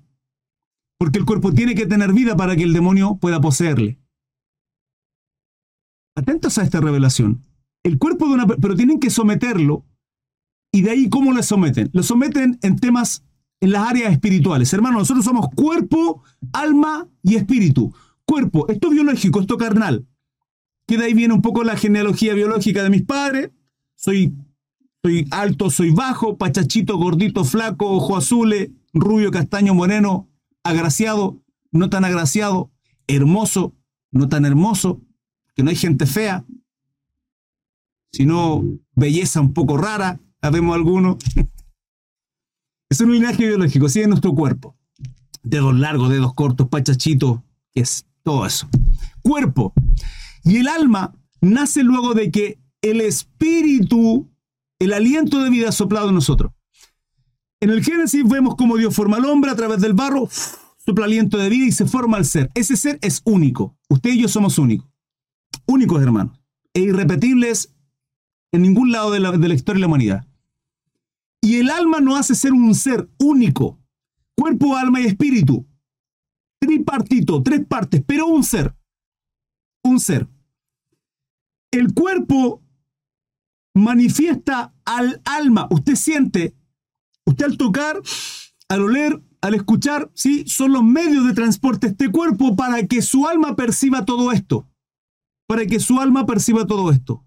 Porque 0.97 1.19
el 1.19 1.25
cuerpo 1.25 1.53
tiene 1.53 1.75
que 1.75 1.85
tener 1.85 2.13
vida 2.13 2.35
para 2.35 2.55
que 2.55 2.63
el 2.63 2.73
demonio 2.73 3.17
pueda 3.17 3.39
poseerle. 3.41 3.99
Atentos 6.15 6.57
a 6.57 6.63
esta 6.63 6.79
revelación. 6.79 7.45
El 7.83 7.99
cuerpo 7.99 8.27
de 8.27 8.33
una... 8.33 8.47
Pero 8.47 8.75
tienen 8.75 8.99
que 8.99 9.09
someterlo 9.09 9.85
y 10.71 10.83
de 10.83 10.91
ahí, 10.91 11.09
¿cómo 11.09 11.33
le 11.33 11.43
someten? 11.43 11.89
Lo 11.93 12.01
someten 12.01 12.57
en 12.61 12.79
temas, 12.79 13.25
en 13.61 13.71
las 13.71 13.87
áreas 13.87 14.11
espirituales. 14.11 14.73
Hermano, 14.73 14.99
nosotros 14.99 15.23
somos 15.23 15.47
cuerpo, 15.55 16.23
alma 16.51 17.07
y 17.23 17.35
espíritu. 17.35 17.93
Cuerpo, 18.25 18.67
esto 18.67 18.89
biológico, 18.89 19.39
esto 19.39 19.57
carnal. 19.57 20.05
Que 20.87 20.97
de 20.97 21.05
ahí 21.05 21.13
viene 21.13 21.33
un 21.33 21.41
poco 21.41 21.63
la 21.63 21.77
genealogía 21.77 22.33
biológica 22.33 22.83
de 22.83 22.89
mis 22.89 23.03
padres. 23.03 23.51
Soy, 23.95 24.35
soy 25.03 25.27
alto, 25.31 25.69
soy 25.69 25.91
bajo, 25.91 26.37
pachachito, 26.37 26.97
gordito, 26.97 27.45
flaco, 27.45 27.89
ojo 27.89 28.17
azules, 28.17 28.71
rubio, 28.93 29.31
castaño, 29.31 29.73
moreno, 29.73 30.27
agraciado, 30.63 31.39
no 31.71 31.89
tan 31.89 32.03
agraciado, 32.03 32.71
hermoso, 33.07 33.75
no 34.11 34.27
tan 34.27 34.45
hermoso, 34.45 35.01
que 35.55 35.63
no 35.63 35.69
hay 35.69 35.75
gente 35.75 36.05
fea, 36.07 36.45
sino 38.11 38.63
belleza 38.95 39.39
un 39.39 39.53
poco 39.53 39.77
rara, 39.77 40.19
Habemos 40.41 40.75
algunos. 40.75 41.17
Es 42.91 42.99
un 42.99 43.13
linaje 43.13 43.47
biológico, 43.47 43.87
sí, 43.87 44.01
en 44.01 44.09
nuestro 44.09 44.35
cuerpo. 44.35 44.75
Dedos 45.43 45.79
largos, 45.79 46.09
dedos 46.09 46.33
cortos, 46.33 46.67
pachachitos, 46.67 47.39
es 47.73 48.05
todo 48.21 48.45
eso. 48.45 48.67
Cuerpo. 49.21 49.71
Y 50.43 50.57
el 50.57 50.67
alma 50.67 51.15
nace 51.39 51.83
luego 51.83 52.13
de 52.13 52.31
que 52.31 52.59
el 52.81 52.99
espíritu, 52.99 54.29
el 54.77 54.91
aliento 54.91 55.39
de 55.39 55.49
vida 55.49 55.71
soplado 55.71 56.09
en 56.09 56.15
nosotros. 56.15 56.51
En 57.61 57.69
el 57.69 57.81
Génesis 57.81 58.27
vemos 58.27 58.55
cómo 58.55 58.75
Dios 58.75 58.93
forma 58.93 59.15
al 59.15 59.25
hombre 59.25 59.51
a 59.51 59.55
través 59.55 59.79
del 59.79 59.93
barro, 59.93 60.27
sopla 60.85 61.05
aliento 61.05 61.37
de 61.37 61.47
vida 61.47 61.67
y 61.67 61.71
se 61.71 61.85
forma 61.85 62.17
el 62.17 62.25
ser. 62.25 62.51
Ese 62.55 62.75
ser 62.75 62.99
es 63.01 63.21
único. 63.23 63.77
Usted 63.87 64.09
y 64.09 64.21
yo 64.23 64.27
somos 64.27 64.57
únicos. 64.57 64.89
Únicos, 65.65 66.03
hermanos. 66.03 66.37
E 66.73 66.81
irrepetibles 66.81 67.73
en 68.51 68.63
ningún 68.63 68.91
lado 68.91 69.11
de 69.11 69.21
la, 69.21 69.31
de 69.31 69.47
la 69.47 69.53
historia 69.53 69.77
de 69.77 69.81
la 69.81 69.87
humanidad. 69.87 70.27
Y 71.41 71.57
el 71.57 71.71
alma 71.71 71.99
no 71.99 72.15
hace 72.15 72.35
ser 72.35 72.53
un 72.53 72.73
ser 72.75 73.09
único, 73.17 73.79
cuerpo, 74.37 74.75
alma 74.77 75.01
y 75.01 75.05
espíritu. 75.05 75.67
Tripartito, 76.59 77.41
tres 77.41 77.65
partes, 77.65 78.03
pero 78.05 78.27
un 78.27 78.43
ser. 78.43 78.75
Un 79.83 79.99
ser. 79.99 80.29
El 81.71 81.93
cuerpo 81.93 82.61
manifiesta 83.73 84.75
al 84.85 85.21
alma. 85.25 85.67
Usted 85.71 85.95
siente, 85.95 86.55
usted 87.25 87.45
al 87.45 87.57
tocar, 87.57 87.99
al 88.69 88.81
oler, 88.81 89.23
al 89.41 89.55
escuchar, 89.55 90.11
¿sí? 90.13 90.45
son 90.47 90.71
los 90.71 90.83
medios 90.83 91.25
de 91.25 91.33
transporte 91.33 91.87
este 91.87 92.11
cuerpo 92.11 92.55
para 92.55 92.85
que 92.85 93.01
su 93.01 93.27
alma 93.27 93.55
perciba 93.55 94.05
todo 94.05 94.31
esto. 94.31 94.69
Para 95.47 95.65
que 95.65 95.79
su 95.79 95.99
alma 95.99 96.27
perciba 96.27 96.67
todo 96.67 96.91
esto. 96.91 97.25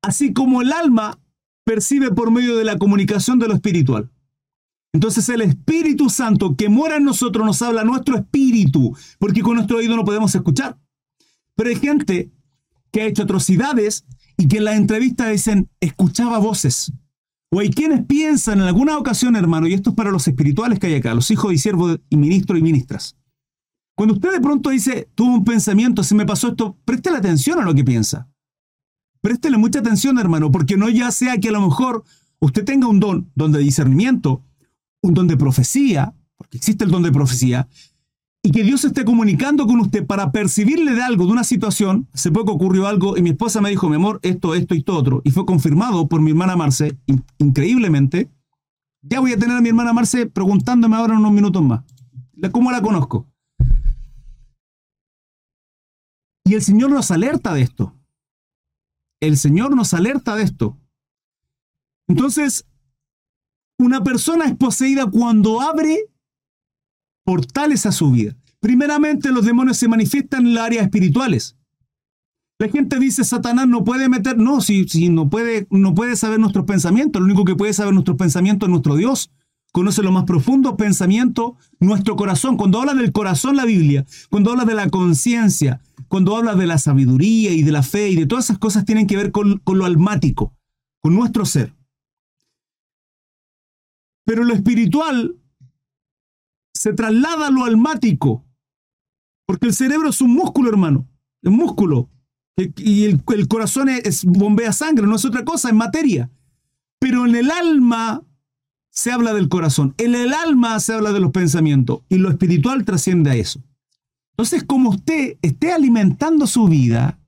Así 0.00 0.32
como 0.32 0.62
el 0.62 0.72
alma 0.72 1.21
percibe 1.64 2.10
por 2.10 2.30
medio 2.30 2.56
de 2.56 2.64
la 2.64 2.78
comunicación 2.78 3.38
de 3.38 3.48
lo 3.48 3.54
espiritual. 3.54 4.10
Entonces 4.92 5.28
el 5.28 5.40
Espíritu 5.40 6.10
Santo 6.10 6.54
que 6.56 6.68
mora 6.68 6.96
en 6.96 7.04
nosotros 7.04 7.46
nos 7.46 7.62
habla 7.62 7.84
nuestro 7.84 8.16
espíritu, 8.16 8.96
porque 9.18 9.40
con 9.40 9.54
nuestro 9.54 9.78
oído 9.78 9.96
no 9.96 10.04
podemos 10.04 10.34
escuchar. 10.34 10.78
Pero 11.54 11.70
hay 11.70 11.76
gente 11.76 12.30
que 12.90 13.02
ha 13.02 13.06
hecho 13.06 13.22
atrocidades 13.22 14.04
y 14.36 14.48
que 14.48 14.58
en 14.58 14.64
la 14.64 14.76
entrevista 14.76 15.28
dicen, 15.28 15.70
escuchaba 15.80 16.38
voces. 16.38 16.92
O 17.50 17.60
hay 17.60 17.70
quienes 17.70 18.04
piensan 18.06 18.60
en 18.60 18.66
alguna 18.66 18.98
ocasión, 18.98 19.36
hermano, 19.36 19.66
y 19.66 19.74
esto 19.74 19.90
es 19.90 19.96
para 19.96 20.10
los 20.10 20.26
espirituales 20.26 20.78
que 20.78 20.88
hay 20.88 20.94
acá, 20.94 21.14
los 21.14 21.30
hijos 21.30 21.52
y 21.52 21.58
siervos 21.58 21.98
y 22.08 22.16
ministros 22.16 22.58
y 22.58 22.62
ministras. 22.62 23.16
Cuando 23.94 24.14
usted 24.14 24.32
de 24.32 24.40
pronto 24.40 24.70
dice, 24.70 25.10
tuvo 25.14 25.34
un 25.34 25.44
pensamiento, 25.44 26.02
se 26.02 26.14
me 26.14 26.24
pasó 26.24 26.48
esto, 26.48 26.78
preste 26.84 27.10
la 27.10 27.18
atención 27.18 27.58
a 27.58 27.62
lo 27.62 27.74
que 27.74 27.84
piensa. 27.84 28.28
Préstele 29.22 29.56
mucha 29.56 29.78
atención, 29.78 30.18
hermano, 30.18 30.50
porque 30.50 30.76
no 30.76 30.88
ya 30.88 31.10
sea 31.12 31.38
que 31.38 31.48
a 31.48 31.52
lo 31.52 31.60
mejor 31.60 32.04
usted 32.40 32.64
tenga 32.64 32.88
un 32.88 32.98
don, 32.98 33.30
don 33.36 33.52
de 33.52 33.60
discernimiento, 33.60 34.42
un 35.00 35.14
don 35.14 35.28
de 35.28 35.36
profecía, 35.36 36.12
porque 36.36 36.58
existe 36.58 36.84
el 36.84 36.90
don 36.90 37.04
de 37.04 37.12
profecía, 37.12 37.68
y 38.42 38.50
que 38.50 38.64
Dios 38.64 38.84
esté 38.84 39.04
comunicando 39.04 39.68
con 39.68 39.78
usted 39.78 40.04
para 40.04 40.32
percibirle 40.32 40.96
de 40.96 41.02
algo, 41.02 41.26
de 41.26 41.32
una 41.32 41.44
situación. 41.44 42.08
Hace 42.12 42.32
poco 42.32 42.50
ocurrió 42.50 42.88
algo 42.88 43.16
y 43.16 43.22
mi 43.22 43.30
esposa 43.30 43.60
me 43.60 43.70
dijo, 43.70 43.88
mi 43.88 43.94
amor, 43.94 44.18
esto, 44.22 44.56
esto 44.56 44.74
y 44.74 44.78
esto 44.78 44.96
otro. 44.96 45.22
Y 45.24 45.30
fue 45.30 45.46
confirmado 45.46 46.08
por 46.08 46.20
mi 46.20 46.32
hermana 46.32 46.56
Marce, 46.56 46.98
increíblemente. 47.38 48.28
Ya 49.02 49.20
voy 49.20 49.32
a 49.32 49.38
tener 49.38 49.56
a 49.56 49.60
mi 49.60 49.68
hermana 49.68 49.92
Marce 49.92 50.26
preguntándome 50.26 50.96
ahora 50.96 51.14
en 51.14 51.20
unos 51.20 51.32
minutos 51.32 51.62
más. 51.62 51.82
¿Cómo 52.50 52.72
la 52.72 52.82
conozco? 52.82 53.28
Y 56.44 56.54
el 56.54 56.62
Señor 56.62 56.90
nos 56.90 57.12
alerta 57.12 57.54
de 57.54 57.62
esto. 57.62 57.94
El 59.22 59.36
Señor 59.36 59.76
nos 59.76 59.94
alerta 59.94 60.34
de 60.34 60.42
esto. 60.42 60.76
Entonces, 62.08 62.66
una 63.78 64.02
persona 64.02 64.46
es 64.46 64.56
poseída 64.56 65.06
cuando 65.06 65.60
abre 65.60 65.96
portales 67.24 67.86
a 67.86 67.92
su 67.92 68.10
vida. 68.10 68.34
Primeramente, 68.58 69.30
los 69.30 69.44
demonios 69.44 69.76
se 69.76 69.86
manifiestan 69.86 70.44
en 70.44 70.54
las 70.54 70.64
áreas 70.64 70.84
espirituales. 70.86 71.56
La 72.58 72.68
gente 72.68 72.98
dice, 72.98 73.22
Satanás 73.22 73.68
no 73.68 73.84
puede 73.84 74.08
meter, 74.08 74.38
no, 74.38 74.60
si, 74.60 74.88
si 74.88 75.08
no, 75.08 75.30
puede, 75.30 75.68
no 75.70 75.94
puede 75.94 76.16
saber 76.16 76.40
nuestros 76.40 76.64
pensamientos, 76.64 77.22
lo 77.22 77.26
único 77.26 77.44
que 77.44 77.54
puede 77.54 77.72
saber 77.72 77.94
nuestros 77.94 78.16
pensamientos 78.16 78.66
es 78.66 78.70
nuestro 78.70 78.96
Dios. 78.96 79.30
Conoce 79.72 80.02
lo 80.02 80.12
más 80.12 80.24
profundo 80.24 80.76
pensamiento, 80.76 81.56
nuestro 81.80 82.14
corazón. 82.14 82.58
Cuando 82.58 82.78
habla 82.78 82.94
del 82.94 83.10
corazón 83.10 83.56
la 83.56 83.64
Biblia, 83.64 84.04
cuando 84.28 84.50
habla 84.50 84.66
de 84.66 84.74
la 84.74 84.90
conciencia, 84.90 85.80
cuando 86.08 86.36
habla 86.36 86.54
de 86.54 86.66
la 86.66 86.76
sabiduría 86.76 87.52
y 87.52 87.62
de 87.62 87.72
la 87.72 87.82
fe 87.82 88.10
y 88.10 88.16
de 88.16 88.26
todas 88.26 88.44
esas 88.44 88.58
cosas 88.58 88.84
tienen 88.84 89.06
que 89.06 89.16
ver 89.16 89.32
con, 89.32 89.62
lo 89.64 89.84
almático, 89.86 90.54
con 91.00 91.14
nuestro 91.14 91.46
ser. 91.46 91.74
Pero 94.24 94.44
lo 94.44 94.52
espiritual 94.52 95.36
se 96.74 96.92
traslada 96.92 97.46
a 97.46 97.50
lo 97.50 97.64
almático, 97.64 98.44
porque 99.46 99.68
el 99.68 99.74
cerebro 99.74 100.10
es 100.10 100.20
un 100.20 100.34
músculo, 100.34 100.68
hermano, 100.68 101.08
es 101.40 101.50
músculo, 101.50 102.10
y 102.76 103.04
el, 103.04 103.24
corazón 103.48 103.88
es, 103.88 104.26
bombea 104.26 104.74
sangre, 104.74 105.06
no 105.06 105.16
es 105.16 105.24
otra 105.24 105.46
cosa, 105.46 105.70
es 105.70 105.74
materia. 105.74 106.30
Pero 106.98 107.24
en 107.24 107.34
el 107.34 107.50
alma 107.50 108.22
se 108.92 109.10
habla 109.10 109.32
del 109.32 109.48
corazón, 109.48 109.94
en 109.96 110.14
el 110.14 110.34
alma 110.34 110.78
se 110.78 110.92
habla 110.92 111.12
de 111.12 111.20
los 111.20 111.32
pensamientos, 111.32 112.00
y 112.10 112.18
lo 112.18 112.28
espiritual 112.28 112.84
trasciende 112.84 113.30
a 113.30 113.34
eso. 113.34 113.60
Entonces, 114.32 114.64
como 114.64 114.90
usted 114.90 115.38
esté 115.40 115.72
alimentando 115.72 116.46
su 116.46 116.68
vida, 116.68 117.18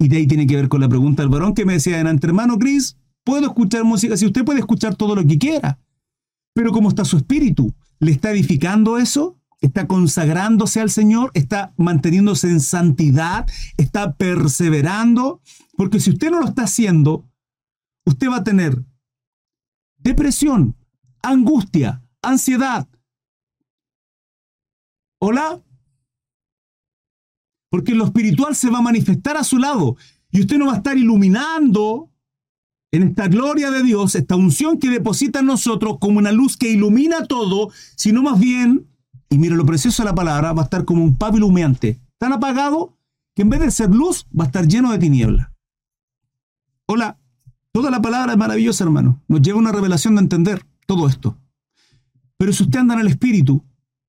y 0.00 0.08
de 0.08 0.16
ahí 0.16 0.26
tiene 0.26 0.48
que 0.48 0.56
ver 0.56 0.68
con 0.68 0.80
la 0.80 0.88
pregunta 0.88 1.22
del 1.22 1.30
varón 1.30 1.54
que 1.54 1.64
me 1.64 1.74
decía 1.74 2.00
en 2.00 2.06
hermano 2.08 2.58
Cris, 2.58 2.96
puedo 3.24 3.46
escuchar 3.46 3.84
música, 3.84 4.16
si 4.16 4.26
usted 4.26 4.44
puede 4.44 4.58
escuchar 4.58 4.96
todo 4.96 5.14
lo 5.14 5.24
que 5.24 5.38
quiera, 5.38 5.78
pero 6.54 6.72
¿cómo 6.72 6.88
está 6.88 7.04
su 7.04 7.16
espíritu? 7.16 7.72
¿Le 8.00 8.10
está 8.10 8.32
edificando 8.32 8.98
eso? 8.98 9.38
¿Está 9.60 9.86
consagrándose 9.86 10.80
al 10.80 10.90
Señor? 10.90 11.30
¿Está 11.34 11.72
manteniéndose 11.76 12.48
en 12.48 12.58
santidad? 12.58 13.46
¿Está 13.76 14.16
perseverando? 14.16 15.40
Porque 15.76 16.00
si 16.00 16.10
usted 16.10 16.32
no 16.32 16.40
lo 16.40 16.46
está 16.46 16.64
haciendo, 16.64 17.24
usted 18.04 18.28
va 18.28 18.38
a 18.38 18.44
tener 18.44 18.82
depresión, 19.98 20.74
angustia, 21.22 22.02
ansiedad. 22.20 22.88
¿Hola? 25.20 25.62
Porque 27.70 27.94
lo 27.94 28.04
espiritual 28.04 28.54
se 28.54 28.70
va 28.70 28.78
a 28.78 28.82
manifestar 28.82 29.36
a 29.36 29.44
su 29.44 29.58
lado 29.58 29.96
y 30.30 30.40
usted 30.40 30.58
no 30.58 30.66
va 30.66 30.74
a 30.74 30.76
estar 30.76 30.98
iluminando 30.98 32.10
en 32.90 33.04
esta 33.04 33.28
gloria 33.28 33.70
de 33.70 33.82
Dios, 33.82 34.14
esta 34.14 34.36
unción 34.36 34.78
que 34.78 34.90
deposita 34.90 35.40
en 35.40 35.46
nosotros 35.46 35.96
como 35.98 36.18
una 36.18 36.32
luz 36.32 36.56
que 36.58 36.70
ilumina 36.70 37.24
todo, 37.26 37.70
sino 37.96 38.22
más 38.22 38.38
bien, 38.38 38.86
y 39.30 39.38
mire 39.38 39.54
lo 39.54 39.64
precioso 39.64 40.02
de 40.02 40.10
la 40.10 40.14
palabra, 40.14 40.52
va 40.52 40.62
a 40.62 40.64
estar 40.64 40.84
como 40.84 41.02
un 41.02 41.16
pábilo 41.16 41.46
humeante, 41.46 42.00
tan 42.18 42.34
apagado 42.34 42.98
que 43.34 43.42
en 43.42 43.48
vez 43.48 43.60
de 43.60 43.70
ser 43.70 43.90
luz, 43.90 44.26
va 44.38 44.44
a 44.44 44.46
estar 44.48 44.66
lleno 44.66 44.92
de 44.92 44.98
tiniebla. 44.98 45.54
Hola, 46.86 47.18
toda 47.72 47.90
la 47.90 48.02
palabra 48.02 48.32
es 48.32 48.38
maravillosa, 48.38 48.84
hermano. 48.84 49.22
Nos 49.26 49.40
lleva 49.40 49.58
una 49.58 49.72
revelación 49.72 50.16
de 50.16 50.20
entender 50.20 50.66
todo 50.86 51.08
esto. 51.08 51.38
Pero 52.36 52.52
si 52.52 52.64
usted 52.64 52.80
anda 52.80 52.94
en 52.94 53.00
el 53.00 53.08
Espíritu, 53.08 53.64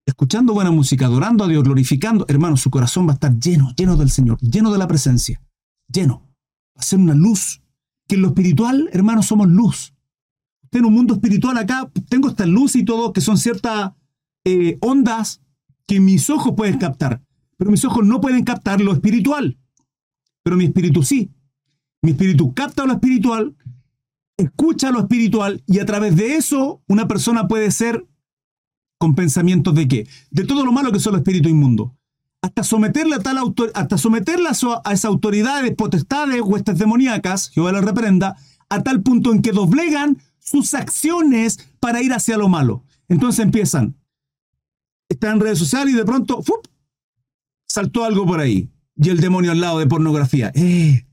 escuchando 0.05 0.53
buena 0.53 0.71
música, 0.71 1.05
adorando 1.05 1.43
a 1.43 1.47
Dios, 1.47 1.63
glorificando, 1.63 2.26
hermano, 2.28 2.57
su 2.57 2.69
corazón 2.69 3.07
va 3.07 3.11
a 3.11 3.13
estar 3.13 3.38
lleno, 3.38 3.74
lleno 3.76 3.95
del 3.95 4.09
Señor, 4.09 4.39
lleno 4.39 4.71
de 4.71 4.78
la 4.78 4.88
presencia, 4.88 5.41
lleno. 5.88 6.28
Va 6.76 6.80
a 6.80 6.84
ser 6.84 6.99
una 6.99 7.13
luz 7.13 7.61
que 8.07 8.15
en 8.15 8.21
lo 8.21 8.30
espiritual, 8.30 8.89
hermanos, 8.91 9.28
somos 9.28 9.47
luz. 9.47 9.93
Usted 10.63 10.80
en 10.80 10.86
un 10.86 10.93
mundo 10.93 11.13
espiritual 11.13 11.57
acá, 11.57 11.89
tengo 12.09 12.30
esta 12.30 12.45
luz 12.45 12.76
y 12.76 12.84
todo, 12.84 13.13
que 13.13 13.21
son 13.21 13.38
ciertas 13.38 13.91
eh, 14.45 14.78
ondas 14.82 15.41
que 15.88 15.99
mis 15.99 16.30
ojos 16.30 16.53
pueden 16.57 16.78
captar. 16.80 17.21
Pero 17.57 17.71
mis 17.71 17.86
ojos 17.86 18.05
no 18.05 18.19
pueden 18.19 18.43
captar 18.43 18.82
lo 18.82 18.93
espiritual. 18.93 19.57
Pero 20.43 20.57
mi 20.57 20.65
espíritu 20.65 21.03
sí. 21.03 21.32
Mi 22.01 22.11
espíritu 22.11 22.53
capta 22.53 22.86
lo 22.86 22.93
espiritual, 22.93 23.55
escucha 24.43 24.91
lo 24.91 24.99
espiritual 24.99 25.63
y 25.67 25.79
a 25.79 25.85
través 25.85 26.15
de 26.15 26.35
eso 26.35 26.81
una 26.87 27.07
persona 27.07 27.47
puede 27.47 27.71
ser 27.71 28.05
con 28.97 29.15
pensamientos 29.15 29.75
de 29.75 29.87
qué? 29.87 30.07
De 30.31 30.45
todo 30.45 30.65
lo 30.65 30.71
malo 30.71 30.91
que 30.91 30.99
son 30.99 31.13
los 31.13 31.21
espíritus 31.21 31.51
inmundos 31.51 31.91
hasta 32.43 32.63
someterla 32.63 33.15
a 33.15 33.19
tal 33.19 33.37
hasta 33.73 33.97
someterla 33.97 34.49
a 34.49 34.93
esas 34.93 35.05
autoridades, 35.05 35.73
potestades, 35.75 36.41
huestes 36.41 36.77
demoníacas, 36.77 37.49
Jehová 37.49 37.71
la 37.71 37.79
reprenda, 37.79 38.35
a 38.67 38.83
tal 38.83 39.01
punto 39.01 39.31
en 39.31 39.41
que 39.41 39.53
doblegan 39.53 40.21
sus 40.39 40.73
acciones 40.73 41.69
para 41.79 42.01
ir 42.01 42.11
hacia 42.11 42.37
lo 42.37 42.49
malo. 42.49 42.83
Entonces 43.07 43.45
empiezan, 43.45 43.95
están 45.07 45.35
en 45.35 45.39
redes 45.39 45.57
sociales 45.57 45.93
y 45.93 45.97
de 45.97 46.03
pronto, 46.03 46.43
¡fup! 46.43 46.67
saltó 47.65 48.03
algo 48.03 48.25
por 48.25 48.41
ahí. 48.41 48.69
Y 48.97 49.09
el 49.09 49.21
demonio 49.21 49.51
al 49.51 49.61
lado 49.61 49.79
de 49.79 49.87
pornografía. 49.87 50.51
Eh, 50.53 51.05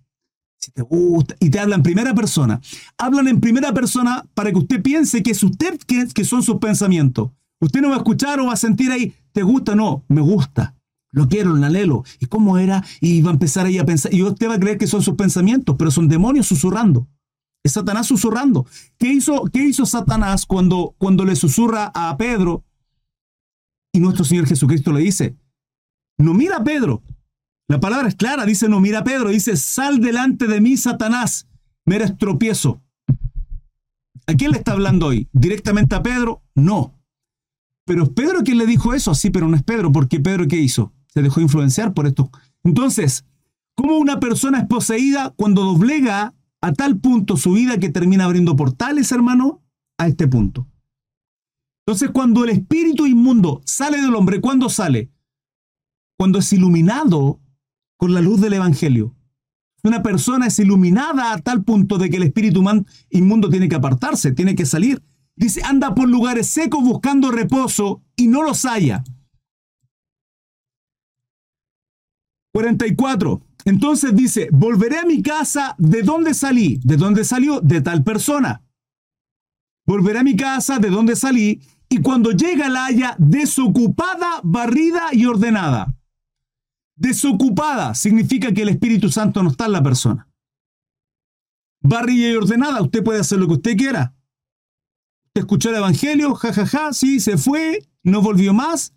si 0.60 0.70
te 0.70 0.82
gusta. 0.82 1.34
Y 1.40 1.50
te 1.50 1.58
hablan 1.58 1.80
en 1.80 1.82
primera 1.82 2.14
persona. 2.14 2.60
Hablan 2.98 3.28
en 3.28 3.40
primera 3.40 3.72
persona 3.72 4.24
para 4.34 4.52
que 4.52 4.58
usted 4.58 4.82
piense 4.82 5.22
que 5.22 5.30
es 5.30 5.42
usted 5.42 5.78
que, 5.78 6.24
son 6.24 6.42
sus 6.42 6.56
pensamientos. 6.56 7.30
Usted 7.60 7.80
no 7.80 7.88
va 7.88 7.94
a 7.94 7.98
escuchar 7.98 8.40
o 8.40 8.46
va 8.46 8.52
a 8.52 8.56
sentir 8.56 8.90
ahí, 8.92 9.14
¿te 9.32 9.42
gusta? 9.42 9.74
No, 9.74 10.04
me 10.08 10.20
gusta. 10.20 10.76
Lo 11.12 11.28
quiero, 11.28 11.54
lo 11.54 11.66
anhelo. 11.66 12.04
¿Y 12.20 12.26
cómo 12.26 12.58
era? 12.58 12.84
Y 13.00 13.20
va 13.22 13.30
a 13.30 13.32
empezar 13.32 13.66
ahí 13.66 13.78
a 13.78 13.84
pensar. 13.84 14.14
Y 14.14 14.22
usted 14.22 14.48
va 14.48 14.54
a 14.54 14.60
creer 14.60 14.78
que 14.78 14.86
son 14.86 15.02
sus 15.02 15.16
pensamientos, 15.16 15.76
pero 15.78 15.90
son 15.90 16.08
demonios 16.08 16.46
susurrando. 16.46 17.08
Es 17.62 17.72
Satanás 17.72 18.06
susurrando. 18.06 18.66
¿Qué 18.96 19.12
hizo, 19.12 19.44
qué 19.52 19.64
hizo 19.64 19.84
Satanás 19.84 20.46
cuando, 20.46 20.94
cuando 20.98 21.24
le 21.24 21.36
susurra 21.36 21.90
a 21.94 22.16
Pedro? 22.16 22.64
Y 23.92 24.00
nuestro 24.00 24.24
Señor 24.24 24.46
Jesucristo 24.46 24.92
le 24.92 25.00
dice, 25.00 25.36
no 26.16 26.32
mira 26.32 26.58
a 26.58 26.64
Pedro. 26.64 27.02
La 27.70 27.78
palabra 27.78 28.08
es 28.08 28.16
clara, 28.16 28.44
dice, 28.46 28.68
no 28.68 28.80
mira 28.80 29.04
Pedro. 29.04 29.28
Dice, 29.28 29.56
sal 29.56 30.00
delante 30.00 30.48
de 30.48 30.60
mí, 30.60 30.76
Satanás. 30.76 31.46
Me 31.84 31.94
eres 31.94 32.18
tropiezo. 32.18 32.82
¿A 34.26 34.34
quién 34.34 34.50
le 34.50 34.58
está 34.58 34.72
hablando 34.72 35.06
hoy? 35.06 35.28
¿Directamente 35.32 35.94
a 35.94 36.02
Pedro? 36.02 36.42
No. 36.56 36.98
Pero 37.84 38.02
es 38.02 38.08
Pedro 38.08 38.42
quien 38.42 38.58
le 38.58 38.66
dijo 38.66 38.92
eso, 38.92 39.14
sí, 39.14 39.30
pero 39.30 39.46
no 39.46 39.54
es 39.54 39.62
Pedro, 39.62 39.92
porque 39.92 40.18
Pedro 40.18 40.48
¿qué 40.48 40.56
hizo? 40.56 40.92
se 41.06 41.22
dejó 41.22 41.40
influenciar 41.40 41.94
por 41.94 42.08
esto. 42.08 42.32
Entonces, 42.64 43.24
¿cómo 43.76 43.98
una 43.98 44.18
persona 44.18 44.58
es 44.58 44.66
poseída 44.66 45.32
cuando 45.36 45.62
doblega 45.62 46.34
a 46.60 46.72
tal 46.72 46.98
punto 46.98 47.36
su 47.36 47.52
vida 47.52 47.78
que 47.78 47.88
termina 47.88 48.24
abriendo 48.24 48.56
portales, 48.56 49.12
hermano? 49.12 49.62
A 49.96 50.08
este 50.08 50.26
punto. 50.26 50.66
Entonces, 51.86 52.10
cuando 52.10 52.42
el 52.42 52.50
espíritu 52.50 53.06
inmundo 53.06 53.62
sale 53.64 54.02
del 54.02 54.16
hombre, 54.16 54.40
¿cuándo 54.40 54.68
sale? 54.68 55.12
Cuando 56.18 56.40
es 56.40 56.52
iluminado 56.52 57.38
con 58.00 58.14
la 58.14 58.22
luz 58.22 58.40
del 58.40 58.54
Evangelio. 58.54 59.14
Una 59.84 60.02
persona 60.02 60.46
es 60.46 60.58
iluminada 60.58 61.34
a 61.34 61.38
tal 61.38 61.64
punto 61.64 61.98
de 61.98 62.08
que 62.08 62.16
el 62.16 62.22
espíritu 62.22 62.64
inmundo 63.10 63.50
tiene 63.50 63.68
que 63.68 63.76
apartarse, 63.76 64.32
tiene 64.32 64.54
que 64.54 64.64
salir. 64.64 65.02
Dice, 65.36 65.60
anda 65.62 65.94
por 65.94 66.08
lugares 66.08 66.46
secos 66.46 66.82
buscando 66.82 67.30
reposo 67.30 68.02
y 68.16 68.26
no 68.26 68.42
los 68.42 68.64
haya. 68.64 69.04
44. 72.54 73.42
Entonces 73.66 74.16
dice, 74.16 74.48
volveré 74.50 74.96
a 74.96 75.04
mi 75.04 75.20
casa 75.22 75.74
de 75.76 76.02
donde 76.02 76.32
salí. 76.32 76.80
¿De 76.82 76.96
dónde 76.96 77.22
salió? 77.22 77.60
De 77.60 77.82
tal 77.82 78.02
persona. 78.02 78.62
Volveré 79.84 80.20
a 80.20 80.24
mi 80.24 80.36
casa 80.36 80.78
de 80.78 80.88
donde 80.88 81.16
salí 81.16 81.60
y 81.90 81.98
cuando 81.98 82.30
llega 82.30 82.70
la 82.70 82.86
haya 82.86 83.14
desocupada, 83.18 84.40
barrida 84.42 85.08
y 85.12 85.26
ordenada. 85.26 85.99
Desocupada 87.00 87.96
significa 87.96 88.52
que 88.52 88.62
el 88.62 88.68
Espíritu 88.68 89.10
Santo 89.10 89.42
no 89.42 89.50
está 89.50 89.66
en 89.66 89.72
la 89.72 89.82
persona. 89.82 90.28
Barrida 91.82 92.28
y 92.28 92.36
ordenada, 92.36 92.80
usted 92.80 93.02
puede 93.02 93.18
hacer 93.18 93.38
lo 93.38 93.48
que 93.48 93.54
usted 93.54 93.76
quiera. 93.76 94.14
Usted 95.26 95.40
escuchó 95.40 95.70
el 95.70 95.76
Evangelio, 95.76 96.34
jajaja, 96.34 96.66
ja, 96.66 96.86
ja, 96.86 96.92
sí, 96.92 97.18
se 97.18 97.36
fue, 97.36 97.88
no 98.04 98.22
volvió 98.22 98.54
más 98.54 98.94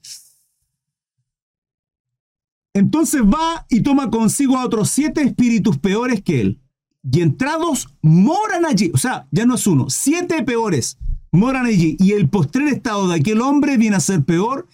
entonces 2.73 3.21
va 3.21 3.65
y 3.69 3.81
toma 3.81 4.09
consigo 4.09 4.57
a 4.57 4.65
otros 4.65 4.89
siete 4.89 5.21
espíritus 5.21 5.77
peores 5.77 6.21
que 6.23 6.41
él. 6.41 6.61
Y 7.03 7.21
entrados 7.21 7.89
moran 8.01 8.65
allí. 8.65 8.91
O 8.93 8.97
sea, 8.97 9.27
ya 9.31 9.45
no 9.45 9.55
es 9.55 9.67
uno, 9.67 9.89
siete 9.89 10.41
peores 10.43 10.97
moran 11.31 11.65
allí. 11.65 11.95
Y 11.99 12.13
el 12.13 12.29
postrer 12.29 12.67
estado 12.69 13.07
de 13.07 13.15
aquel 13.15 13.41
hombre 13.41 13.77
viene 13.77 13.95
a 13.95 13.99
ser 13.99 14.23
peor 14.23 14.67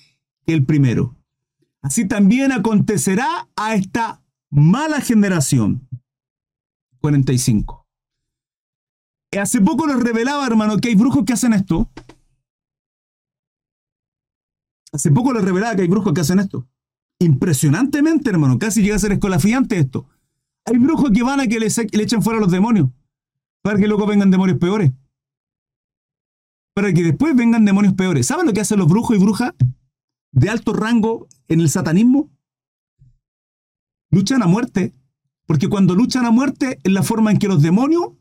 que 0.46 0.54
el 0.54 0.66
primero. 0.66 1.16
Así 1.82 2.08
también 2.08 2.52
acontecerá 2.52 3.48
a 3.56 3.76
esta 3.76 4.24
mala 4.50 5.02
generación. 5.02 5.88
45. 7.00 7.88
Hace 9.40 9.62
poco 9.62 9.88
les 9.88 10.00
revelaba, 10.00 10.46
hermano, 10.46 10.78
que 10.78 10.90
hay 10.90 10.96
brujos 10.96 11.24
que 11.26 11.34
hacen 11.34 11.54
esto. 11.54 11.90
Hace 14.92 15.12
poco 15.12 15.34
les 15.34 15.44
revelaba 15.44 15.76
que 15.76 15.84
hay 15.84 15.88
brujos 15.88 16.14
que 16.14 16.22
hacen 16.22 16.40
esto 16.40 16.68
impresionantemente, 17.20 18.30
hermano, 18.30 18.58
casi 18.58 18.82
llega 18.82 18.96
a 18.96 19.00
ser 19.00 19.12
escolafiante 19.12 19.78
esto. 19.78 20.08
Hay 20.66 20.78
brujos 20.78 21.12
que 21.12 21.24
van 21.24 21.42
a 21.42 21.48
que 21.48 21.60
le, 21.60 21.68
le 21.68 22.04
echen 22.04 22.22
fuera 22.22 22.38
a 22.38 22.42
los 22.42 22.52
demonios, 22.52 22.90
para 23.62 23.78
que 23.78 23.88
luego 23.88 24.08
vengan 24.08 24.32
demonios 24.32 24.58
peores. 24.58 24.92
Para 26.74 26.94
que 26.94 27.04
después 27.04 27.36
vengan 27.36 27.66
demonios 27.66 27.94
peores. 27.94 28.26
¿Saben 28.26 28.46
lo 28.46 28.54
que 28.54 28.62
hacen 28.62 28.80
los 28.80 28.88
brujos 28.88 29.18
y 29.18 29.20
brujas 29.20 29.54
de 30.32 30.50
alto 30.50 30.74
rango 30.74 31.28
en 31.48 31.62
el 31.62 31.70
satanismo? 31.70 32.30
Luchan 34.12 34.42
a 34.42 34.48
muerte, 34.48 34.94
porque 35.46 35.68
cuando 35.68 35.96
luchan 35.96 36.26
a 36.26 36.32
muerte 36.32 36.80
es 36.84 36.92
la 36.92 37.04
forma 37.04 37.32
en 37.32 37.40
que 37.40 37.48
los 37.48 37.62
demonios 37.62 38.12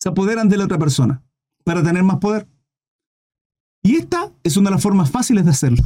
se 0.00 0.08
apoderan 0.08 0.48
de 0.48 0.56
la 0.56 0.64
otra 0.64 0.78
persona, 0.78 1.22
para 1.64 1.82
tener 1.82 2.02
más 2.02 2.18
poder. 2.18 2.48
Y 3.82 3.96
esta 3.96 4.32
es 4.42 4.56
una 4.56 4.70
de 4.70 4.76
las 4.76 4.82
formas 4.82 5.10
fáciles 5.10 5.44
de 5.44 5.50
hacerlo. 5.50 5.84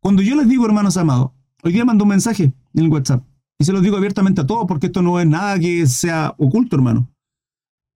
Cuando 0.00 0.22
yo 0.22 0.34
les 0.34 0.48
digo, 0.48 0.66
hermanos 0.66 0.96
amados, 0.96 1.30
hoy 1.62 1.72
día 1.72 1.84
mando 1.84 2.04
un 2.04 2.10
mensaje 2.10 2.52
en 2.74 2.84
el 2.84 2.88
WhatsApp 2.88 3.24
y 3.58 3.64
se 3.64 3.72
los 3.72 3.82
digo 3.82 3.96
abiertamente 3.96 4.40
a 4.40 4.46
todos 4.46 4.66
porque 4.66 4.86
esto 4.86 5.02
no 5.02 5.20
es 5.20 5.26
nada 5.26 5.58
que 5.58 5.86
sea 5.86 6.34
oculto, 6.38 6.74
hermano. 6.74 7.08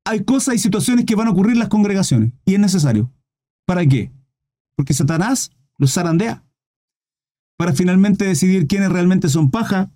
Hay 0.04 0.24
cosas 0.24 0.54
y 0.54 0.58
situaciones 0.58 1.04
que 1.04 1.16
van 1.16 1.26
a 1.26 1.32
ocurrir 1.32 1.54
en 1.54 1.58
las 1.58 1.68
congregaciones 1.68 2.32
y 2.44 2.54
es 2.54 2.60
necesario. 2.60 3.10
¿Para 3.66 3.84
qué? 3.84 4.12
Porque 4.76 4.94
Satanás 4.94 5.50
los 5.78 5.92
zarandea 5.92 6.44
para 7.56 7.72
finalmente 7.72 8.24
decidir 8.26 8.66
quiénes 8.66 8.90
realmente 8.90 9.28
son 9.28 9.50
paja 9.50 9.90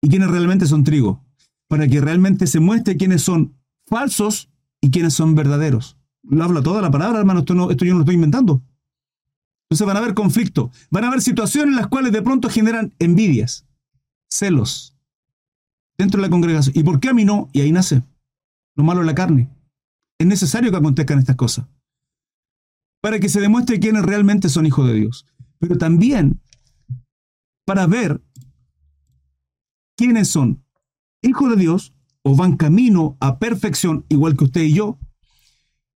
y 0.00 0.08
quiénes 0.08 0.30
realmente 0.30 0.66
son 0.66 0.84
trigo, 0.84 1.24
para 1.66 1.88
que 1.88 2.00
realmente 2.00 2.46
se 2.46 2.60
muestre 2.60 2.96
quiénes 2.96 3.22
son 3.22 3.56
falsos 3.86 4.48
y 4.80 4.90
quiénes 4.90 5.14
son 5.14 5.34
verdaderos. 5.34 5.96
Lo 6.22 6.44
habla 6.44 6.62
toda 6.62 6.82
la 6.82 6.90
palabra, 6.90 7.18
hermano, 7.18 7.40
esto, 7.40 7.70
esto 7.70 7.84
yo 7.84 7.92
no 7.92 7.98
lo 7.98 8.02
estoy 8.04 8.14
inventando. 8.14 8.62
Entonces 9.64 9.86
van 9.86 9.96
a 9.96 10.00
haber 10.00 10.14
conflictos, 10.14 10.70
van 10.90 11.04
a 11.04 11.08
haber 11.08 11.20
situaciones 11.20 11.72
en 11.72 11.76
las 11.76 11.88
cuales 11.88 12.12
de 12.12 12.22
pronto 12.22 12.48
generan 12.48 12.94
envidias, 12.98 13.66
celos 14.28 14.96
dentro 15.98 16.20
de 16.20 16.26
la 16.26 16.30
congregación. 16.30 16.76
¿Y 16.76 16.84
por 16.84 17.00
qué 17.00 17.08
a 17.08 17.14
mí 17.14 17.24
no? 17.24 17.50
Y 17.52 17.60
ahí 17.60 17.72
nace 17.72 18.02
lo 18.76 18.84
malo 18.84 19.00
de 19.00 19.06
la 19.06 19.14
carne. 19.14 19.50
Es 20.18 20.26
necesario 20.26 20.70
que 20.70 20.76
acontezcan 20.76 21.18
estas 21.18 21.36
cosas 21.36 21.66
para 23.00 23.18
que 23.20 23.28
se 23.28 23.40
demuestre 23.40 23.80
quiénes 23.80 24.04
realmente 24.04 24.48
son 24.48 24.66
hijos 24.66 24.86
de 24.88 24.94
Dios. 24.94 25.26
Pero 25.58 25.78
también 25.78 26.40
para 27.64 27.86
ver 27.86 28.22
quiénes 29.96 30.28
son 30.28 30.64
hijos 31.22 31.50
de 31.50 31.56
Dios 31.56 31.92
o 32.22 32.36
van 32.36 32.56
camino 32.56 33.16
a 33.20 33.38
perfección, 33.38 34.04
igual 34.08 34.36
que 34.36 34.44
usted 34.44 34.62
y 34.62 34.74
yo. 34.74 34.98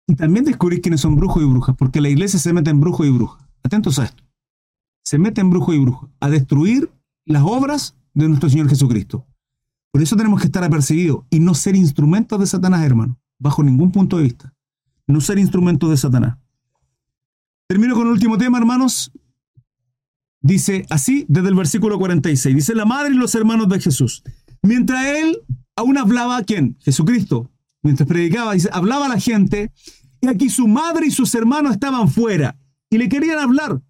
Y 0.08 0.16
también 0.16 0.45
descubrir 0.45 0.82
quiénes 0.82 1.02
son 1.02 1.16
brujos 1.16 1.41
y 1.41 1.45
brujas, 1.45 1.76
porque 1.78 2.02
la 2.02 2.10
iglesia 2.10 2.39
se 2.39 2.54
mete 2.54 2.70
en 2.70 2.80
brujos 2.80 3.08
y 3.08 3.12
brujas. 3.12 3.43
Atentos 3.64 3.99
a 3.99 4.06
esto. 4.06 4.24
Se 5.04 5.18
mete 5.18 5.41
en 5.41 5.49
brujo 5.49 5.74
y 5.74 5.80
brujo 5.80 6.10
a 6.20 6.30
destruir 6.30 6.91
las 7.26 7.43
obras 7.43 7.95
de 8.14 8.28
nuestro 8.28 8.49
Señor 8.49 8.70
Jesucristo. 8.70 9.26
Por 9.91 10.02
eso 10.02 10.16
tenemos 10.16 10.39
que 10.39 10.47
estar 10.47 10.64
apercibidos 10.64 11.26
y 11.30 11.39
no 11.39 11.54
ser 11.54 11.76
instrumentos 11.76 12.39
de 12.39 12.47
Satanás, 12.47 12.84
hermano, 12.84 13.20
bajo 13.39 13.64
ningún 13.64 13.91
punto 13.91 14.18
de 14.18 14.24
vista. 14.24 14.54
No 15.08 15.22
ser 15.22 15.38
instrumentos 15.38 15.89
de 15.89 15.97
Satanás. 15.97 16.38
Termino 17.72 17.96
con 17.96 18.08
el 18.08 18.12
último 18.12 18.38
tema, 18.38 18.58
hermanos. 18.58 19.14
Dice 20.42 20.86
así 20.90 21.26
desde 21.30 21.48
el 21.48 21.56
versículo 21.56 21.98
46. 22.00 22.54
Dice 22.54 22.76
la 22.76 22.84
madre 22.84 23.14
y 23.14 23.18
los 23.18 23.34
hermanos 23.34 23.70
de 23.70 23.80
Jesús. 23.80 24.24
Mientras 24.62 25.06
él 25.06 25.42
aún 25.78 25.98
hablaba, 25.98 26.36
a 26.36 26.44
¿quién? 26.44 26.78
Jesucristo. 26.82 27.50
Mientras 27.82 28.10
predicaba, 28.10 28.56
dice, 28.56 28.68
hablaba 28.74 29.06
a 29.06 29.08
la 29.08 29.22
gente. 29.22 29.72
Y 30.20 30.28
aquí 30.28 30.50
su 30.50 30.68
madre 30.68 31.08
y 31.08 31.12
sus 31.12 31.34
hermanos 31.34 31.72
estaban 31.72 32.10
fuera 32.10 32.60
y 32.90 32.98
le 32.98 33.08
querían 33.08 33.40
hablar. 33.40 33.82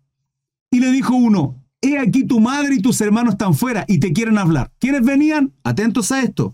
Y 0.69 0.79
le 0.79 0.91
dijo 0.91 1.15
uno, 1.15 1.65
he 1.81 1.97
aquí 1.97 2.23
tu 2.23 2.39
madre 2.39 2.75
y 2.75 2.81
tus 2.83 3.01
hermanos 3.01 3.31
están 3.33 3.55
fuera 3.55 3.83
y 3.87 3.97
te 3.97 4.13
quieren 4.13 4.37
hablar. 4.37 4.71
¿Quiénes 4.77 5.03
venían? 5.03 5.55
Atentos 5.63 6.11
a 6.11 6.21
esto. 6.21 6.53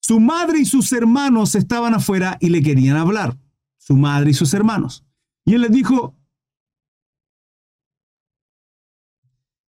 Su 0.00 0.20
madre 0.20 0.60
y 0.60 0.66
sus 0.66 0.92
hermanos 0.92 1.56
estaban 1.56 1.94
afuera 1.94 2.38
y 2.40 2.50
le 2.50 2.62
querían 2.62 2.96
hablar. 2.96 3.36
Su 3.76 3.96
madre 3.96 4.30
y 4.30 4.34
sus 4.34 4.54
hermanos. 4.54 5.04
Y 5.50 5.54
él 5.54 5.62
les 5.62 5.72
dijo, 5.72 6.16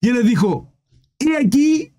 y 0.01 0.09
él 0.11 0.15
les 0.15 0.25
dijo, 0.25 0.73
he 1.19 1.37
aquí, 1.37 1.93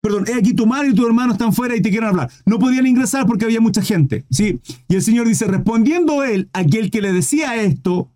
perdón, 0.00 0.24
he 0.28 0.34
aquí 0.34 0.54
tu 0.54 0.64
madre 0.64 0.90
y 0.90 0.94
tu 0.94 1.04
hermano 1.04 1.32
están 1.32 1.52
fuera 1.52 1.74
y 1.74 1.82
te 1.82 1.90
quieren 1.90 2.10
hablar. 2.10 2.30
No 2.46 2.60
podían 2.60 2.86
ingresar 2.86 3.26
porque 3.26 3.44
había 3.44 3.60
mucha 3.60 3.82
gente, 3.82 4.24
¿sí? 4.30 4.60
Y 4.86 4.94
el 4.94 5.02
Señor 5.02 5.26
dice, 5.26 5.48
respondiendo 5.48 6.22
él, 6.22 6.48
aquel 6.52 6.92
que 6.92 7.02
le 7.02 7.12
decía 7.12 7.56
esto, 7.56 8.12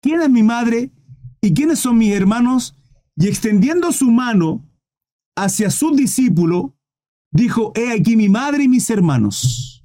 ¿quién 0.00 0.22
es 0.22 0.30
mi 0.30 0.42
madre 0.42 0.90
y 1.42 1.52
quiénes 1.52 1.80
son 1.80 1.98
mis 1.98 2.14
hermanos? 2.14 2.74
Y 3.14 3.28
extendiendo 3.28 3.92
su 3.92 4.10
mano 4.10 4.66
hacia 5.36 5.68
su 5.68 5.94
discípulo, 5.94 6.78
dijo, 7.30 7.74
he 7.74 7.92
aquí 7.92 8.16
mi 8.16 8.30
madre 8.30 8.62
y 8.62 8.68
mis 8.68 8.88
hermanos. 8.88 9.84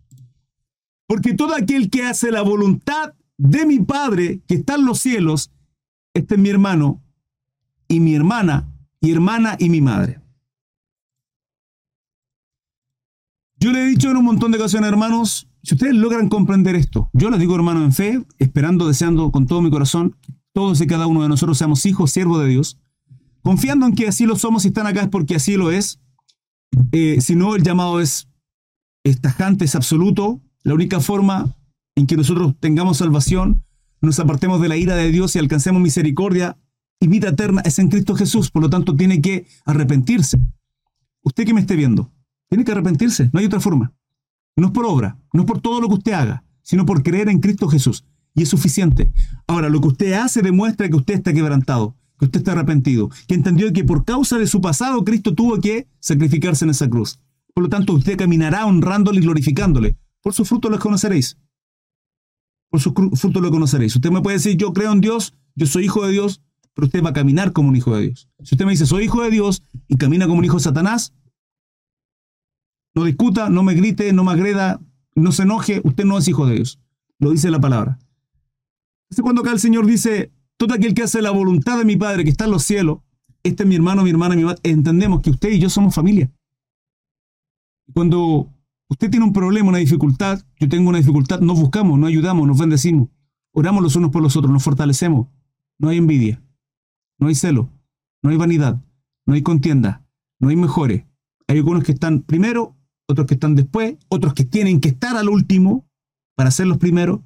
Porque 1.09 1.34
todo 1.34 1.53
aquel 1.53 1.89
que 1.89 2.03
hace 2.03 2.32
la 2.32 2.41
voluntad 2.41 3.15
de 3.38 3.65
mi 3.65 3.79
Padre 3.79 4.41
que 4.47 4.55
está 4.55 4.75
en 4.75 4.86
los 4.86 4.99
cielos, 4.99 5.51
este 6.13 6.36
es 6.36 6.41
mi 6.41 6.49
hermano 6.49 7.01
y 7.88 7.99
mi 7.99 8.15
hermana 8.15 8.69
y 9.01 9.11
hermana 9.11 9.55
y 9.59 9.69
mi 9.69 9.81
madre. 9.81 10.21
Yo 13.57 13.71
le 13.71 13.83
he 13.83 13.86
dicho 13.86 14.09
en 14.09 14.17
un 14.17 14.25
montón 14.25 14.51
de 14.51 14.57
ocasiones, 14.57 14.89
hermanos, 14.89 15.47
si 15.63 15.73
ustedes 15.73 15.95
logran 15.95 16.29
comprender 16.29 16.75
esto, 16.75 17.09
yo 17.13 17.29
les 17.29 17.39
digo, 17.39 17.55
hermano, 17.55 17.83
en 17.83 17.93
fe, 17.93 18.23
esperando, 18.38 18.88
deseando 18.88 19.31
con 19.31 19.47
todo 19.47 19.61
mi 19.61 19.71
corazón, 19.71 20.15
todos 20.53 20.79
y 20.81 20.88
cada 20.88 21.07
uno 21.07 21.23
de 21.23 21.29
nosotros 21.29 21.57
seamos 21.57 21.86
hijos, 21.86 22.11
siervos 22.11 22.41
de 22.41 22.47
Dios, 22.47 22.79
confiando 23.41 23.86
en 23.86 23.95
que 23.95 24.07
así 24.07 24.25
lo 24.25 24.36
somos 24.36 24.65
y 24.65 24.69
están 24.69 24.88
acá 24.88 25.01
es 25.01 25.09
porque 25.09 25.36
así 25.36 25.55
lo 25.55 25.71
es. 25.71 25.99
Eh, 26.91 27.19
si 27.21 27.36
no, 27.36 27.55
el 27.55 27.63
llamado 27.63 27.99
es, 27.99 28.27
es 29.03 29.21
tajante, 29.21 29.65
es 29.65 29.75
absoluto. 29.75 30.41
La 30.63 30.73
única 30.73 30.99
forma 30.99 31.55
en 31.95 32.07
que 32.07 32.17
nosotros 32.17 32.55
tengamos 32.59 32.97
salvación, 32.97 33.63
nos 34.01 34.19
apartemos 34.19 34.61
de 34.61 34.69
la 34.69 34.77
ira 34.77 34.95
de 34.95 35.11
Dios 35.11 35.35
y 35.35 35.39
alcancemos 35.39 35.81
misericordia 35.81 36.57
y 36.99 37.07
vida 37.07 37.29
eterna 37.29 37.61
es 37.65 37.79
en 37.79 37.89
Cristo 37.89 38.15
Jesús. 38.15 38.51
Por 38.51 38.61
lo 38.61 38.69
tanto, 38.69 38.95
tiene 38.95 39.21
que 39.21 39.47
arrepentirse. 39.65 40.39
Usted 41.23 41.45
que 41.45 41.53
me 41.53 41.61
esté 41.61 41.75
viendo, 41.75 42.11
tiene 42.49 42.63
que 42.63 42.71
arrepentirse, 42.71 43.29
no 43.33 43.39
hay 43.39 43.45
otra 43.45 43.59
forma. 43.59 43.93
No 44.55 44.67
es 44.67 44.73
por 44.73 44.85
obra, 44.85 45.17
no 45.33 45.41
es 45.41 45.47
por 45.47 45.59
todo 45.59 45.81
lo 45.81 45.87
que 45.87 45.95
usted 45.95 46.13
haga, 46.13 46.43
sino 46.61 46.85
por 46.85 47.03
creer 47.03 47.29
en 47.29 47.39
Cristo 47.39 47.67
Jesús. 47.67 48.05
Y 48.33 48.43
es 48.43 48.49
suficiente. 48.49 49.11
Ahora, 49.47 49.69
lo 49.69 49.81
que 49.81 49.87
usted 49.87 50.13
hace 50.13 50.41
demuestra 50.41 50.89
que 50.89 50.95
usted 50.95 51.15
está 51.15 51.33
quebrantado, 51.33 51.95
que 52.19 52.25
usted 52.25 52.39
está 52.39 52.51
arrepentido, 52.51 53.09
que 53.27 53.35
entendió 53.35 53.71
que 53.73 53.83
por 53.83 54.05
causa 54.05 54.37
de 54.37 54.47
su 54.47 54.61
pasado 54.61 55.03
Cristo 55.03 55.33
tuvo 55.33 55.59
que 55.59 55.87
sacrificarse 55.99 56.65
en 56.65 56.71
esa 56.71 56.89
cruz. 56.89 57.19
Por 57.53 57.63
lo 57.63 57.69
tanto, 57.69 57.93
usted 57.93 58.17
caminará 58.17 58.65
honrándole 58.65 59.19
y 59.19 59.23
glorificándole. 59.23 59.97
Por 60.21 60.33
su 60.33 60.43
fruto 60.43 60.69
los 60.69 60.79
conoceréis. 60.79 61.37
Por 62.76 62.82
su 62.82 62.93
fruto 63.15 63.39
lo 63.39 63.51
conoceréis. 63.51 63.95
Usted 63.95 64.11
me 64.11 64.21
puede 64.21 64.36
decir, 64.36 64.57
yo 64.57 64.73
creo 64.73 64.91
en 64.91 64.99
Dios, 64.99 65.34
yo 65.55 65.65
soy 65.65 65.86
hijo 65.86 66.05
de 66.05 66.11
Dios, 66.11 66.41
pero 66.73 66.88
usted 66.88 67.01
va 67.01 67.11
a 67.11 67.13
caminar 67.13 67.53
como 67.53 67.69
un 67.69 67.76
hijo 67.78 67.95
de 67.95 68.07
Dios. 68.07 68.28
Si 68.43 68.55
usted 68.55 68.65
me 68.65 68.71
dice, 68.71 68.86
soy 68.86 69.05
hijo 69.05 69.23
de 69.23 69.32
Dios 69.32 69.63
y 69.88 69.95
camina 69.95 70.28
como 70.28 70.39
un 70.39 70.43
hijo 70.43 70.57
de 70.57 70.63
Satanás, 70.63 71.13
no 72.93 73.05
discuta, 73.05 73.49
no 73.49 73.63
me 73.63 73.76
grite, 73.76 74.11
no 74.11 74.26
me 74.26 74.34
agreda, 74.34 74.82
no 75.15 75.32
se 75.32 75.43
enoje, 75.43 75.80
usted 75.86 76.03
no 76.03 76.17
es 76.17 76.28
hijo 76.28 76.45
de 76.47 76.55
Dios. 76.55 76.82
Lo 77.17 77.32
dice 77.32 77.49
la 77.49 77.61
palabra. 77.61 77.97
Es 79.09 79.21
cuando 79.21 79.39
acá 79.39 79.53
el 79.53 79.61
Señor 79.61 79.86
dice, 79.86 80.34
todo 80.57 80.73
aquel 80.73 80.93
que 80.93 81.03
hace 81.03 81.21
la 81.21 81.32
voluntad 81.32 81.78
de 81.78 81.86
mi 81.86 81.95
Padre 81.95 82.26
que 82.26 82.30
está 82.30 82.43
en 82.43 82.51
los 82.51 82.63
cielos, 82.63 82.97
este 83.43 83.63
es 83.63 83.69
mi 83.69 83.76
hermano, 83.76 84.03
mi 84.03 84.09
hermana, 84.09 84.36
mi 84.36 84.43
madre, 84.43 84.59
entendemos 84.63 85.21
que 85.21 85.30
usted 85.30 85.49
y 85.49 85.59
yo 85.59 85.69
somos 85.69 85.95
familia. 85.95 86.30
Cuando 87.93 88.51
usted 88.89 89.09
tiene 89.09 89.25
un 89.25 89.33
problema, 89.33 89.69
una 89.69 89.77
dificultad, 89.79 90.41
yo 90.59 90.69
tengo 90.69 90.89
una 90.89 90.97
dificultad, 90.97 91.39
nos 91.39 91.59
buscamos, 91.59 91.99
nos 91.99 92.09
ayudamos, 92.09 92.47
nos 92.47 92.57
bendecimos, 92.57 93.09
oramos 93.51 93.83
los 93.83 93.95
unos 93.95 94.11
por 94.11 94.21
los 94.21 94.36
otros, 94.36 94.51
nos 94.51 94.63
fortalecemos. 94.63 95.27
No 95.77 95.89
hay 95.89 95.97
envidia, 95.97 96.41
no 97.19 97.27
hay 97.27 97.36
celo, 97.36 97.69
no 98.21 98.29
hay 98.29 98.38
vanidad, 98.38 98.81
no 99.25 99.33
hay 99.33 99.41
contienda, 99.41 100.05
no 100.39 100.49
hay 100.49 100.55
mejores. 100.55 101.05
Hay 101.47 101.57
algunos 101.57 101.83
que 101.83 101.91
están 101.91 102.21
primero, 102.21 102.75
otros 103.07 103.27
que 103.27 103.33
están 103.36 103.55
después, 103.55 103.97
otros 104.07 104.33
que 104.33 104.45
tienen 104.45 104.79
que 104.79 104.89
estar 104.89 105.17
al 105.17 105.29
último 105.29 105.88
para 106.36 106.51
ser 106.51 106.67
los 106.67 106.77
primeros. 106.77 107.21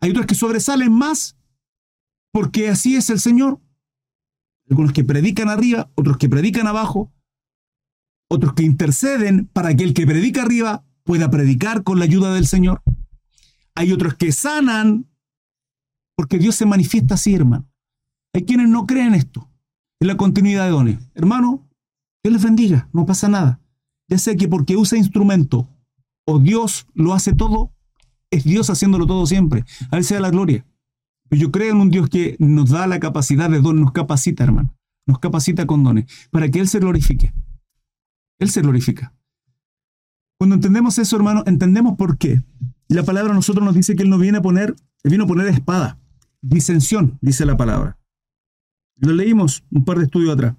Hay 0.00 0.10
otros 0.10 0.26
que 0.26 0.34
sobresalen 0.34 0.92
más 0.92 1.36
porque 2.32 2.68
así 2.68 2.96
es 2.96 3.10
el 3.10 3.20
Señor. 3.20 3.60
Algunos 4.68 4.92
que 4.92 5.04
predican 5.04 5.48
arriba, 5.48 5.90
otros 5.94 6.16
que 6.16 6.28
predican 6.28 6.66
abajo, 6.66 7.12
otros 8.32 8.54
que 8.54 8.62
interceden 8.62 9.46
para 9.52 9.74
que 9.74 9.82
el 9.84 9.92
que 9.92 10.06
predica 10.06 10.42
arriba 10.42 10.84
pueda 11.02 11.30
predicar 11.30 11.82
con 11.82 11.98
la 11.98 12.04
ayuda 12.04 12.32
del 12.32 12.46
Señor. 12.46 12.80
Hay 13.74 13.92
otros 13.92 14.14
que 14.14 14.30
sanan 14.30 15.06
porque 16.16 16.38
Dios 16.38 16.54
se 16.54 16.64
manifiesta 16.64 17.14
así, 17.14 17.34
hermano. 17.34 17.68
Hay 18.32 18.44
quienes 18.44 18.68
no 18.68 18.86
creen 18.86 19.14
esto, 19.14 19.50
en 19.98 20.06
la 20.06 20.16
continuidad 20.16 20.66
de 20.66 20.70
dones. 20.70 20.98
Hermano, 21.14 21.68
Dios 22.22 22.32
les 22.34 22.44
bendiga, 22.44 22.88
no 22.92 23.04
pasa 23.04 23.28
nada. 23.28 23.60
Ya 24.08 24.18
sé 24.18 24.36
que 24.36 24.46
porque 24.46 24.76
usa 24.76 24.96
instrumento 24.96 25.68
o 26.24 26.38
Dios 26.38 26.86
lo 26.94 27.14
hace 27.14 27.32
todo, 27.32 27.72
es 28.30 28.44
Dios 28.44 28.70
haciéndolo 28.70 29.06
todo 29.06 29.26
siempre. 29.26 29.64
A 29.90 29.96
él 29.96 30.04
sea 30.04 30.20
la 30.20 30.30
gloria. 30.30 30.64
Yo 31.30 31.50
creo 31.50 31.72
en 31.72 31.80
un 31.80 31.90
Dios 31.90 32.08
que 32.08 32.36
nos 32.38 32.70
da 32.70 32.86
la 32.86 33.00
capacidad 33.00 33.50
de 33.50 33.60
don, 33.60 33.80
nos 33.80 33.92
capacita, 33.92 34.44
hermano. 34.44 34.76
Nos 35.06 35.18
capacita 35.18 35.66
con 35.66 35.82
dones 35.82 36.06
para 36.30 36.48
que 36.48 36.60
Él 36.60 36.68
se 36.68 36.78
glorifique. 36.78 37.32
Él 38.40 38.50
se 38.50 38.62
glorifica. 38.62 39.14
Cuando 40.38 40.56
entendemos 40.56 40.98
eso, 40.98 41.14
hermano, 41.14 41.44
entendemos 41.46 41.96
por 41.96 42.18
qué. 42.18 42.42
La 42.88 43.04
palabra 43.04 43.32
a 43.32 43.36
nosotros 43.36 43.64
nos 43.64 43.74
dice 43.74 43.94
que 43.94 44.02
Él 44.02 44.10
no 44.10 44.18
viene 44.18 44.38
a 44.38 44.42
poner, 44.42 44.74
Él 45.04 45.10
vino 45.12 45.24
a 45.24 45.28
poner 45.28 45.46
espada. 45.46 45.98
Disensión, 46.40 47.18
dice 47.20 47.46
la 47.46 47.56
palabra. 47.56 47.98
Lo 48.96 49.12
leímos 49.12 49.64
un 49.70 49.84
par 49.84 49.98
de 49.98 50.04
estudios 50.04 50.32
atrás. 50.32 50.56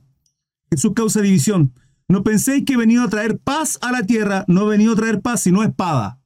Jesús 0.69 0.93
causa 0.95 1.21
división. 1.21 1.73
No 2.07 2.23
penséis 2.23 2.63
que 2.65 2.73
he 2.73 2.77
venido 2.77 3.03
a 3.03 3.09
traer 3.09 3.39
paz 3.39 3.79
a 3.81 3.91
la 3.91 4.03
tierra, 4.03 4.45
no 4.47 4.63
he 4.63 4.69
venido 4.69 4.93
a 4.93 4.97
traer 4.97 5.21
paz, 5.21 5.41
sino 5.41 5.63
espada. 5.63 6.21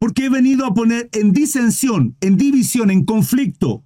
Porque 0.00 0.26
he 0.26 0.28
venido 0.28 0.66
a 0.66 0.74
poner 0.74 1.08
en 1.12 1.32
disensión, 1.32 2.16
en 2.20 2.36
división, 2.36 2.90
en 2.90 3.04
conflicto, 3.04 3.84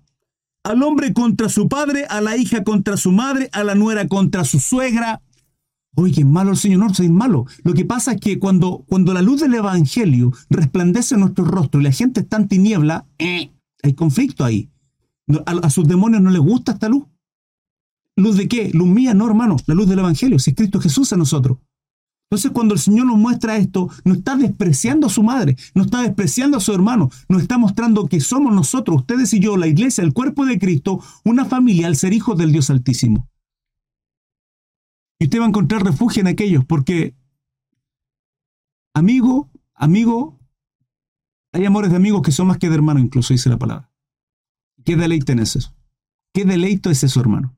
al 0.64 0.83
hombre 0.83 1.12
contra 1.12 1.49
su 1.49 1.68
padre, 1.68 2.07
a 2.07 2.20
la 2.20 2.37
hija 2.37 2.64
contra 2.64 2.97
su 2.97 3.12
madre, 3.12 3.49
a 3.53 3.64
la 3.64 3.75
nuera 3.75 4.09
contra 4.09 4.45
su 4.45 4.61
suegra. 4.61 5.23
Oye, 5.95 6.22
es 6.22 6.26
malo 6.26 6.53
el 6.53 6.57
Señor, 6.57 6.78
no, 6.80 6.95
soy 6.95 7.11
malo. 7.11 7.47
Lo 7.64 7.74
que 7.74 7.84
pasa 7.84 8.12
es 8.12 8.20
que 8.20 8.38
cuando, 8.38 8.84
cuando 8.88 9.12
la 9.12 9.20
luz 9.20 9.40
del 9.40 9.55
Evangelio 9.55 10.32
resplandece 10.49 11.14
en 11.14 11.20
nuestro 11.20 11.45
rostro 11.45 11.80
y 11.80 11.84
la 11.84 11.93
gente 11.93 12.20
está 12.20 12.38
en 12.38 12.49
tiniebla, 12.49 13.07
eh, 13.18 13.51
hay 13.82 13.95
conflicto 13.95 14.45
ahí. 14.45 14.70
a 15.47 15.70
sus 15.70 15.86
demonios 15.86 16.22
no 16.22 16.30
les 16.30 16.40
gusta 16.40 16.72
esta 16.72 16.88
luz. 16.88 17.05
¿Luz 18.16 18.36
de 18.36 18.49
qué? 18.49 18.70
Luz 18.72 18.88
mía, 18.88 19.14
no, 19.14 19.26
hermano. 19.26 19.57
La 19.66 19.74
luz 19.74 19.88
del 19.88 19.99
Evangelio, 19.99 20.38
si 20.38 20.51
es 20.51 20.57
Cristo 20.57 20.80
Jesús 20.80 21.12
a 21.12 21.16
nosotros. 21.16 21.59
Entonces, 22.30 22.51
cuando 22.53 22.72
el 22.72 22.80
Señor 22.80 23.07
nos 23.07 23.18
muestra 23.18 23.59
esto, 23.59 23.90
no 24.05 24.14
está 24.14 24.36
despreciando 24.36 25.07
a 25.07 25.11
su 25.11 25.22
madre, 25.22 25.57
no 25.74 25.82
está 25.82 26.01
despreciando 26.01 26.57
a 26.57 26.61
su 26.61 26.72
hermano, 26.72 27.11
nos 27.28 27.43
está 27.43 27.59
mostrando 27.59 28.07
que 28.07 28.20
somos 28.20 28.55
nosotros, 28.55 29.01
ustedes 29.01 29.34
y 29.34 29.40
yo, 29.40 29.59
la 29.59 29.66
iglesia, 29.66 30.03
el 30.03 30.14
cuerpo 30.14 30.47
de 30.47 30.59
Cristo, 30.59 31.01
una 31.24 31.45
familia 31.45 31.88
al 31.88 31.97
ser 31.97 32.14
hijos 32.14 32.38
del 32.38 32.53
Dios 32.53 32.70
Altísimo. 32.70 33.28
Y 35.23 35.27
usted 35.27 35.39
va 35.39 35.45
a 35.45 35.49
encontrar 35.51 35.85
refugio 35.85 36.20
en 36.20 36.27
aquellos, 36.27 36.64
porque, 36.64 37.14
amigo, 38.93 39.53
amigo, 39.73 40.41
hay 41.53 41.64
amores 41.64 41.93
de 41.93 41.97
amigos 41.97 42.23
que 42.23 42.33
son 42.33 42.49
más 42.49 42.59
que 42.59 42.68
de 42.68 42.75
hermano, 42.75 42.99
incluso 42.99 43.33
dice 43.33 43.49
la 43.49 43.57
palabra. 43.57 43.89
¿Qué 44.85 44.97
deleite 44.97 45.33
es 45.35 45.55
eso? 45.55 45.77
¿Qué 46.35 46.45
deleito 46.45 46.91
es 46.91 47.05
eso, 47.05 47.20
hermano? 47.20 47.57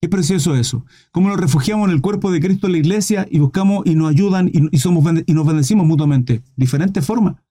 Qué 0.00 0.08
precioso 0.08 0.54
eso. 0.54 0.86
Cómo 1.10 1.28
nos 1.28 1.40
refugiamos 1.40 1.88
en 1.88 1.94
el 1.96 2.00
cuerpo 2.00 2.30
de 2.30 2.40
Cristo 2.40 2.68
en 2.68 2.74
la 2.74 2.78
iglesia 2.78 3.26
y 3.28 3.40
buscamos 3.40 3.84
y 3.84 3.96
nos 3.96 4.10
ayudan 4.10 4.48
y, 4.52 4.78
somos, 4.78 5.04
y 5.26 5.34
nos 5.34 5.46
bendecimos 5.48 5.88
mutuamente. 5.88 6.44
Diferente 6.54 7.02
forma. 7.02 7.42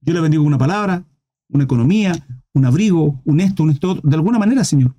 Yo 0.00 0.14
le 0.14 0.20
bendigo 0.20 0.44
una 0.44 0.58
palabra, 0.58 1.04
una 1.48 1.64
economía, 1.64 2.24
un 2.52 2.66
abrigo, 2.66 3.20
un 3.24 3.40
esto, 3.40 3.64
un 3.64 3.70
esto. 3.70 3.96
De 3.96 4.14
alguna 4.14 4.38
manera, 4.38 4.62
Señor. 4.62 4.94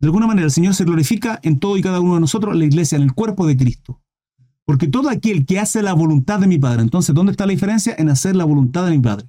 De 0.00 0.06
alguna 0.06 0.26
manera, 0.26 0.44
el 0.44 0.52
Señor 0.52 0.74
se 0.74 0.84
glorifica 0.84 1.40
en 1.42 1.58
todo 1.58 1.76
y 1.76 1.82
cada 1.82 2.00
uno 2.00 2.14
de 2.14 2.20
nosotros, 2.20 2.54
la 2.56 2.64
iglesia, 2.64 2.96
en 2.96 3.02
el 3.02 3.14
cuerpo 3.14 3.46
de 3.46 3.56
Cristo. 3.56 4.00
Porque 4.64 4.86
todo 4.86 5.08
aquel 5.08 5.44
que 5.44 5.58
hace 5.58 5.82
la 5.82 5.92
voluntad 5.92 6.38
de 6.38 6.46
mi 6.46 6.58
Padre, 6.58 6.82
entonces, 6.82 7.14
¿dónde 7.14 7.32
está 7.32 7.46
la 7.46 7.52
diferencia? 7.52 7.94
En 7.98 8.08
hacer 8.08 8.36
la 8.36 8.44
voluntad 8.44 8.84
de 8.84 8.92
mi 8.92 9.00
Padre. 9.00 9.26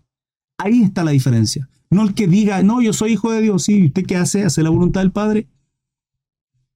Ahí 0.57 0.84
está 0.84 1.03
la 1.03 1.11
diferencia. 1.11 1.67
No 1.89 2.03
el 2.03 2.13
que 2.13 2.28
diga, 2.28 2.61
no, 2.61 2.82
yo 2.82 2.93
soy 2.93 3.13
hijo 3.13 3.32
de 3.32 3.41
Dios, 3.41 3.63
sí, 3.63 3.86
¿usted 3.86 4.05
qué 4.05 4.17
hace? 4.17 4.43
¿Hace 4.43 4.61
la 4.61 4.70
voluntad 4.70 5.01
del 5.01 5.11
Padre? 5.11 5.47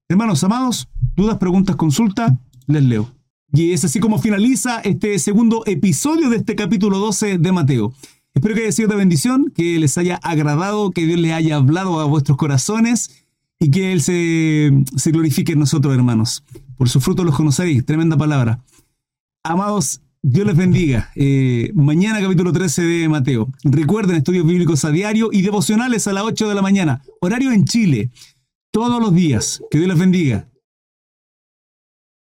Hermanos 0.10 0.44
amados, 0.44 0.88
dudas, 1.16 1.38
preguntas, 1.38 1.76
consulta, 1.76 2.40
les 2.66 2.84
leo. 2.84 3.12
Y 3.52 3.74
es 3.74 3.86
así 3.86 4.00
como 4.00 4.18
finaliza 4.18 4.80
este 4.80 5.20
segundo 5.20 5.64
episodio 5.68 6.32
de 6.32 6.38
este 6.38 6.56
capítulo 6.56 6.98
12 6.98 7.38
de 7.38 7.52
Mateo. 7.52 7.94
Espero 8.34 8.56
que 8.56 8.62
haya 8.62 8.72
sido 8.72 8.90
de 8.90 8.96
bendición, 8.96 9.52
que 9.56 9.78
les 9.78 9.96
haya 10.00 10.16
agradado, 10.16 10.90
que 10.90 11.06
Dios 11.06 11.20
les 11.20 11.34
haya 11.34 11.58
hablado 11.58 12.00
a 12.00 12.06
vuestros 12.06 12.38
corazones 12.38 13.23
y 13.64 13.72
que 13.72 13.94
Él 13.94 14.02
se, 14.02 15.12
glorifique 15.12 15.54
en 15.54 15.60
nosotros, 15.60 15.96
hermanos. 15.96 16.44
Por 16.76 16.90
su 16.90 17.00
fruto 17.00 17.24
los 17.24 17.34
conoceréis. 17.34 17.86
Tremenda 17.86 18.18
palabra. 18.18 18.62
Amados, 19.42 20.02
Dios 20.22 20.46
les 20.46 20.58
bendiga. 20.58 21.12
Eh, 21.16 21.72
mañana 21.74 22.20
capítulo 22.20 22.52
13 22.52 22.82
de 22.82 23.08
Mateo. 23.08 23.48
Recuerden 23.64 24.18
estudios 24.18 24.46
bíblicos 24.46 24.84
a 24.84 24.92
diario 24.92 25.30
y 25.32 25.44
devocionales 25.44 26.08
a 26.08 26.14
las 26.14 26.26
8 26.26 26.50
de 26.50 26.56
la 26.56 26.62
mañana. 26.62 27.04
Horario 27.22 27.54
en 27.54 27.64
Chile 27.64 28.12
todos 28.70 29.02
los 29.02 29.16
días. 29.16 29.62
Que 29.72 29.78
Dios 29.78 29.88
les 29.88 30.00
bendiga. 30.00 30.50